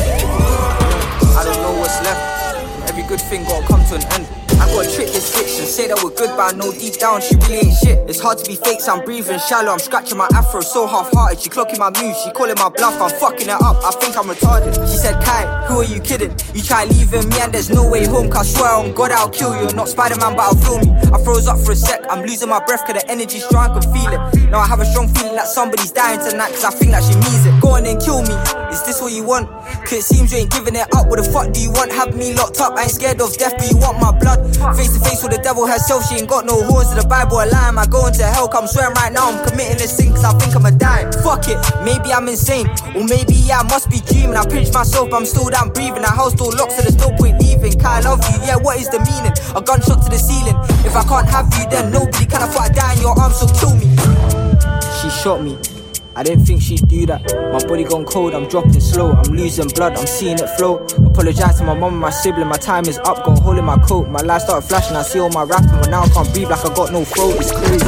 I 1.39 1.43
don't 1.43 1.61
know 1.61 1.79
what's 1.79 1.99
left. 2.03 2.89
Every 2.89 3.03
good 3.03 3.21
thing 3.21 3.43
gotta 3.43 3.67
come 3.67 3.83
to 3.85 3.95
an 3.95 4.03
end. 4.13 4.42
I 4.63 4.65
got 4.71 4.87
a 4.87 4.95
trick 4.95 5.11
this 5.11 5.27
bitch 5.35 5.59
and 5.59 5.67
say 5.67 5.87
that 5.91 5.99
we're 5.99 6.15
good, 6.15 6.31
but 6.39 6.55
I 6.55 6.55
know 6.55 6.71
deep 6.71 6.95
down 6.95 7.19
she 7.19 7.35
really 7.35 7.67
ain't 7.67 7.75
shit. 7.83 7.99
It's 8.07 8.23
hard 8.23 8.39
to 8.39 8.47
be 8.47 8.55
fake, 8.55 8.79
I'm 8.87 9.03
breathing 9.03 9.39
shallow. 9.39 9.73
I'm 9.75 9.79
scratching 9.79 10.17
my 10.17 10.29
afro 10.31 10.61
so 10.61 10.87
half-hearted. 10.87 11.43
She 11.43 11.49
clocking 11.49 11.79
my 11.79 11.91
moves, 11.99 12.23
she 12.23 12.31
calling 12.31 12.55
my 12.55 12.69
bluff. 12.69 12.95
I'm 12.95 13.11
fucking 13.19 13.51
it 13.51 13.59
up. 13.59 13.83
I 13.83 13.91
think 13.99 14.15
I'm 14.15 14.31
retarded. 14.31 14.71
She 14.87 14.95
said, 14.95 15.19
Kai, 15.19 15.67
who 15.67 15.81
are 15.81 15.83
you 15.83 15.99
kidding? 15.99 16.31
You 16.55 16.63
try 16.63 16.85
leaving 16.85 17.27
me 17.27 17.43
and 17.43 17.51
there's 17.53 17.69
no 17.69 17.83
way 17.83 18.07
home. 18.07 18.31
Cause 18.31 18.55
I 18.55 18.59
swear 18.59 18.71
on 18.71 18.93
God 18.95 19.11
I'll 19.11 19.29
kill 19.29 19.51
you. 19.51 19.67
Not 19.75 19.89
Spider-Man, 19.89 20.31
but 20.31 20.47
I'll 20.47 20.55
film 20.55 20.87
you. 20.87 20.95
I 21.11 21.21
froze 21.21 21.47
up 21.47 21.59
for 21.59 21.73
a 21.73 21.75
sec. 21.75 21.99
I'm 22.09 22.23
losing 22.23 22.47
my 22.47 22.63
breath 22.63 22.87
cause 22.87 22.95
the 22.95 23.03
energy's 23.11 23.43
strong, 23.43 23.67
I 23.67 23.79
can 23.79 23.83
feel 23.91 24.15
it. 24.15 24.49
Now 24.49 24.59
I 24.59 24.67
have 24.67 24.79
a 24.79 24.85
strong 24.85 25.09
feeling 25.11 25.35
that 25.35 25.47
somebody's 25.47 25.91
dying 25.91 26.23
tonight 26.23 26.55
cause 26.55 26.63
I 26.63 26.71
think 26.71 26.91
that 26.91 27.03
she 27.03 27.19
means 27.19 27.45
it. 27.45 27.59
Go 27.59 27.75
on 27.75 27.85
and 27.85 27.99
kill 27.99 28.23
me. 28.23 28.35
Is 28.71 28.81
this 28.83 29.01
what 29.01 29.11
you 29.11 29.23
want? 29.27 29.51
Cause 29.83 29.99
it 29.99 30.03
seems 30.03 30.31
you 30.31 30.39
ain't 30.39 30.51
giving 30.51 30.75
it 30.75 30.87
up. 30.95 31.07
What 31.07 31.19
the 31.19 31.27
fuck 31.27 31.51
do 31.51 31.59
you 31.59 31.71
want? 31.71 31.91
Have 31.91 32.15
me 32.15 32.33
locked 32.33 32.59
up. 32.59 32.73
I 32.79 32.87
ain't 32.87 32.91
scared 32.91 33.19
of 33.19 33.35
death, 33.37 33.55
but 33.59 33.67
you 33.69 33.77
want 33.77 33.99
my 33.99 34.15
blood. 34.15 34.39
Face 34.75 34.95
to 34.95 34.99
face 35.03 35.21
with 35.21 35.35
the 35.35 35.41
devil 35.43 35.67
herself, 35.67 36.07
she 36.07 36.23
ain't 36.23 36.29
got 36.29 36.45
no 36.45 36.63
horns 36.63 36.89
to 36.95 37.01
the 37.01 37.07
Bible 37.07 37.43
a 37.43 37.45
lie. 37.51 37.67
Am 37.67 37.77
I 37.77 37.85
going 37.85 38.13
to 38.15 38.23
hell? 38.23 38.47
Come 38.47 38.67
swearing 38.67 38.95
right 38.95 39.11
now, 39.11 39.29
I'm 39.29 39.43
committing 39.43 39.77
this 39.77 39.97
sin 39.97 40.15
cause 40.15 40.23
I 40.23 40.31
think 40.39 40.55
I'ma 40.55 40.71
die. 40.71 41.11
Fuck 41.19 41.51
it, 41.51 41.59
maybe 41.83 42.15
I'm 42.15 42.27
insane. 42.31 42.67
Or 42.95 43.03
maybe 43.03 43.35
I 43.51 43.61
must 43.67 43.91
be 43.91 43.99
dreaming. 44.07 44.39
I 44.39 44.47
pinch 44.47 44.71
myself, 44.71 45.11
but 45.11 45.17
I'm 45.17 45.27
still 45.27 45.49
down 45.51 45.75
breathing. 45.75 46.01
The 46.01 46.11
house 46.11 46.33
door 46.33 46.55
locked, 46.55 46.79
so 46.79 46.81
there's 46.81 46.97
no 46.97 47.11
point 47.19 47.43
leaving. 47.43 47.75
Kai, 47.75 47.99
I 47.99 48.07
love 48.07 48.23
you, 48.31 48.39
yeah, 48.47 48.55
what 48.55 48.79
is 48.79 48.87
the 48.87 49.03
meaning? 49.03 49.35
A 49.51 49.61
gunshot 49.61 49.99
to 50.03 50.09
the 50.09 50.17
ceiling. 50.17 50.55
If 50.87 50.95
I 50.95 51.03
can't 51.03 51.27
have 51.27 51.51
you, 51.59 51.67
then 51.67 51.91
nobody 51.91 52.25
can 52.25 52.41
afford 52.41 52.71
to 52.71 52.79
die 52.79 52.95
in 52.95 53.01
your 53.01 53.19
arms, 53.19 53.35
so 53.35 53.51
kill 53.51 53.75
me. 53.75 53.91
She 55.01 55.09
shot 55.11 55.43
me. 55.43 55.72
I 56.15 56.21
didn't 56.21 56.45
think 56.45 56.61
she'd 56.61 56.87
do 56.87 57.07
that. 57.07 57.23
My 57.51 57.65
body 57.67 57.83
gone 57.83 58.05
cold, 58.05 58.35
I'm 58.35 58.47
dropping 58.47 58.79
slow. 58.79 59.13
I'm 59.13 59.33
losing 59.33 59.67
blood, 59.69 59.97
I'm 59.97 60.05
seeing 60.05 60.37
it 60.37 60.47
flow. 60.57 60.77
Apologize 61.05 61.57
to 61.57 61.63
my 61.63 61.73
mom 61.73 61.93
and 61.93 62.01
my 62.01 62.11
sibling, 62.11 62.47
my 62.47 62.57
time 62.57 62.85
is 62.85 62.99
up, 62.99 63.25
got 63.25 63.39
a 63.39 63.41
hole 63.41 63.57
in 63.57 63.65
my 63.65 63.77
coat. 63.79 64.09
My 64.09 64.21
life 64.21 64.43
started 64.43 64.67
flashing, 64.67 64.95
I 64.95 65.01
see 65.01 65.19
all 65.19 65.29
my 65.29 65.43
rapping, 65.43 65.71
but 65.71 65.89
now 65.89 66.03
I 66.03 66.09
can't 66.09 66.31
breathe 66.31 66.49
like 66.49 66.63
I 66.63 66.73
got 66.75 66.91
no 66.91 67.03
throat, 67.03 67.35
it's 67.37 67.51
crazy. 67.51 67.85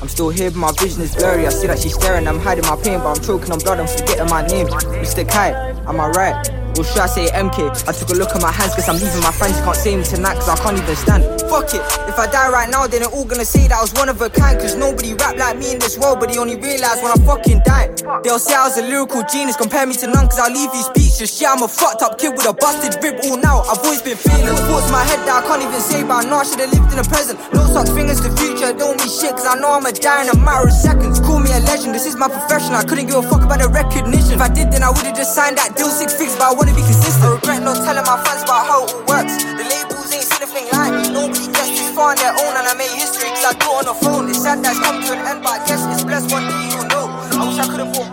I'm 0.00 0.08
still 0.08 0.30
here, 0.30 0.50
but 0.52 0.58
my 0.58 0.72
vision 0.78 1.02
is 1.02 1.16
blurry. 1.16 1.46
I 1.46 1.50
see 1.50 1.66
that 1.66 1.80
she's 1.80 1.94
staring, 1.94 2.28
I'm 2.28 2.38
hiding 2.38 2.66
my 2.66 2.76
pain, 2.76 3.00
but 3.00 3.16
I'm 3.16 3.24
choking 3.24 3.50
on 3.50 3.58
blood, 3.58 3.80
I'm 3.80 3.88
forgetting 3.88 4.30
my 4.30 4.46
name. 4.46 4.68
Mr. 4.68 5.28
Kai, 5.28 5.50
am 5.88 6.00
I 6.00 6.08
right? 6.10 6.55
Or 6.76 6.84
should 6.84 6.98
I 6.98 7.06
say 7.06 7.26
MK? 7.32 7.88
I 7.88 7.92
took 7.92 8.10
a 8.10 8.16
look 8.16 8.36
at 8.36 8.42
my 8.42 8.52
hands, 8.52 8.76
guess 8.76 8.88
I'm 8.88 9.00
leaving 9.00 9.22
my 9.24 9.32
friends. 9.32 9.60
Can't 9.60 9.76
say 9.76 9.96
me 9.96 10.04
tonight, 10.04 10.36
cause 10.36 10.48
I 10.48 10.56
can't 10.56 10.76
even 10.76 10.96
stand. 10.96 11.24
Fuck 11.48 11.72
it, 11.72 11.80
if 12.08 12.18
I 12.18 12.26
die 12.30 12.48
right 12.50 12.68
now, 12.68 12.86
then 12.86 13.00
they're 13.02 13.12
all 13.12 13.24
gonna 13.24 13.44
say 13.44 13.68
that 13.68 13.78
I 13.78 13.82
was 13.82 13.92
one 13.94 14.08
of 14.08 14.20
a 14.20 14.28
kind. 14.30 14.60
Cause 14.60 14.76
nobody 14.76 15.14
rap 15.14 15.36
like 15.36 15.58
me 15.58 15.72
in 15.72 15.78
this 15.78 15.98
world, 15.98 16.20
but 16.20 16.30
they 16.30 16.38
only 16.38 16.56
realize 16.56 17.02
when 17.02 17.12
I 17.12 17.18
fucking 17.24 17.62
die. 17.64 17.92
They'll 18.22 18.38
say 18.38 18.54
I 18.54 18.68
was 18.68 18.78
a 18.78 18.82
lyrical 18.82 19.24
genius, 19.24 19.56
compare 19.56 19.86
me 19.86 19.94
to 20.00 20.06
none, 20.06 20.28
cause 20.28 20.38
I'll 20.38 20.52
leave 20.52 20.72
you 20.74 20.82
speechless. 20.82 21.40
Yeah, 21.40 21.52
I'm 21.52 21.62
a 21.62 21.68
fucked 21.68 22.02
up 22.02 22.18
kid 22.18 22.32
with 22.36 22.46
a 22.46 22.52
busted 22.52 23.02
rib 23.02 23.20
all 23.24 23.36
now. 23.36 23.64
I've 23.66 23.80
always 23.80 24.02
been 24.02 24.16
feeling 24.16 24.56
thoughts 24.68 24.86
in 24.86 24.92
my 24.92 25.04
head 25.04 25.20
that 25.26 25.42
I 25.42 25.46
can't 25.48 25.62
even 25.64 25.80
say, 25.80 26.04
but 26.04 26.24
now. 26.24 26.36
I 26.36 26.44
should've 26.44 26.68
lived 26.68 26.92
in 26.92 27.00
the 27.00 27.08
present. 27.08 27.40
No 27.56 27.64
such 27.72 27.88
thing 27.96 28.12
as 28.12 28.20
the 28.20 28.28
future, 28.36 28.76
don't 28.76 29.00
mean 29.00 29.08
shit, 29.08 29.32
cause 29.32 29.48
I 29.48 29.56
know 29.56 29.72
I'ma 29.72 29.96
die 29.96 30.28
in 30.28 30.28
a 30.28 30.36
matter 30.36 30.68
of 30.68 30.76
seconds. 30.76 31.18
Call 31.20 31.40
me 31.40 31.48
a 31.48 31.60
legend, 31.64 31.96
this 31.96 32.04
is 32.04 32.14
my 32.14 32.28
profession. 32.28 32.76
I 32.76 32.84
couldn't 32.84 33.08
give 33.08 33.16
a 33.16 33.24
fuck 33.24 33.40
about 33.40 33.64
the 33.64 33.72
recognition. 33.72 34.36
If 34.36 34.42
I 34.44 34.52
did, 34.52 34.68
then 34.68 34.84
I 34.84 34.90
would've 34.92 35.16
just 35.16 35.32
signed 35.34 35.56
that 35.56 35.72
deal 35.76 35.88
six 35.88 36.12
figures, 36.12 36.36
but 36.36 36.52
I 36.52 36.54
wanna 36.66 36.76
be 36.76 36.82
consistent. 36.82 37.24
I 37.24 37.34
regret 37.34 37.62
not 37.62 37.76
telling 37.84 38.06
my 38.06 38.18
fans 38.24 38.42
about 38.42 38.66
how 38.66 38.84
it 38.84 38.94
all 38.94 39.04
works. 39.06 39.34
The 39.44 39.62
labels 39.62 40.10
ain't 40.10 40.26
seen 40.26 40.42
a 40.42 40.46
thing 40.50 40.66
like 40.74 40.92
me. 40.92 41.14
Nobody 41.14 41.46
gets 41.46 41.70
this 41.78 41.90
far 41.94 42.10
on 42.10 42.16
their 42.16 42.34
own, 42.34 42.54
and 42.58 42.66
I 42.66 42.74
made 42.74 42.90
history 42.90 43.30
cause 43.30 43.46
I 43.46 43.52
do 43.54 43.70
it 43.70 43.78
on 43.78 43.84
the 43.86 43.94
phone. 43.94 44.28
It's 44.28 44.42
sad 44.42 44.64
that 44.64 44.74
it's 44.74 44.82
come 44.82 44.98
to 45.02 45.12
an 45.14 45.22
end, 45.26 45.42
but 45.42 45.62
I 45.62 45.66
guess 45.66 45.86
it's 45.86 46.02
blessed 46.02 46.32
one 46.32 46.46
day 46.50 46.74
you'll 46.74 46.90
know. 46.90 47.06
I 47.38 47.46
wish 47.46 47.58
I 47.58 47.66
could've 47.70 47.92
bought 47.94 48.10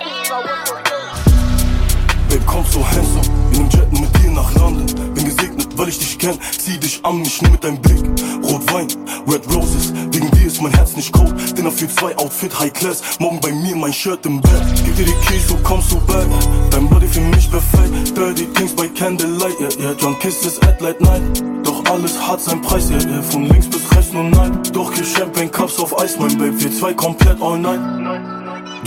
please, 0.00 0.30
I 0.30 0.38
wouldn't 0.38 0.72
Babe, 2.28 2.44
komm 2.46 2.64
so 2.64 2.80
handsome, 2.80 3.26
in 3.52 3.58
nem 3.58 3.68
Jet 3.68 4.32
nach 4.32 4.54
London. 4.54 5.11
Weil 5.82 5.88
ich 5.88 5.98
dich 5.98 6.16
kenn. 6.16 6.38
Zieh 6.56 6.78
dich 6.78 7.00
an 7.04 7.18
mich 7.18 7.42
nur 7.42 7.50
mit 7.50 7.64
deinem 7.64 7.82
Blick. 7.82 7.98
Rotwein, 8.44 8.86
Red 9.26 9.42
Roses, 9.52 9.92
wegen 10.12 10.30
dir 10.30 10.46
ist 10.46 10.62
mein 10.62 10.72
Herz 10.74 10.94
nicht 10.94 11.12
cold. 11.12 11.34
Dinner 11.58 11.72
für 11.72 11.88
zwei 11.88 12.16
Outfit, 12.18 12.56
High 12.56 12.72
Class. 12.72 13.02
Morgen 13.18 13.40
bei 13.40 13.50
mir 13.50 13.74
mein 13.74 13.92
Shirt 13.92 14.24
im 14.24 14.40
Bett. 14.40 14.62
Gib 14.84 14.94
dir 14.94 15.06
die 15.06 15.26
Keys, 15.26 15.48
du 15.48 15.56
kommst 15.64 15.90
so 15.90 15.96
bad. 16.06 16.24
Dein 16.70 16.88
Body 16.88 17.08
für 17.08 17.20
mich 17.22 17.50
perfekt. 17.50 18.16
Dirty 18.16 18.46
Things 18.54 18.76
by 18.76 18.88
Candlelight, 18.90 19.58
yeah, 19.58 19.70
yeah. 19.80 19.94
Drunk 19.94 20.20
Kisses 20.20 20.62
at 20.62 20.80
late 20.80 21.02
night. 21.02 21.20
Doch 21.64 21.84
alles 21.90 22.16
hat 22.16 22.40
seinen 22.40 22.62
Preis, 22.62 22.88
yeah, 22.88 23.02
yeah. 23.02 23.20
Von 23.20 23.48
links 23.48 23.66
bis 23.66 23.82
rechts 23.90 24.12
nur 24.12 24.22
nein. 24.22 24.56
Doch 24.72 24.92
hier 24.92 25.04
Champagne 25.04 25.50
Cups 25.50 25.80
auf 25.80 26.00
Eis, 26.00 26.16
mein 26.16 26.38
Babe. 26.38 26.60
Wir 26.60 26.70
zwei 26.70 26.94
komplett 26.94 27.42
all 27.42 27.58
night. 27.58 27.80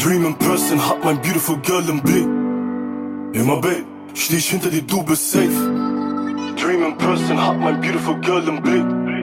Dream 0.01 0.25
in 0.27 0.35
person, 0.35 0.79
hat 0.79 1.03
mein 1.03 1.21
beautiful 1.21 1.57
girl 1.57 1.83
im 1.89 1.99
Blick. 1.99 2.25
Immer 3.33 3.57
Babe, 3.57 3.83
steh 4.13 4.37
ich 4.37 4.49
hinter 4.49 4.69
dir, 4.69 4.81
du 4.81 5.03
bist 5.03 5.29
safe. 5.29 5.94
Dream 6.55 6.83
in 6.83 6.97
person, 6.97 7.37
hab 7.37 7.57
mein 7.59 7.81
beautiful 7.81 8.15
girl 8.21 8.47
im 8.47 8.61
Blick. 8.61 9.14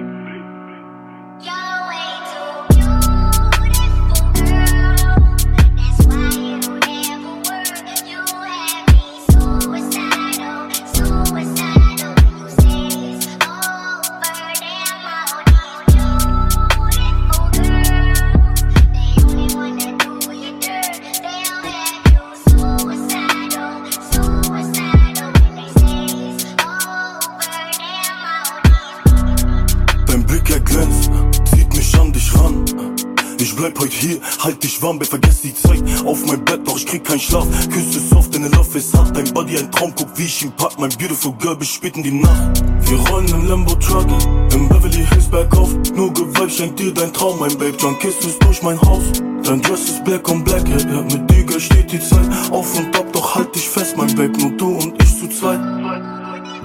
Hier, 34.03 34.21
halt 34.41 34.63
dich 34.63 34.83
warm, 34.83 34.99
wer 34.99 35.07
vergesst 35.07 35.45
die 35.45 35.55
Zeit. 35.55 35.83
Auf 36.05 36.27
mein 36.27 36.45
Bett, 36.45 36.61
doch 36.67 36.77
ich 36.77 36.87
krieg 36.87 37.05
keinen 37.05 37.21
Schlaf. 37.21 37.47
Küsse 37.71 38.01
soft, 38.01 38.35
deine 38.35 38.49
Love 38.49 38.79
ist 38.79 38.93
hart. 38.95 39.17
Dein 39.17 39.33
Body 39.33 39.59
ein 39.59 39.71
Traum, 39.71 39.93
guck 39.97 40.09
wie 40.17 40.25
ich 40.25 40.43
ihn 40.43 40.53
pack. 40.53 40.79
Mein 40.79 40.91
beautiful 40.91 41.33
girl 41.39 41.57
bis 41.57 41.69
spät 41.69 41.97
in 41.97 42.03
die 42.03 42.11
Nacht. 42.13 42.63
Wir 42.89 42.99
rollen 43.09 43.29
im 43.29 43.49
Lambo 43.49 43.75
Truck, 43.77 44.07
im 44.53 44.69
Beverly 44.69 45.07
Hills 45.07 45.29
bergauf. 45.29 45.73
Nur 45.95 46.13
Gewalt 46.13 46.53
schenkt 46.53 46.81
dir 46.81 46.93
dein 46.93 47.13
Traum, 47.13 47.39
mein 47.39 47.57
Babe. 47.57 47.73
Drunk 47.73 48.01
Kisses 48.01 48.39
durch 48.41 48.63
mein 48.63 48.81
Haus. 48.83 49.05
Dein 49.45 49.63
Dress 49.63 49.89
ist 49.89 50.05
black 50.05 50.29
on 50.29 50.43
black, 50.45 50.67
yeah, 50.69 50.81
yeah. 50.81 51.03
Mit 51.03 51.31
dir, 51.31 51.61
steht 51.61 51.93
die 51.93 52.01
Zeit. 52.01 52.29
Auf 52.51 52.77
und 52.77 52.97
ab, 52.97 53.07
doch 53.13 53.35
halt 53.35 53.55
dich 53.55 53.69
fest, 53.69 53.97
mein 53.97 54.15
Babe. 54.15 54.33
Nur 54.39 54.51
du 54.53 54.69
und 54.79 55.01
ich 55.03 55.19
zu 55.19 55.29
zweit. 55.29 55.61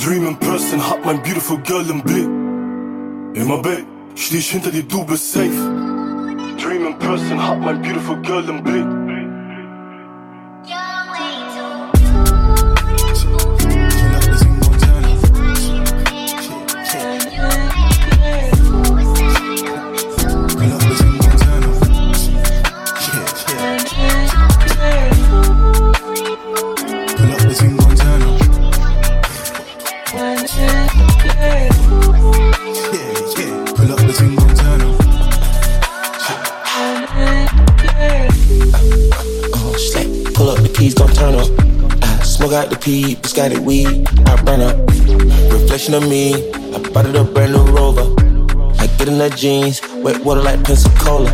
Dream 0.03 0.27
in 0.27 0.35
person, 0.37 0.79
hab 0.89 1.05
mein 1.05 1.21
beautiful 1.21 1.57
girl 1.59 1.87
im 1.89 2.01
Blick. 2.01 2.27
Immer 3.33 3.57
Babe, 3.57 3.83
steh 4.15 4.37
ich 4.37 4.49
hinter 4.49 4.71
dir, 4.71 4.83
du 4.83 5.03
bist 5.03 5.33
safe. 5.33 6.06
Dream 6.57 6.87
in 6.87 6.97
person, 6.97 7.37
hab 7.37 7.59
mein 7.59 7.81
beautiful 7.81 8.15
girl 8.23 8.49
im 8.49 8.63
Blick. 8.63 9.06
Turn 41.17 41.33
up. 41.33 41.49
I 42.03 42.23
smoke 42.23 42.53
out 42.53 42.69
the 42.69 42.77
peep, 42.77 43.23
just 43.23 43.35
got 43.35 43.51
biscotti 43.51 43.65
weed, 43.65 44.07
I 44.27 44.41
burn 44.43 44.61
up. 44.61 44.77
Reflection 45.51 45.95
of 45.95 46.07
me, 46.07 46.33
I 46.53 46.79
bought 46.93 47.07
it 47.07 47.15
a 47.15 47.23
brand 47.23 47.53
new 47.53 47.65
rover. 47.65 48.07
I 48.79 48.85
get 48.97 49.07
in 49.07 49.17
the 49.17 49.29
jeans, 49.29 49.81
wet 50.03 50.23
water 50.23 50.43
like 50.43 50.63
Pensacola. 50.63 51.29
I, 51.29 51.33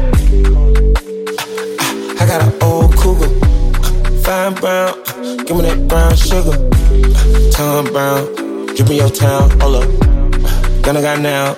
I 2.19 2.25
got 2.25 2.41
an 2.47 2.53
old 2.63 2.95
cougar, 2.95 3.27
uh, 3.27 4.09
fine 4.23 4.53
brown, 4.55 4.93
give 5.45 5.57
me 5.57 5.63
that 5.63 5.88
brown 5.89 6.15
sugar. 6.15 6.55
Tom 7.51 7.86
Brown, 7.93 8.23
drip 8.75 8.89
in 8.89 8.95
your 8.95 9.09
town, 9.09 9.49
hold 9.59 9.84
up. 9.84 9.89
Gonna 10.84 11.01
got 11.01 11.19
now, 11.19 11.57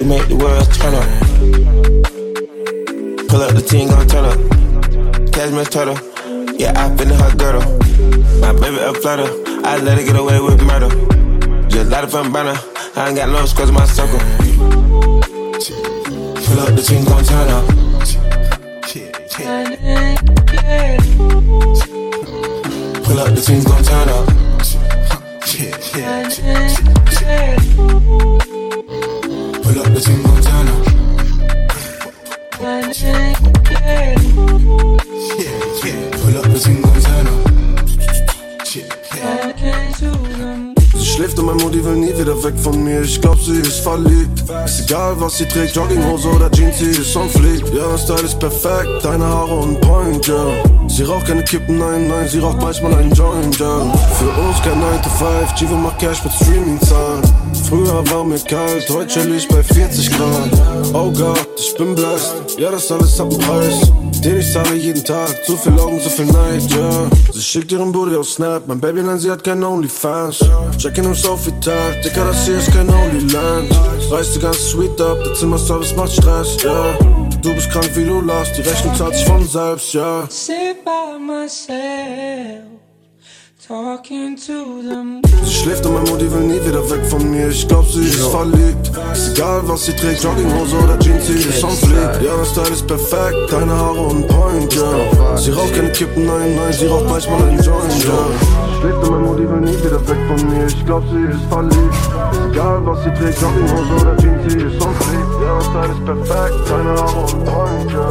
we 0.00 0.06
make 0.06 0.26
the 0.28 0.36
world 0.36 0.72
turn 0.78 0.94
up. 0.94 1.08
Pull 3.28 3.42
up 3.42 3.52
the 3.52 3.62
team, 3.62 3.88
gon' 3.88 4.06
turn 4.06 4.24
up. 4.24 4.38
Cashmere 5.32 5.64
turtle. 5.64 6.13
Yeah, 6.56 6.72
I 6.76 6.88
finna 6.96 7.16
her 7.20 7.36
girdle. 7.36 7.64
My 8.40 8.52
baby 8.52 8.78
a 8.78 8.94
flutter. 8.94 9.28
I 9.66 9.78
let 9.78 9.98
her 9.98 10.04
get 10.04 10.16
away 10.16 10.40
with 10.40 10.62
murder. 10.62 10.88
Just 11.68 11.90
light 11.90 12.04
a 12.04 12.06
fun 12.06 12.32
burner. 12.32 12.56
I 12.96 13.08
ain't 13.08 13.16
got 13.16 13.28
no 13.28 13.44
scrubs 13.46 13.70
in 13.70 13.74
my 13.74 13.86
circle. 13.86 14.18
Pull 16.44 16.60
up 16.60 16.74
the 16.76 16.82
team, 16.86 17.04
gon' 17.04 17.24
turn 17.24 17.48
up. 17.50 17.64
Pull 23.04 23.18
up 23.18 23.34
the 23.34 23.40
team, 23.40 23.62
gon' 23.64 23.82
turn 23.82 24.08
up. 24.08 24.34
Pull 29.62 29.80
up 29.80 29.92
the 29.94 30.00
thing 30.00 30.22
Montana. 30.22 30.74
Yeah, 33.80 34.83
yeah. 36.54 36.60
The 36.60 36.60
thing 36.60 36.80
Montana. 36.80 37.30
Sie 40.96 41.06
schläft 41.06 41.38
und 41.38 41.46
mein 41.46 41.56
Mutti 41.56 41.84
will 41.84 41.96
nie 41.96 42.16
wieder 42.16 42.42
weg 42.42 42.54
von 42.58 42.82
mir. 42.82 43.02
Ich 43.02 43.20
glaub, 43.20 43.40
sie 43.40 43.58
ist 43.58 43.80
verliebt. 43.80 44.42
Ist 44.64 44.80
egal, 44.82 45.14
was 45.18 45.38
sie 45.38 45.46
trägt, 45.46 45.74
Jogginghose 45.74 46.28
oder 46.28 46.50
Jeans, 46.50 46.78
sie 46.78 46.90
ist 46.90 47.16
on 47.16 47.28
fleek. 47.28 47.64
Ja, 47.74 47.96
Style 47.98 48.22
ist 48.22 48.38
perfekt, 48.38 48.88
deine 49.02 49.26
Haare 49.26 49.54
und 49.54 49.80
point, 49.80 50.26
ja. 50.26 50.46
Sie 50.88 51.02
raucht 51.02 51.26
keine 51.26 51.42
Kippen, 51.44 51.78
nein, 51.78 52.08
nein, 52.08 52.28
sie 52.28 52.38
raucht 52.38 52.60
manchmal 52.60 52.94
einen 52.94 53.12
Joint, 53.12 53.58
ja. 53.58 53.92
Für 54.18 54.30
uns 54.40 54.62
kein 54.62 54.80
9 54.80 55.02
to 55.02 55.10
5, 55.10 55.54
Chivo 55.54 55.76
macht 55.76 55.98
Cash 55.98 56.24
mit 56.24 56.32
Streaming-Zahlen. 56.34 57.22
Früher 57.68 58.10
war 58.10 58.24
mir 58.24 58.38
kalt, 58.38 58.88
heute 58.90 59.06
chill 59.06 59.34
ich 59.34 59.48
bei 59.48 59.62
40 59.62 60.10
Grad. 60.10 60.50
Oh 60.92 61.10
Gott, 61.10 61.48
ich 61.58 61.74
bin 61.76 61.94
blessed, 61.94 62.58
ja, 62.58 62.70
das 62.70 62.90
alles 62.90 63.18
hat 63.18 63.30
einen 63.30 63.38
Preis. 63.40 63.92
Den 64.24 64.40
ich 64.40 64.50
zahle 64.50 64.74
jeden 64.74 65.04
Tag, 65.04 65.44
zu 65.44 65.54
viel 65.54 65.78
Augen, 65.78 66.00
zu 66.00 66.08
viel 66.08 66.24
Neid, 66.24 66.62
ja. 66.70 67.10
Sie 67.30 67.42
schickt 67.42 67.70
ihren 67.72 67.92
Booty 67.92 68.16
auf 68.16 68.26
Snap, 68.26 68.66
mein 68.66 68.80
Baby, 68.80 69.02
nein, 69.02 69.18
sie 69.18 69.30
hat 69.30 69.44
kein 69.44 69.62
Onlyfans. 69.62 70.42
Checken 70.78 71.04
uns 71.04 71.26
auf 71.26 71.46
wie 71.46 71.52
Tag, 71.60 72.00
Dicker, 72.02 72.24
das 72.24 72.46
hier 72.46 72.56
ist 72.56 72.72
kein 72.72 72.88
Only 72.88 73.30
Land. 73.30 73.70
Reiß 74.10 74.32
die 74.32 74.38
ganze 74.38 74.60
Suite 74.60 74.98
ab, 75.02 75.18
der 75.24 75.34
Zimmerservice 75.34 75.94
macht 75.94 76.12
Stress, 76.12 76.56
ja. 76.62 76.96
Du 77.42 77.54
bist 77.54 77.70
krank 77.70 77.90
wie 77.94 78.04
du 78.06 78.22
lachst, 78.22 78.56
die 78.56 78.62
Rechnung 78.62 78.94
zahlt 78.94 79.14
sich 79.14 79.26
von 79.26 79.46
selbst. 79.46 79.92
Sit 79.92 80.82
by 80.84 81.18
myself. 81.20 82.73
Sie 83.66 85.54
schläft 85.54 85.86
und 85.86 85.94
mein 85.94 86.04
Mutti 86.04 86.30
will 86.30 86.42
nie 86.42 86.60
wieder 86.66 86.84
weg 86.90 87.00
von 87.06 87.30
mir. 87.30 87.48
Ich 87.48 87.66
glaub, 87.66 87.88
sie 87.88 88.08
ist 88.08 88.20
verliebt. 88.20 88.90
Ist 89.14 89.38
egal, 89.38 89.62
was 89.64 89.86
sie 89.86 89.96
trägt, 89.96 90.22
Jogginghose 90.22 90.76
oder 90.84 90.98
Jeans, 90.98 91.26
sie 91.26 91.32
ist 91.32 91.64
on 91.64 91.70
fleek. 91.70 92.20
Ja, 92.20 92.36
das 92.36 92.50
Style 92.50 92.68
ist 92.68 92.86
perfekt, 92.86 93.50
deine 93.50 93.72
Haare 93.72 94.00
und 94.00 94.28
Point, 94.28 94.74
ja. 94.74 95.34
Sie 95.38 95.50
raucht 95.52 95.74
keine 95.74 95.90
Kippen, 95.92 96.26
nein, 96.26 96.54
nein, 96.54 96.72
sie 96.74 96.88
raucht 96.88 97.08
manchmal 97.08 97.42
einen 97.42 97.62
Joint, 97.62 98.04
ja. 98.04 98.26
Sie 98.68 98.80
schläft 98.80 99.02
und 99.02 99.10
mein 99.10 99.22
Mutti 99.22 99.48
will 99.48 99.60
nie 99.60 99.78
wieder 99.82 100.08
weg 100.08 100.18
von 100.28 100.48
mir. 100.50 100.66
Ich 100.66 100.84
glaub, 100.84 101.02
sie 101.10 101.24
ist 101.24 101.44
verliebt. 101.48 101.94
Ist 102.32 102.40
egal, 102.52 102.84
was 102.84 103.02
sie 103.02 103.14
trägt, 103.14 103.40
Jogginghose 103.40 103.94
oder 103.98 104.16
Jeans, 104.18 104.52
sie 104.52 104.58
ist 104.58 104.84
on 104.84 104.94
fleek. 104.94 105.28
Ja, 105.40 105.56
das 105.56 105.64
Style 105.64 105.92
ist 105.94 106.04
perfekt, 106.04 106.68
deine 106.68 106.90
Haare 107.00 107.20
und 107.32 107.44
Point, 107.46 107.90
ja. 107.90 108.10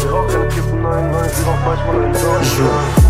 Sie 0.00 0.06
raucht 0.06 0.28
keine 0.30 0.46
Kippen, 0.46 0.80
nein, 0.80 1.10
nein, 1.10 1.30
sie 1.34 1.42
raucht 1.42 1.64
manchmal 1.66 2.04
einen 2.04 2.14
Joint, 2.14 2.58
ja. 2.60 3.01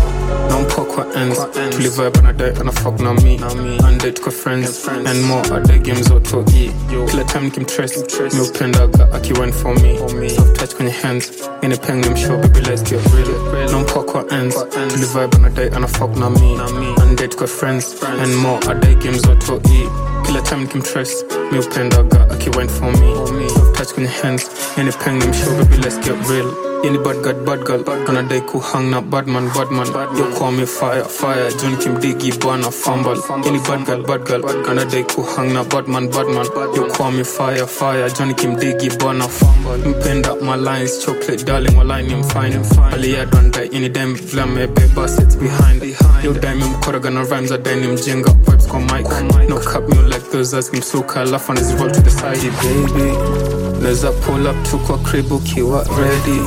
Non 0.49 0.65
what 0.97 1.15
ends. 1.17 1.37
To 1.39 1.77
live 1.81 1.93
vibe 1.93 2.17
on 2.19 2.25
a 2.27 2.33
diet 2.33 2.59
and 2.59 2.69
a 2.69 2.71
fuck 2.71 2.99
na 2.99 3.13
me. 3.13 3.37
And 3.83 3.99
date 3.99 4.23
with 4.25 4.35
friends. 4.35 4.87
And 4.87 5.23
more 5.25 5.41
at 5.55 5.65
the 5.67 5.79
games 5.79 6.11
out 6.11 6.25
to 6.25 6.43
eat. 6.55 6.71
Kila 7.09 7.23
time 7.25 7.49
nikimtress. 7.49 7.93
Mi 8.33 8.39
upendaga 8.39 9.11
akiwine 9.13 9.51
for 9.53 9.73
me. 9.75 9.97
Soft 10.29 10.55
touch 10.59 10.75
kwenye 10.75 10.91
hands. 10.91 11.31
Any 11.63 11.77
peng 11.77 12.01
them 12.01 12.15
show 12.15 12.37
baby 12.41 12.61
let's 12.61 12.81
get 12.83 13.01
real. 13.13 13.71
Non 13.71 13.85
what 14.13 14.31
ends. 14.33 14.55
To 14.55 14.79
live 14.79 15.09
vibe 15.13 15.35
on 15.35 15.45
a 15.45 15.49
diet 15.49 15.73
and 15.73 15.85
a 15.85 15.87
fuck 15.87 16.15
na 16.15 16.29
me. 16.29 16.53
And 16.55 17.17
Undead 17.17 17.35
kwa 17.35 17.47
friends 17.47 18.01
and 18.03 18.35
more 18.37 18.59
adai 18.69 18.95
game 18.95 19.17
zote 19.19 19.67
hii 19.69 19.87
kila 20.25 20.41
time 20.41 20.61
nikimtrust 20.61 21.25
mi 21.51 21.59
upendaga 21.59 22.29
akiwent 22.31 22.71
for 22.71 22.91
me 22.91 23.49
soft 23.49 23.75
touch 23.77 23.93
kwenye 23.93 24.09
hands 24.09 24.49
yani 24.77 24.91
peng 24.91 25.19
ni 25.19 25.27
mshow 25.27 25.53
baby 25.55 25.77
let's 25.77 25.97
get 25.99 26.29
real 26.29 26.72
yani 26.83 26.97
bad 27.03 27.21
girl 27.23 27.45
bad 27.45 27.63
girl 27.65 27.83
anadai 28.09 28.41
kuhang 28.41 28.89
na 28.91 29.01
badman 29.01 29.47
badman 29.55 29.87
yo 30.17 30.25
call 30.37 30.51
me 30.51 30.65
fire 30.65 31.03
fire 31.05 31.49
john 31.59 31.75
kimdigi 31.77 32.31
bwana 32.39 32.71
fumble. 32.71 33.15
Yani 33.45 33.59
bad 33.67 33.85
girl 33.85 34.03
bad 34.03 34.25
girl 34.25 34.41
anadai 34.69 35.03
kuhang 35.03 35.53
na 35.53 35.63
badman 35.63 36.09
badman 36.11 36.45
yo 36.75 36.87
call 36.89 37.11
me 37.11 37.23
fire 37.23 37.65
fire 37.67 38.09
john 38.09 38.33
kimdigi 38.35 38.89
bwana 38.99 39.27
fumble. 39.27 39.77
Mpenda 39.89 40.35
my 40.41 40.55
lines 40.55 41.05
chocolate 41.05 41.43
darling 41.45 41.77
walai 41.77 42.03
ni 42.03 42.15
mfine 42.15 42.59
aliyadwandai 42.91 43.67
ini 43.67 43.89
dem 43.89 44.13
vila 44.15 44.45
mebeba 44.45 45.07
sits 45.07 45.35
behind. 45.37 45.83
Yo 46.23 46.33
dime 46.33 46.65
mkoroga 46.65 47.09
na 47.09 47.23
rhymes 47.23 47.51
adai 47.51 47.75
ni 47.75 47.87
mjenga 47.87 48.31
vibes 48.31 48.67
kwa 48.67 48.79
mic. 48.79 49.07
No 49.49 49.57
cup 49.59 49.87
me 49.89 49.95
like 50.09 50.31
those 50.31 50.53
as 50.57 50.69
kimsuka 50.71 51.21
alafu 51.21 51.51
anaziroll 51.51 51.91
to 51.91 52.01
the 52.01 52.09
side. 52.09 52.51
Baby 52.61 53.62
Neza 53.83 54.11
pull 54.11 54.47
up 54.47 54.55
tu 54.71 54.77
kwa 54.79 54.97
crib 54.97 55.31
ukiwa 55.31 55.83
ready. 55.97 56.41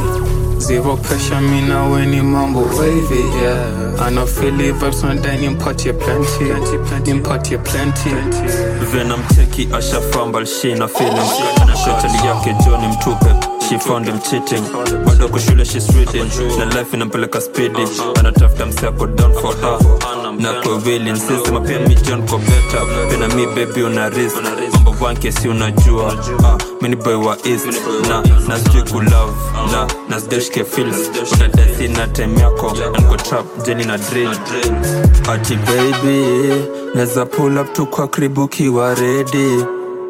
Zero 0.58 0.96
pressure 0.96 1.40
mi 1.40 1.60
na 1.62 1.84
we 1.88 2.06
ni 2.06 2.22
mambo 2.22 2.60
wavy 2.60 3.20
yeah. 3.42 4.06
Ana 4.06 4.26
feel 4.26 4.52
vibes 4.56 5.02
unadai 5.02 5.38
nimpatie 5.38 5.92
plenty. 5.92 6.44
Nimpatie 7.10 7.58
plenty. 7.58 8.10
Venom 8.92 9.20
teki 9.36 9.68
ashafamba 9.72 10.46
shina 10.46 10.88
feelings 10.88 11.30
na 11.66 11.76
shoteli 11.76 12.26
yake 12.26 12.54
Johnny 12.64 12.86
mtupe 12.88 13.26
She 13.68 13.78
found 13.78 14.06
him 14.06 14.18
cheating. 14.20 14.62
But 14.72 15.04
bado 15.04 15.28
kushule 15.28 15.64
she's 15.64 15.88
reading. 15.96 16.30
Na 16.58 16.64
life 16.64 16.96
inampeleka 16.96 17.40
speedy. 17.40 17.82
And 17.82 18.26
I 18.26 18.30
tough 18.32 18.60
anatafuta 18.60 18.66
msako 18.66 19.06
down 19.06 19.32
for 19.32 19.54
her. 19.56 19.78
Na 20.38 20.52
kwa 20.62 20.74
willing 20.76 21.16
sisi 21.16 21.50
mapia 21.52 21.78
mijon 21.78 22.22
kwa 22.28 22.38
better. 22.38 22.80
Pena 23.10 23.28
mi 23.28 23.46
baby 23.46 23.82
una 23.82 24.08
risk 24.08 24.36
wanke 25.00 25.32
si 25.32 25.48
unajua. 25.48 26.12
Ah, 26.44 26.58
mini 26.80 26.96
boy 26.96 27.14
wa 27.14 27.36
east 27.44 27.66
na 28.08 28.22
na 28.48 28.58
sijui 28.58 28.82
kulove 28.82 29.32
na 29.72 29.86
na 30.08 30.20
sijashike 30.20 30.64
feels. 30.64 31.10
Utadasi 31.32 31.88
na 31.88 32.06
time 32.08 32.40
yako 32.40 32.72
na 32.76 32.98
niko 32.98 33.16
trap 33.16 33.46
jeni 33.66 33.84
na 33.84 33.98
drill. 33.98 34.30
Ati 35.32 35.56
baby 35.56 36.64
neza 36.94 37.26
pull 37.26 37.58
up 37.58 37.72
tu 37.72 37.86
kwa 37.86 38.08
kribu 38.08 38.48
kiwa 38.48 38.94
ready. 38.94 39.64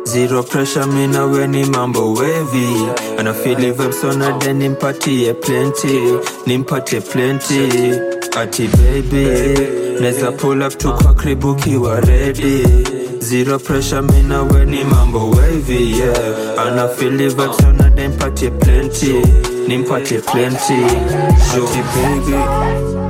Zero 0.04 0.42
pressure 0.42 0.86
mina 0.86 1.24
we 1.26 1.46
ni 1.46 1.64
mambo 1.64 2.12
wavy. 2.14 2.86
Ana 3.18 3.34
feel 3.34 3.56
vibes 3.74 4.04
on 4.04 4.22
a 4.22 4.38
then 4.38 4.58
nimpatie 4.60 5.34
plenty. 5.34 5.98
Nimpatie 6.46 7.00
plenty 7.00 8.15
Ati 8.36 8.66
baby. 8.68 9.24
Neza 10.00 10.32
pull 10.32 10.62
up 10.62 10.76
tu 10.78 10.92
kwa 10.92 11.14
kribu 11.14 11.54
kiwa 11.54 12.00
ready. 12.00 12.62
Zero 13.20 13.58
pressure 13.58 14.02
mina 14.02 14.42
we 14.42 14.64
ni 14.64 14.84
mambo 14.84 15.30
wavy 15.30 15.92
yeah. 15.98 16.58
Ana 16.66 16.88
feel 16.88 17.12
vibes 17.16 17.64
on 17.64 17.80
a 17.80 17.90
then 17.90 18.12
nimpatie 18.12 18.50
plenty. 18.60 19.22
Nimpatie 19.68 20.20
plenty. 20.20 20.84
Ati 21.54 21.82
baby. 21.94 22.36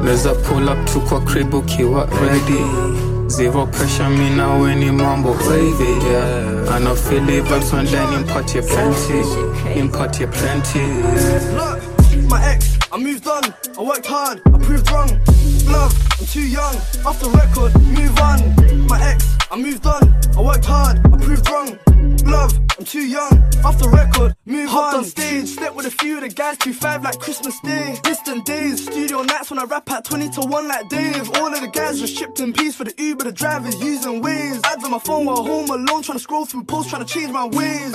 Neza 0.05 0.35
pull 0.45 0.68
up 0.68 0.79
tu 0.87 1.01
kwa 1.01 1.20
crib 1.20 1.55
ukiwa 1.55 2.09
ready. 2.20 3.29
Zero 3.29 3.66
pressure 3.66 4.09
mi 4.09 4.31
na 4.31 4.55
we 4.59 4.74
ni 4.74 4.91
mambo 4.91 5.31
wavy 5.31 6.07
yeah. 6.11 6.74
Ana 6.77 6.95
feel 6.95 7.24
vibes 7.24 7.72
unadai 7.72 8.07
nimpatie 8.16 8.62
plenty. 8.62 9.22
Nimpatie 9.74 10.27
plenty. 10.27 10.79
Look, 11.57 12.31
my 12.31 12.53
ex, 12.53 12.76
I 12.93 12.99
moved 12.99 13.26
on. 13.26 13.43
I 13.78 13.82
worked 13.82 14.07
hard, 14.07 14.41
I 14.47 14.59
proved 14.59 14.91
wrong. 14.91 15.11
Love, 15.66 15.93
I'm 16.20 16.26
too 16.26 16.47
young. 16.47 16.76
Off 17.05 17.18
the 17.20 17.30
record, 17.30 17.74
move 17.82 18.18
on. 18.20 18.87
My 18.87 19.03
ex, 19.03 19.37
I 19.51 19.57
moved 19.57 19.87
on. 19.87 20.03
I 20.37 20.41
worked 20.41 20.64
hard, 20.64 20.99
I 20.99 21.16
proved 21.18 21.49
wrong. 21.51 21.78
Love, 22.24 22.57
I'm 22.78 22.84
too 22.84 23.07
young. 23.07 23.43
Off 23.64 23.78
the 23.78 23.89
record, 23.89 24.34
move 24.47 24.70
Hopped 24.70 24.95
on. 24.95 25.01
on 25.01 25.05
stage, 25.05 25.49
slept 25.49 25.74
with 25.74 25.87
a 25.87 25.91
few 25.91 26.16
of 26.16 26.22
the 26.22 26.28
guys, 26.28 26.59
2-5 26.59 27.03
like 27.05 27.18
Christmas 27.18 27.59
Day. 27.61 27.99
Distant 28.03 28.47
days, 28.47 28.84
studio 28.84 29.22
nights 29.22 29.51
when 29.51 29.59
I 29.59 29.64
rap 29.64 29.91
at 29.91 30.05
20 30.05 30.30
to 30.30 30.41
1 30.43 30.68
like 30.68 30.89
Dave. 30.89 31.28
All 31.37 31.53
of 31.53 31.61
the 31.61 31.68
guys 31.68 31.99
just 32.01 32.16
shipped 32.16 32.41
in 32.41 32.53
peace 32.53 32.76
for 32.76 32.84
the 32.84 32.95
Uber, 32.99 33.24
the 33.24 33.32
drivers 33.32 33.74
using 33.82 34.22
ways. 34.22 34.61
Ads 34.64 34.84
on 34.84 34.93
my 34.93 34.99
phone 35.01 35.26
while 35.26 35.45
home 35.45 35.68
alone, 35.70 36.03
trying 36.03 36.18
to 36.18 36.22
scroll 36.22 36.45
through 36.47 36.64
posts, 36.64 36.91
trying 36.91 37.05
to 37.05 37.12
change 37.12 37.32
my 37.32 37.47
ways. 37.47 37.95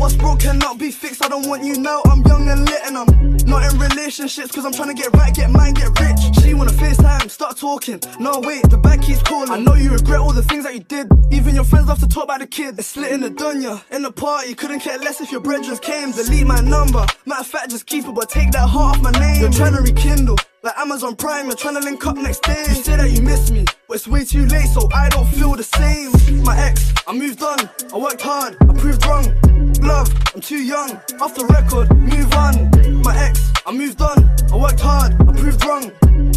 What's 0.00 0.14
broke 0.14 0.40
cannot 0.40 0.78
be 0.78 0.90
fixed. 0.90 1.22
I 1.22 1.28
don't 1.28 1.46
want 1.46 1.62
you 1.62 1.78
now. 1.78 2.00
I'm 2.06 2.22
young 2.22 2.48
and 2.48 2.64
lit 2.64 2.80
and 2.86 2.96
I'm 2.96 3.36
not 3.44 3.70
in 3.70 3.78
relationships 3.78 4.50
cause 4.50 4.64
I'm 4.64 4.72
trying 4.72 4.88
to 4.88 4.94
get 4.94 5.12
right, 5.12 5.34
get 5.34 5.50
mine, 5.50 5.74
get 5.74 5.90
rich. 6.00 6.18
She 6.40 6.54
wanna 6.54 6.70
FaceTime, 6.70 7.30
start 7.30 7.58
talking. 7.58 8.00
No, 8.18 8.40
wait, 8.40 8.62
the 8.70 8.78
back 8.78 9.02
keeps 9.02 9.22
calling. 9.22 9.50
I 9.50 9.58
know 9.58 9.74
you 9.74 9.90
regret 9.90 10.20
all 10.20 10.32
the 10.32 10.42
things 10.42 10.64
that 10.64 10.72
you 10.72 10.80
did. 10.80 11.06
Even 11.30 11.54
your 11.54 11.64
friends 11.64 11.86
love 11.86 12.00
to 12.00 12.08
talk 12.08 12.24
about 12.24 12.40
the 12.40 12.46
kid. 12.46 12.78
It's 12.78 12.88
slit 12.88 13.12
in 13.12 13.20
the 13.20 13.28
dunya, 13.28 13.82
in 13.90 14.00
the 14.00 14.10
party. 14.10 14.54
Couldn't 14.54 14.80
care 14.80 14.96
less 14.96 15.20
if 15.20 15.30
your 15.30 15.42
brethren 15.42 15.76
came. 15.76 16.12
Delete 16.12 16.46
my 16.46 16.62
number. 16.62 17.04
Matter 17.26 17.42
of 17.42 17.46
fact, 17.46 17.68
just 17.68 17.84
keep 17.84 18.06
it, 18.06 18.14
but 18.14 18.30
take 18.30 18.52
that 18.52 18.66
heart 18.66 18.96
off 18.96 19.02
my 19.02 19.10
name. 19.10 19.42
You're 19.42 19.52
trying 19.52 19.74
to 19.74 19.82
rekindle. 19.82 20.38
Like 20.62 20.78
Amazon 20.78 21.14
Prime, 21.14 21.44
you're 21.44 21.56
trying 21.56 21.74
to 21.74 21.80
link 21.80 22.06
up 22.06 22.16
next 22.16 22.42
day. 22.42 22.64
You 22.68 22.74
say 22.74 22.96
that 22.96 23.10
you 23.10 23.20
miss 23.20 23.50
me, 23.50 23.66
but 23.86 23.96
it's 23.96 24.08
way 24.08 24.24
too 24.24 24.46
late, 24.46 24.68
so 24.68 24.88
I 24.94 25.10
don't 25.10 25.28
feel 25.28 25.56
the 25.56 25.62
same. 25.62 26.12
My 26.42 26.58
ex, 26.58 26.90
I 27.06 27.12
moved 27.12 27.42
on, 27.42 27.68
I 27.92 27.98
worked 27.98 28.22
hard, 28.22 28.56
I 28.62 28.72
proved 28.72 29.04
wrong. 29.04 29.49
Love, 29.82 30.12
I'm 30.34 30.40
too 30.40 30.62
young, 30.62 30.90
off 31.20 31.34
the 31.34 31.46
record, 31.46 31.90
move 31.96 32.32
on. 32.34 32.70
My 33.02 33.16
ex, 33.16 33.52
I 33.66 33.72
moved 33.72 34.00
on, 34.00 34.30
I 34.52 34.56
worked 34.56 34.80
hard, 34.80 35.12
I 35.20 35.32
proved 35.32 35.64
wrong. 35.64 35.90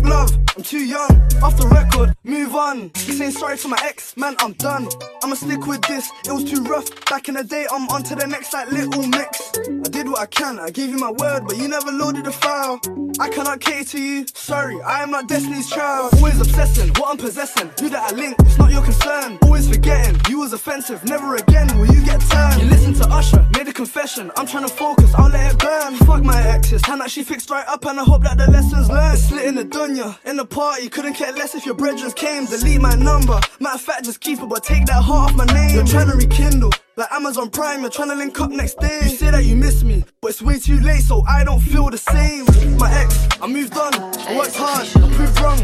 Love, 0.04 0.32
I'm 0.64 0.70
too 0.70 0.86
young, 0.86 1.12
off 1.44 1.58
the 1.58 1.68
record, 1.68 2.16
move 2.24 2.56
on. 2.56 2.96
Saying 2.96 3.32
sorry 3.32 3.58
to 3.58 3.68
my 3.68 3.78
ex, 3.84 4.16
man, 4.16 4.38
I'm 4.40 4.54
done. 4.54 4.88
I'ma 5.22 5.36
stick 5.36 5.68
with 5.68 5.82
this, 5.82 6.10
it 6.26 6.32
was 6.32 6.46
too 6.46 6.64
rough. 6.64 6.88
Back 7.08 7.28
in 7.28 7.36
the 7.36 7.44
day, 7.44 7.68
I'm 7.70 7.90
on 7.90 8.02
to 8.04 8.16
the 8.16 8.26
next 8.26 8.54
like 8.54 8.72
little 8.72 9.06
mix. 9.06 9.52
I 9.60 9.90
did 9.90 10.08
what 10.08 10.20
I 10.20 10.26
can, 10.26 10.60
I 10.60 10.70
gave 10.70 10.90
you 10.90 10.98
my 10.98 11.12
word, 11.12 11.44
but 11.48 11.58
you 11.58 11.68
never 11.68 11.92
loaded 11.92 12.24
the 12.24 12.32
file. 12.32 12.80
I 13.20 13.28
cannot 13.28 13.60
cater 13.60 13.84
to 13.92 14.02
you, 14.02 14.26
sorry, 14.34 14.82
I 14.84 15.04
am 15.04 15.12
not 15.12 15.28
Destiny's 15.28 15.70
child. 15.70 16.14
Always 16.14 16.40
obsessing, 16.40 16.94
what 16.94 17.10
I'm 17.12 17.18
possessing. 17.18 17.70
Who 17.82 17.90
that 17.90 18.14
I 18.14 18.16
link, 18.16 18.38
it's 18.40 18.58
not 18.58 18.72
your 18.72 18.84
concern. 18.84 19.40
Always 19.42 19.68
forgetting, 19.68 20.16
you 20.30 20.40
was 20.40 20.54
offensive, 20.54 21.04
never 21.04 21.36
again 21.36 21.78
will 21.78 21.88
you 21.88 22.06
get 22.06 22.22
turned. 22.22 22.62
You 22.62 22.70
listen 22.70 22.94
to 22.94 23.10
Usher, 23.10 23.46
made 23.58 23.68
a 23.68 23.74
confession, 23.74 24.32
I'm 24.38 24.48
trying 24.48 24.66
to 24.66 24.74
focus, 24.74 25.14
I'll 25.16 25.30
let 25.30 25.56
it 25.56 25.60
burn. 25.60 25.96
Fuck 26.08 26.24
my 26.24 26.42
exes, 26.42 26.86
hand 26.86 27.02
that 27.02 27.12
she 27.12 27.22
fixed 27.22 27.50
right 27.50 27.68
up, 27.68 27.84
and 27.84 28.00
I 28.00 28.04
hope 28.06 28.24
that 28.24 28.38
the 28.38 28.50
lessons 28.50 28.88
learned. 28.90 29.20
Slit 29.20 29.46
in 29.46 29.56
the 29.56 29.66
dunya, 29.66 30.18
in 30.26 30.38
the 30.38 30.53
party, 30.54 30.88
couldn't 30.88 31.16
care 31.16 31.32
less 31.34 31.56
if 31.56 31.66
your 31.66 31.76
brethren 31.76 32.12
came. 32.12 32.46
Delete 32.46 32.80
my 32.80 32.96
number, 32.96 33.40
matter 33.60 33.76
of 33.76 33.82
fact, 33.82 34.06
just 34.06 34.22
keep 34.22 34.40
it, 34.40 34.48
but 34.48 34.64
take 34.64 34.86
that 34.86 35.02
heart 35.02 35.32
off 35.32 35.38
my 35.38 35.46
name. 35.46 35.76
You're 35.76 35.86
trying 35.86 36.10
to 36.12 36.16
rekindle. 36.16 36.72
Like 36.96 37.12
Amazon 37.12 37.50
Prime, 37.50 37.82
you're 37.82 37.90
trying 37.90 38.10
to 38.10 38.16
link 38.16 38.40
up 38.40 38.52
next 38.52 38.80
day. 38.80 39.00
You 39.04 39.10
say 39.10 39.32
that 39.32 39.44
you 39.44 39.56
miss 39.56 39.84
me, 39.84 40.06
but 40.22 40.30
it's 40.30 40.42
way 40.42 40.60
too 40.60 40.80
late, 40.80 41.02
so 41.02 41.24
I 41.28 41.44
don't 41.44 41.60
feel 41.60 41.90
the 41.90 41.98
same. 41.98 42.46
My 42.78 42.92
ex, 43.02 43.28
I 43.42 43.48
moved 43.48 43.76
on, 43.76 43.94
I 43.96 44.38
worked 44.38 44.56
hard, 44.56 44.88
I 44.96 45.16
proved 45.16 45.40
wrong. 45.42 45.60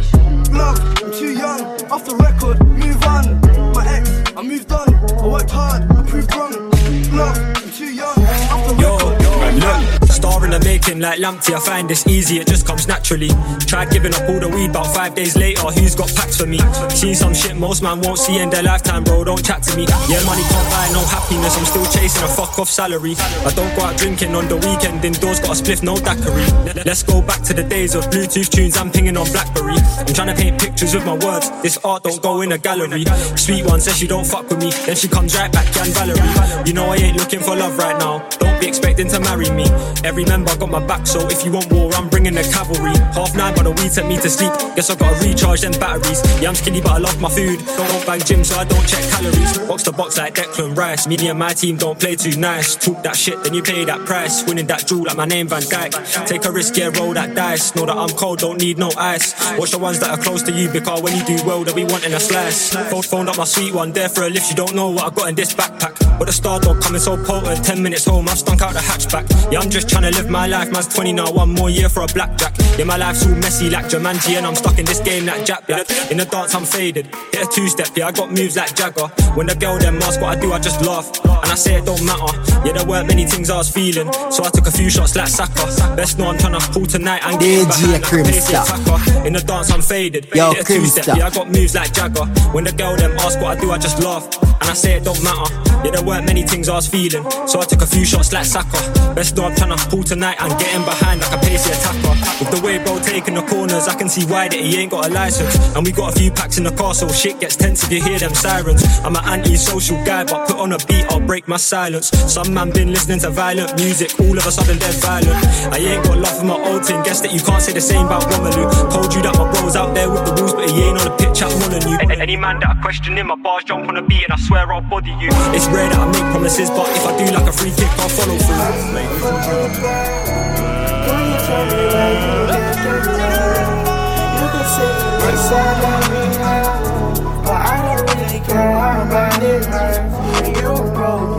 Love, 0.57 0.79
I'm 1.03 1.11
too 1.13 1.33
young, 1.33 1.61
off 1.91 2.05
the 2.05 2.15
record, 2.15 2.59
move 2.65 3.03
on. 3.03 3.39
My 3.73 3.85
ex, 3.95 4.09
I 4.35 4.41
moved 4.41 4.71
on, 4.71 4.89
I 4.95 5.27
worked 5.27 5.51
hard, 5.51 5.83
I 5.91 6.03
proved 6.03 6.33
wrong. 6.35 6.71
Love, 7.11 7.37
I'm 7.37 7.71
too 7.71 7.93
young, 7.93 8.17
off 8.17 8.67
the 8.67 8.75
record. 8.75 9.18
Look, 9.56 10.12
star 10.12 10.45
in 10.45 10.52
the 10.52 10.60
making 10.64 11.00
like 11.00 11.20
Lamptey. 11.20 11.56
I 11.56 11.60
find 11.60 11.89
this 11.89 12.06
easy, 12.08 12.39
it 12.39 12.47
just 12.47 12.66
comes 12.68 12.88
naturally. 12.88 13.30
Tried 13.66 13.91
giving 13.91 14.14
up 14.14 14.30
all 14.30 14.39
the 14.39 14.47
weed, 14.47 14.70
about 14.70 14.88
five 14.93 15.16
days 15.16 15.36
later, 15.36 15.68
who's 15.74 15.95
got 15.95 16.14
packs 16.16 16.38
for 16.38 16.45
me? 16.45 16.60
Seen 16.89 17.16
some 17.16 17.34
shit 17.34 17.56
most 17.56 17.82
man 17.82 18.02
won't 18.02 18.20
see 18.20 18.39
in 18.39 18.50
their 18.50 18.64
lifetime, 18.64 19.04
bro. 19.04 19.24
Don't 19.24 19.43
chat 19.43 19.64
to 19.64 19.76
me. 19.76 19.86
Yeah, 20.08 20.24
money 20.26 20.43
can't 20.43 20.70
buy 20.70 20.89
no 20.93 21.02
happiness. 21.06 21.58
I'm 21.58 21.66
still 21.66 21.86
chasing 21.86 22.24
a 22.24 22.28
fuck 22.28 22.58
off 22.60 22.70
salary. 22.70 23.16
I 23.45 23.52
don't 23.56 23.74
go 23.76 23.84
out 23.84 23.97
drinking 23.97 24.36
on 24.36 24.47
the 24.47 24.58
weekend. 24.58 25.04
Indoors 25.04 25.39
got 25.39 25.60
a 25.60 25.62
spliff, 25.62 25.84
no 25.84 25.95
daiquiri. 25.97 26.45
Let's 26.86 27.04
go 27.04 27.22
back 27.22 27.41
to 27.43 27.54
the 27.54 27.64
days 27.64 27.95
of 27.95 28.06
Bluetooth 28.06 28.50
tunes. 28.50 28.78
I'm 28.78 28.91
pinging 28.91 29.18
on 29.18 29.30
Blackberry. 29.32 29.78
I'm 29.97 30.14
trying 30.14 30.34
to 30.34 30.36
paint 30.36 30.60
pictures 30.60 30.93
with 30.93 31.06
my 31.06 31.16
words. 31.16 31.50
This 31.62 31.78
art 31.84 32.04
don't 32.04 32.22
go 32.22 32.41
in 32.41 32.52
a 32.52 32.58
gallery. 32.58 33.06
Sweet 33.36 33.66
one 33.66 33.82
says 33.82 33.97
she 33.97 34.08
don't 34.08 34.26
fuck 34.26 34.50
with 34.50 34.60
me, 34.60 34.72
then 34.86 34.95
she 34.95 35.08
comes 35.08 35.36
right 35.36 35.52
back, 35.52 35.72
Jan 35.74 35.88
Valerie. 35.88 36.66
You 36.66 36.74
know 36.74 36.91
I 36.91 36.95
ain't 36.95 37.18
looking 37.18 37.39
for 37.39 37.56
love 37.56 37.78
right 37.78 37.97
now. 38.00 38.28
Don't 38.39 38.49
be 38.60 38.68
expecting 38.68 39.07
to 39.10 39.20
marry 39.20 39.49
me. 39.49 39.66
Every 40.03 40.26
member 40.26 40.55
got 40.57 40.70
my 40.70 40.86
back, 40.86 41.07
so 41.07 41.28
if 41.28 41.45
you 41.45 41.51
want 41.51 41.72
war, 41.72 41.93
I'm 41.93 42.10
bringing 42.10 42.34
the 42.34 42.43
cavalry. 42.43 42.95
Half 43.14 43.36
nine, 43.36 43.55
but 43.55 43.64
the 43.64 43.72
weed 43.72 43.91
sent 43.91 44.07
me 44.07 44.18
to 44.18 44.30
sleep. 44.30 44.51
Guess 44.76 44.89
I 44.89 44.95
gotta 44.95 45.20
recharge 45.26 45.62
them 45.62 45.72
batteries. 45.80 46.22
Yeah, 46.41 46.49
I'm 46.49 46.55
skinny, 46.55 46.82
but 46.82 46.91
I 46.91 46.97
love 46.97 47.20
my 47.20 47.30
food. 47.30 47.60
Don't, 47.66 48.05
bang 48.05 48.22
gym, 48.22 48.43
so 48.43 48.57
I 48.57 48.66
don't 48.66 48.88
check 48.88 49.03
calories. 49.12 49.57
Box 49.68 49.84
to 49.84 49.91
box 49.91 50.18
like 50.18 50.36
Declan 50.36 50.76
Rice. 50.76 51.07
Me 51.07 51.16
and 51.28 51.39
my 51.39 51.53
team 51.53 51.78
don't 51.78 51.99
play 51.99 52.16
too 52.16 52.38
nice. 52.39 52.76
Talk 52.76 53.03
that 53.03 53.16
shit, 53.16 53.43
then 53.43 53.53
you 53.53 53.64
pay 53.64 53.86
that 53.86 54.05
price. 54.05 54.43
Winning 54.45 54.68
that 54.68 54.88
jewel 54.88 55.05
like 55.05 55.18
my 55.18 55.26
name 55.26 55.47
Van 55.47 55.62
Dijk. 55.62 56.28
Take 56.28 56.45
a 56.45 56.51
risk, 56.51 56.76
yeah, 56.78 56.89
roll 56.95 57.14
that 57.14 57.36
dice. 57.36 57.76
Know 57.76 57.86
that 57.86 57.97
I'm 57.97 58.10
cold, 58.10 58.39
don't 58.39 58.60
need 58.60 58.78
no 58.78 58.91
ice. 58.97 59.34
Watch 59.57 59.72
the 59.72 59.80
ones 59.80 59.99
that 59.99 60.10
are 60.10 60.22
close 60.22 60.43
to 60.43 60.51
you, 60.51 60.70
because 60.70 61.01
when 61.01 61.16
you 61.16 61.24
do 61.26 61.38
well, 61.45 61.64
they'll 61.64 61.76
be 61.76 61.86
wanting 61.86 62.14
a 62.14 62.20
slice. 62.20 62.76
Phone 62.89 63.03
phoned 63.03 63.30
up 63.30 63.38
my 63.38 63.45
sweet 63.45 63.74
one, 63.74 63.91
there 63.91 64.10
for 64.10 64.24
a 64.24 64.30
lift. 64.30 64.49
You 64.49 64.55
don't 64.55 64.76
know 64.76 64.89
what 64.89 65.12
I 65.12 65.16
got 65.16 65.30
in 65.30 65.36
this 65.36 65.53
backpack. 65.53 65.95
But 66.18 66.26
the 66.26 66.34
star 66.34 66.60
dog 66.60 66.82
coming 66.82 66.99
so 66.99 67.16
potent. 67.24 67.64
Ten 67.64 67.82
minutes 67.82 68.05
home, 68.05 68.28
I've 68.28 68.38
stunk 68.50 68.62
out 68.62 68.74
the 68.74 68.80
hatchback. 68.80 69.52
Yeah, 69.52 69.60
I'm 69.60 69.70
just 69.70 69.89
trying 69.89 70.04
to 70.04 70.18
live 70.18 70.30
my 70.30 70.47
life, 70.47 70.72
man's 70.72 70.88
20 70.88 71.14
now, 71.14 71.32
one 71.32 71.54
more 71.54 71.70
year 71.70 71.89
for 71.89 72.02
a 72.04 72.08
blackjack. 72.08 72.54
Yeah, 72.78 72.86
my 72.86 72.97
life's 72.97 73.26
all 73.26 73.36
messy 73.36 73.70
like 73.70 73.86
Jumanji, 73.86 74.38
and 74.38 74.45
I'm 74.45 74.56
stuck 74.56 74.80
in 74.80 74.86
this 74.86 75.00
game 75.00 75.26
like 75.26 75.45
Jack 75.45 75.68
Black. 75.68 75.89
In 76.12 76.18
the 76.18 76.26
dance, 76.26 76.56
I'm 76.56 76.66
faded. 76.66 77.08
Hit 77.32 77.45
a 77.45 77.50
two 77.52 77.68
step, 77.68 77.89
yeah, 77.95 78.08
I 78.08 78.12
got 78.12 78.30
moves 78.30 78.56
like 78.56 78.76
Jagger. 78.76 79.08
When 79.36 79.47
the 79.47 79.56
girl 79.56 79.78
them 79.78 79.97
ask 80.02 80.20
what 80.22 80.38
I 80.38 80.41
do, 80.41 80.54
I 80.54 80.60
just 80.60 80.82
laugh. 80.86 81.08
And 81.26 81.52
I 81.52 81.56
say 81.56 81.76
it 81.78 81.86
don't 81.86 82.04
matter. 82.06 82.32
Yeah, 82.66 82.74
there 82.74 82.86
weren't 82.86 83.08
many 83.08 83.26
things 83.26 83.50
I 83.50 83.58
was 83.58 83.70
feeling, 83.70 84.12
so 84.32 84.43
I 84.43 84.50
took 84.50 84.68
a 84.68 84.72
few 84.72 84.89
shots 84.89 85.16
like 85.16 85.28
Saka. 85.28 85.66
Best 85.95 86.18
know 86.18 86.30
I'm 86.30 86.38
tryna 86.38 86.62
pull 86.74 86.86
tonight 86.86 87.22
and 87.24 87.39
get 87.39 87.68
behind 87.68 88.04
like 88.04 88.12
a 88.12 88.24
pacey 88.24 88.54
Kimstar. 88.54 88.64
attacker. 88.66 89.28
In 89.28 89.34
the 89.34 89.41
dance, 89.41 89.72
I'm 89.72 89.82
faded. 89.82 90.28
Yo, 90.34 90.52
Hit 90.54 90.62
a 90.62 90.74
two 90.74 90.86
step, 90.86 91.18
yeah, 91.18 91.28
I 91.28 91.30
got 91.30 91.47
moves 91.52 91.76
like 91.76 91.93
Jagger. 91.93 92.26
When 92.54 92.64
the 92.64 92.72
girl 92.72 92.95
them 92.95 93.12
ask 93.20 93.39
what 93.41 93.58
I 93.58 93.62
do, 93.62 93.72
I 93.72 93.78
just 93.78 94.02
laugh. 94.04 94.26
And 94.43 94.70
I 94.70 94.74
say 94.74 94.93
it 94.97 95.04
don't 95.04 95.22
matter. 95.24 95.54
Yeah, 95.84 95.91
there 95.91 96.04
weren't 96.04 96.26
many 96.26 96.43
things 96.43 96.68
I 96.68 96.76
was 96.76 96.88
feeling, 96.88 97.24
so 97.47 97.62
I 97.62 97.66
took 97.66 97.82
a 97.82 97.88
few 97.88 98.06
shots 98.06 98.34
like 98.34 98.38
Saka. 98.43 98.79
Best 99.15 99.35
know 99.35 99.45
I'm 99.45 99.55
tryna 99.55 99.77
pull 99.89 100.03
tonight 100.03 100.37
and 100.39 100.51
get 100.59 100.73
in 100.75 100.83
behind 100.85 101.21
like 101.21 101.33
a 101.33 101.37
pacey 101.37 101.71
attacker. 101.71 102.15
With 102.39 102.51
the 102.51 102.61
way 102.65 102.77
bro 102.83 102.99
taking 102.99 103.35
the 103.35 103.41
corners, 103.41 103.87
I 103.87 103.95
can 103.95 104.09
see 104.09 104.25
why 104.25 104.47
that 104.47 104.59
he 104.59 104.77
ain't 104.77 104.91
got 104.91 105.07
a 105.07 105.09
license. 105.09 105.55
And 105.75 105.85
we 105.85 105.91
got 105.91 106.15
a 106.15 106.19
few 106.19 106.31
packs 106.31 106.57
in 106.57 106.63
the 106.63 106.71
car, 106.71 106.93
so 106.93 107.07
shit 107.09 107.39
gets 107.39 107.55
tense 107.55 107.83
if 107.83 107.91
you 107.91 108.01
hear 108.01 108.19
them 108.19 108.33
sirens. 108.33 108.83
I'm 109.03 109.15
an 109.15 109.25
anti-social 109.25 110.03
guy, 110.05 110.23
but 110.25 110.47
put 110.47 110.57
on 110.57 110.71
a 110.73 110.77
beat, 110.85 111.05
I'll 111.09 111.19
break 111.19 111.47
my 111.47 111.57
silence. 111.57 112.07
Some 112.31 112.53
man 112.53 112.71
been 112.71 112.91
listening 112.91 113.19
to 113.19 113.29
violent 113.29 113.75
music, 113.75 114.17
all 114.19 114.37
of 114.37 114.45
a 114.45 114.51
sudden 114.51 114.77
they're 114.79 114.99
violent. 115.03 115.37
I 115.73 115.77
ain't 115.77 116.03
got 116.03 116.17
love 116.17 116.37
for 116.39 116.45
my 116.45 116.59
old 116.69 116.83
team. 116.83 117.03
guess 117.03 117.21
that 117.21 117.33
you 117.33 117.41
can't 117.41 117.61
say 117.61 117.73
the 117.73 117.81
same 117.81 118.05
about 118.05 118.23
Romelu. 118.23 118.91
Told 118.91 119.13
you 119.13 119.21
that 119.23 119.35
my 119.35 119.51
bro's 119.51 119.75
out 119.75 119.93
there 119.93 120.09
with 120.09 120.25
the 120.25 120.33
rules, 120.39 120.53
but 120.53 120.69
he 120.69 120.81
ain't 120.83 120.97
on 120.97 121.05
the 121.05 121.15
pitch 121.17 121.41
at 121.41 121.51
one 121.59 121.69
you. 121.89 121.97
Any 122.19 122.35
man 122.35 122.59
that 122.59 122.75
I 122.77 122.81
question 122.81 123.17
in 123.17 123.27
my 123.27 123.35
bars 123.35 123.63
jump 123.63 123.87
on 123.87 123.97
a 123.97 124.01
beat 124.01 124.23
and 124.23 124.33
I 124.33 124.37
swear 124.37 124.71
I'll 124.71 124.81
body 124.81 125.11
you. 125.19 125.29
It's 125.55 125.67
rare 125.67 125.89
that 125.89 125.97
I 125.97 126.05
make 126.07 126.27
promises, 126.31 126.69
but 126.69 126.87
if 126.89 127.05
I 127.05 127.17
do 127.17 127.25
like 127.33 127.47
a 127.47 127.53
free 127.53 127.71
kick, 127.71 127.89
I'll 127.99 128.09
follow 128.09 128.28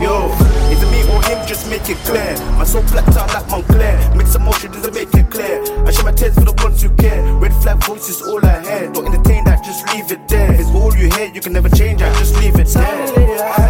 Yo, 0.01 0.27
is 0.69 0.83
it 0.83 0.91
me 0.91 1.01
or 1.13 1.21
him? 1.23 1.47
Just 1.47 1.69
make 1.69 1.87
it 1.89 1.97
clear. 2.03 2.35
My 2.57 2.65
soul 2.65 2.83
blacked 2.83 3.15
out 3.15 3.33
like 3.33 3.47
Montclair. 3.49 4.15
Mix 4.15 4.35
emotion 4.35 4.71
doesn't 4.71 4.93
make 4.93 5.13
it 5.13 5.31
clear. 5.31 5.63
I 5.85 5.91
show 5.91 6.03
my 6.03 6.11
tears 6.11 6.35
for 6.35 6.41
the 6.41 6.53
ones 6.61 6.81
who 6.81 6.89
care. 6.95 7.23
Red 7.35 7.53
flag 7.63 7.81
voices 7.85 8.21
all 8.21 8.45
I 8.45 8.61
hear. 8.61 8.91
Don't 8.91 9.05
entertain 9.07 9.45
that, 9.45 9.63
just 9.63 9.87
leave 9.93 10.11
it 10.11 10.27
there. 10.27 10.53
It's 10.55 10.69
all 10.69 10.93
you 10.97 11.09
hear, 11.11 11.27
you 11.27 11.39
can 11.39 11.53
never 11.53 11.69
change 11.69 12.01
that. 12.01 12.17
Just 12.17 12.35
leave 12.37 12.59
it 12.59 12.67
there. 12.67 13.60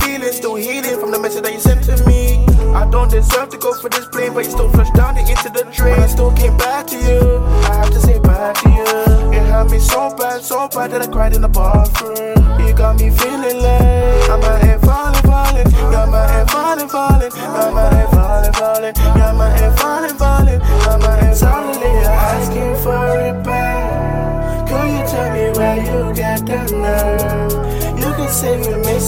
Feelings, 0.00 0.36
still 0.36 0.56
healing 0.56 0.98
from 1.00 1.10
the 1.10 1.18
message 1.18 1.42
that 1.42 1.52
you 1.52 1.60
sent 1.60 1.84
to 1.84 1.96
me. 2.06 2.44
I 2.74 2.88
don't 2.90 3.10
deserve 3.10 3.50
to 3.50 3.58
go 3.58 3.72
for 3.74 3.88
this 3.88 4.06
plane, 4.06 4.34
but 4.34 4.44
you 4.44 4.50
still 4.50 4.70
flushed 4.70 4.94
down 4.94 5.16
it 5.16 5.28
into 5.28 5.50
the 5.50 5.64
drain. 5.72 5.98
I 5.98 6.06
still 6.06 6.32
came 6.32 6.56
back 6.56 6.86
to 6.88 6.98
you. 6.98 7.38
I 7.70 7.74
have 7.76 7.90
to 7.90 8.00
say 8.00 8.18
back 8.20 8.56
to 8.62 8.68
you. 8.70 8.84
It 9.32 9.44
hurt 9.46 9.70
me 9.70 9.78
so 9.78 10.14
bad, 10.16 10.42
so 10.42 10.68
bad 10.68 10.90
that 10.92 11.02
I 11.02 11.06
cried 11.06 11.34
in 11.34 11.42
the 11.42 11.48
bathroom. 11.48 12.66
You 12.66 12.74
got 12.74 12.98
me 12.98 13.10
feeling 13.10 13.62
like 13.62 13.93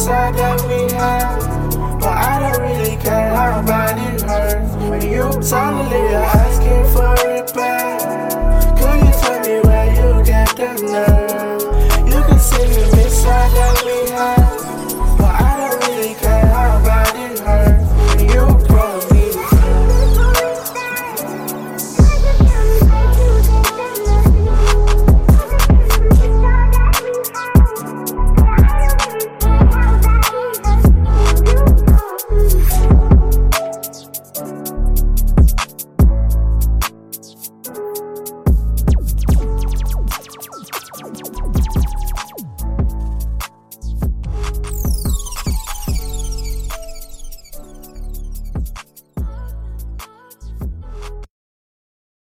all 0.09 0.33
that 0.33 0.61
we 0.69 0.93
have, 0.95 2.01
but 2.01 2.09
I 2.09 2.39
don't 2.39 2.63
really 2.63 2.97
care 2.97 3.35
how 3.35 3.63
bad 3.63 3.99
hurts. 4.23 4.75
When 4.89 5.03
you 5.03 5.43
suddenly 5.43 5.99
you're 6.11 6.46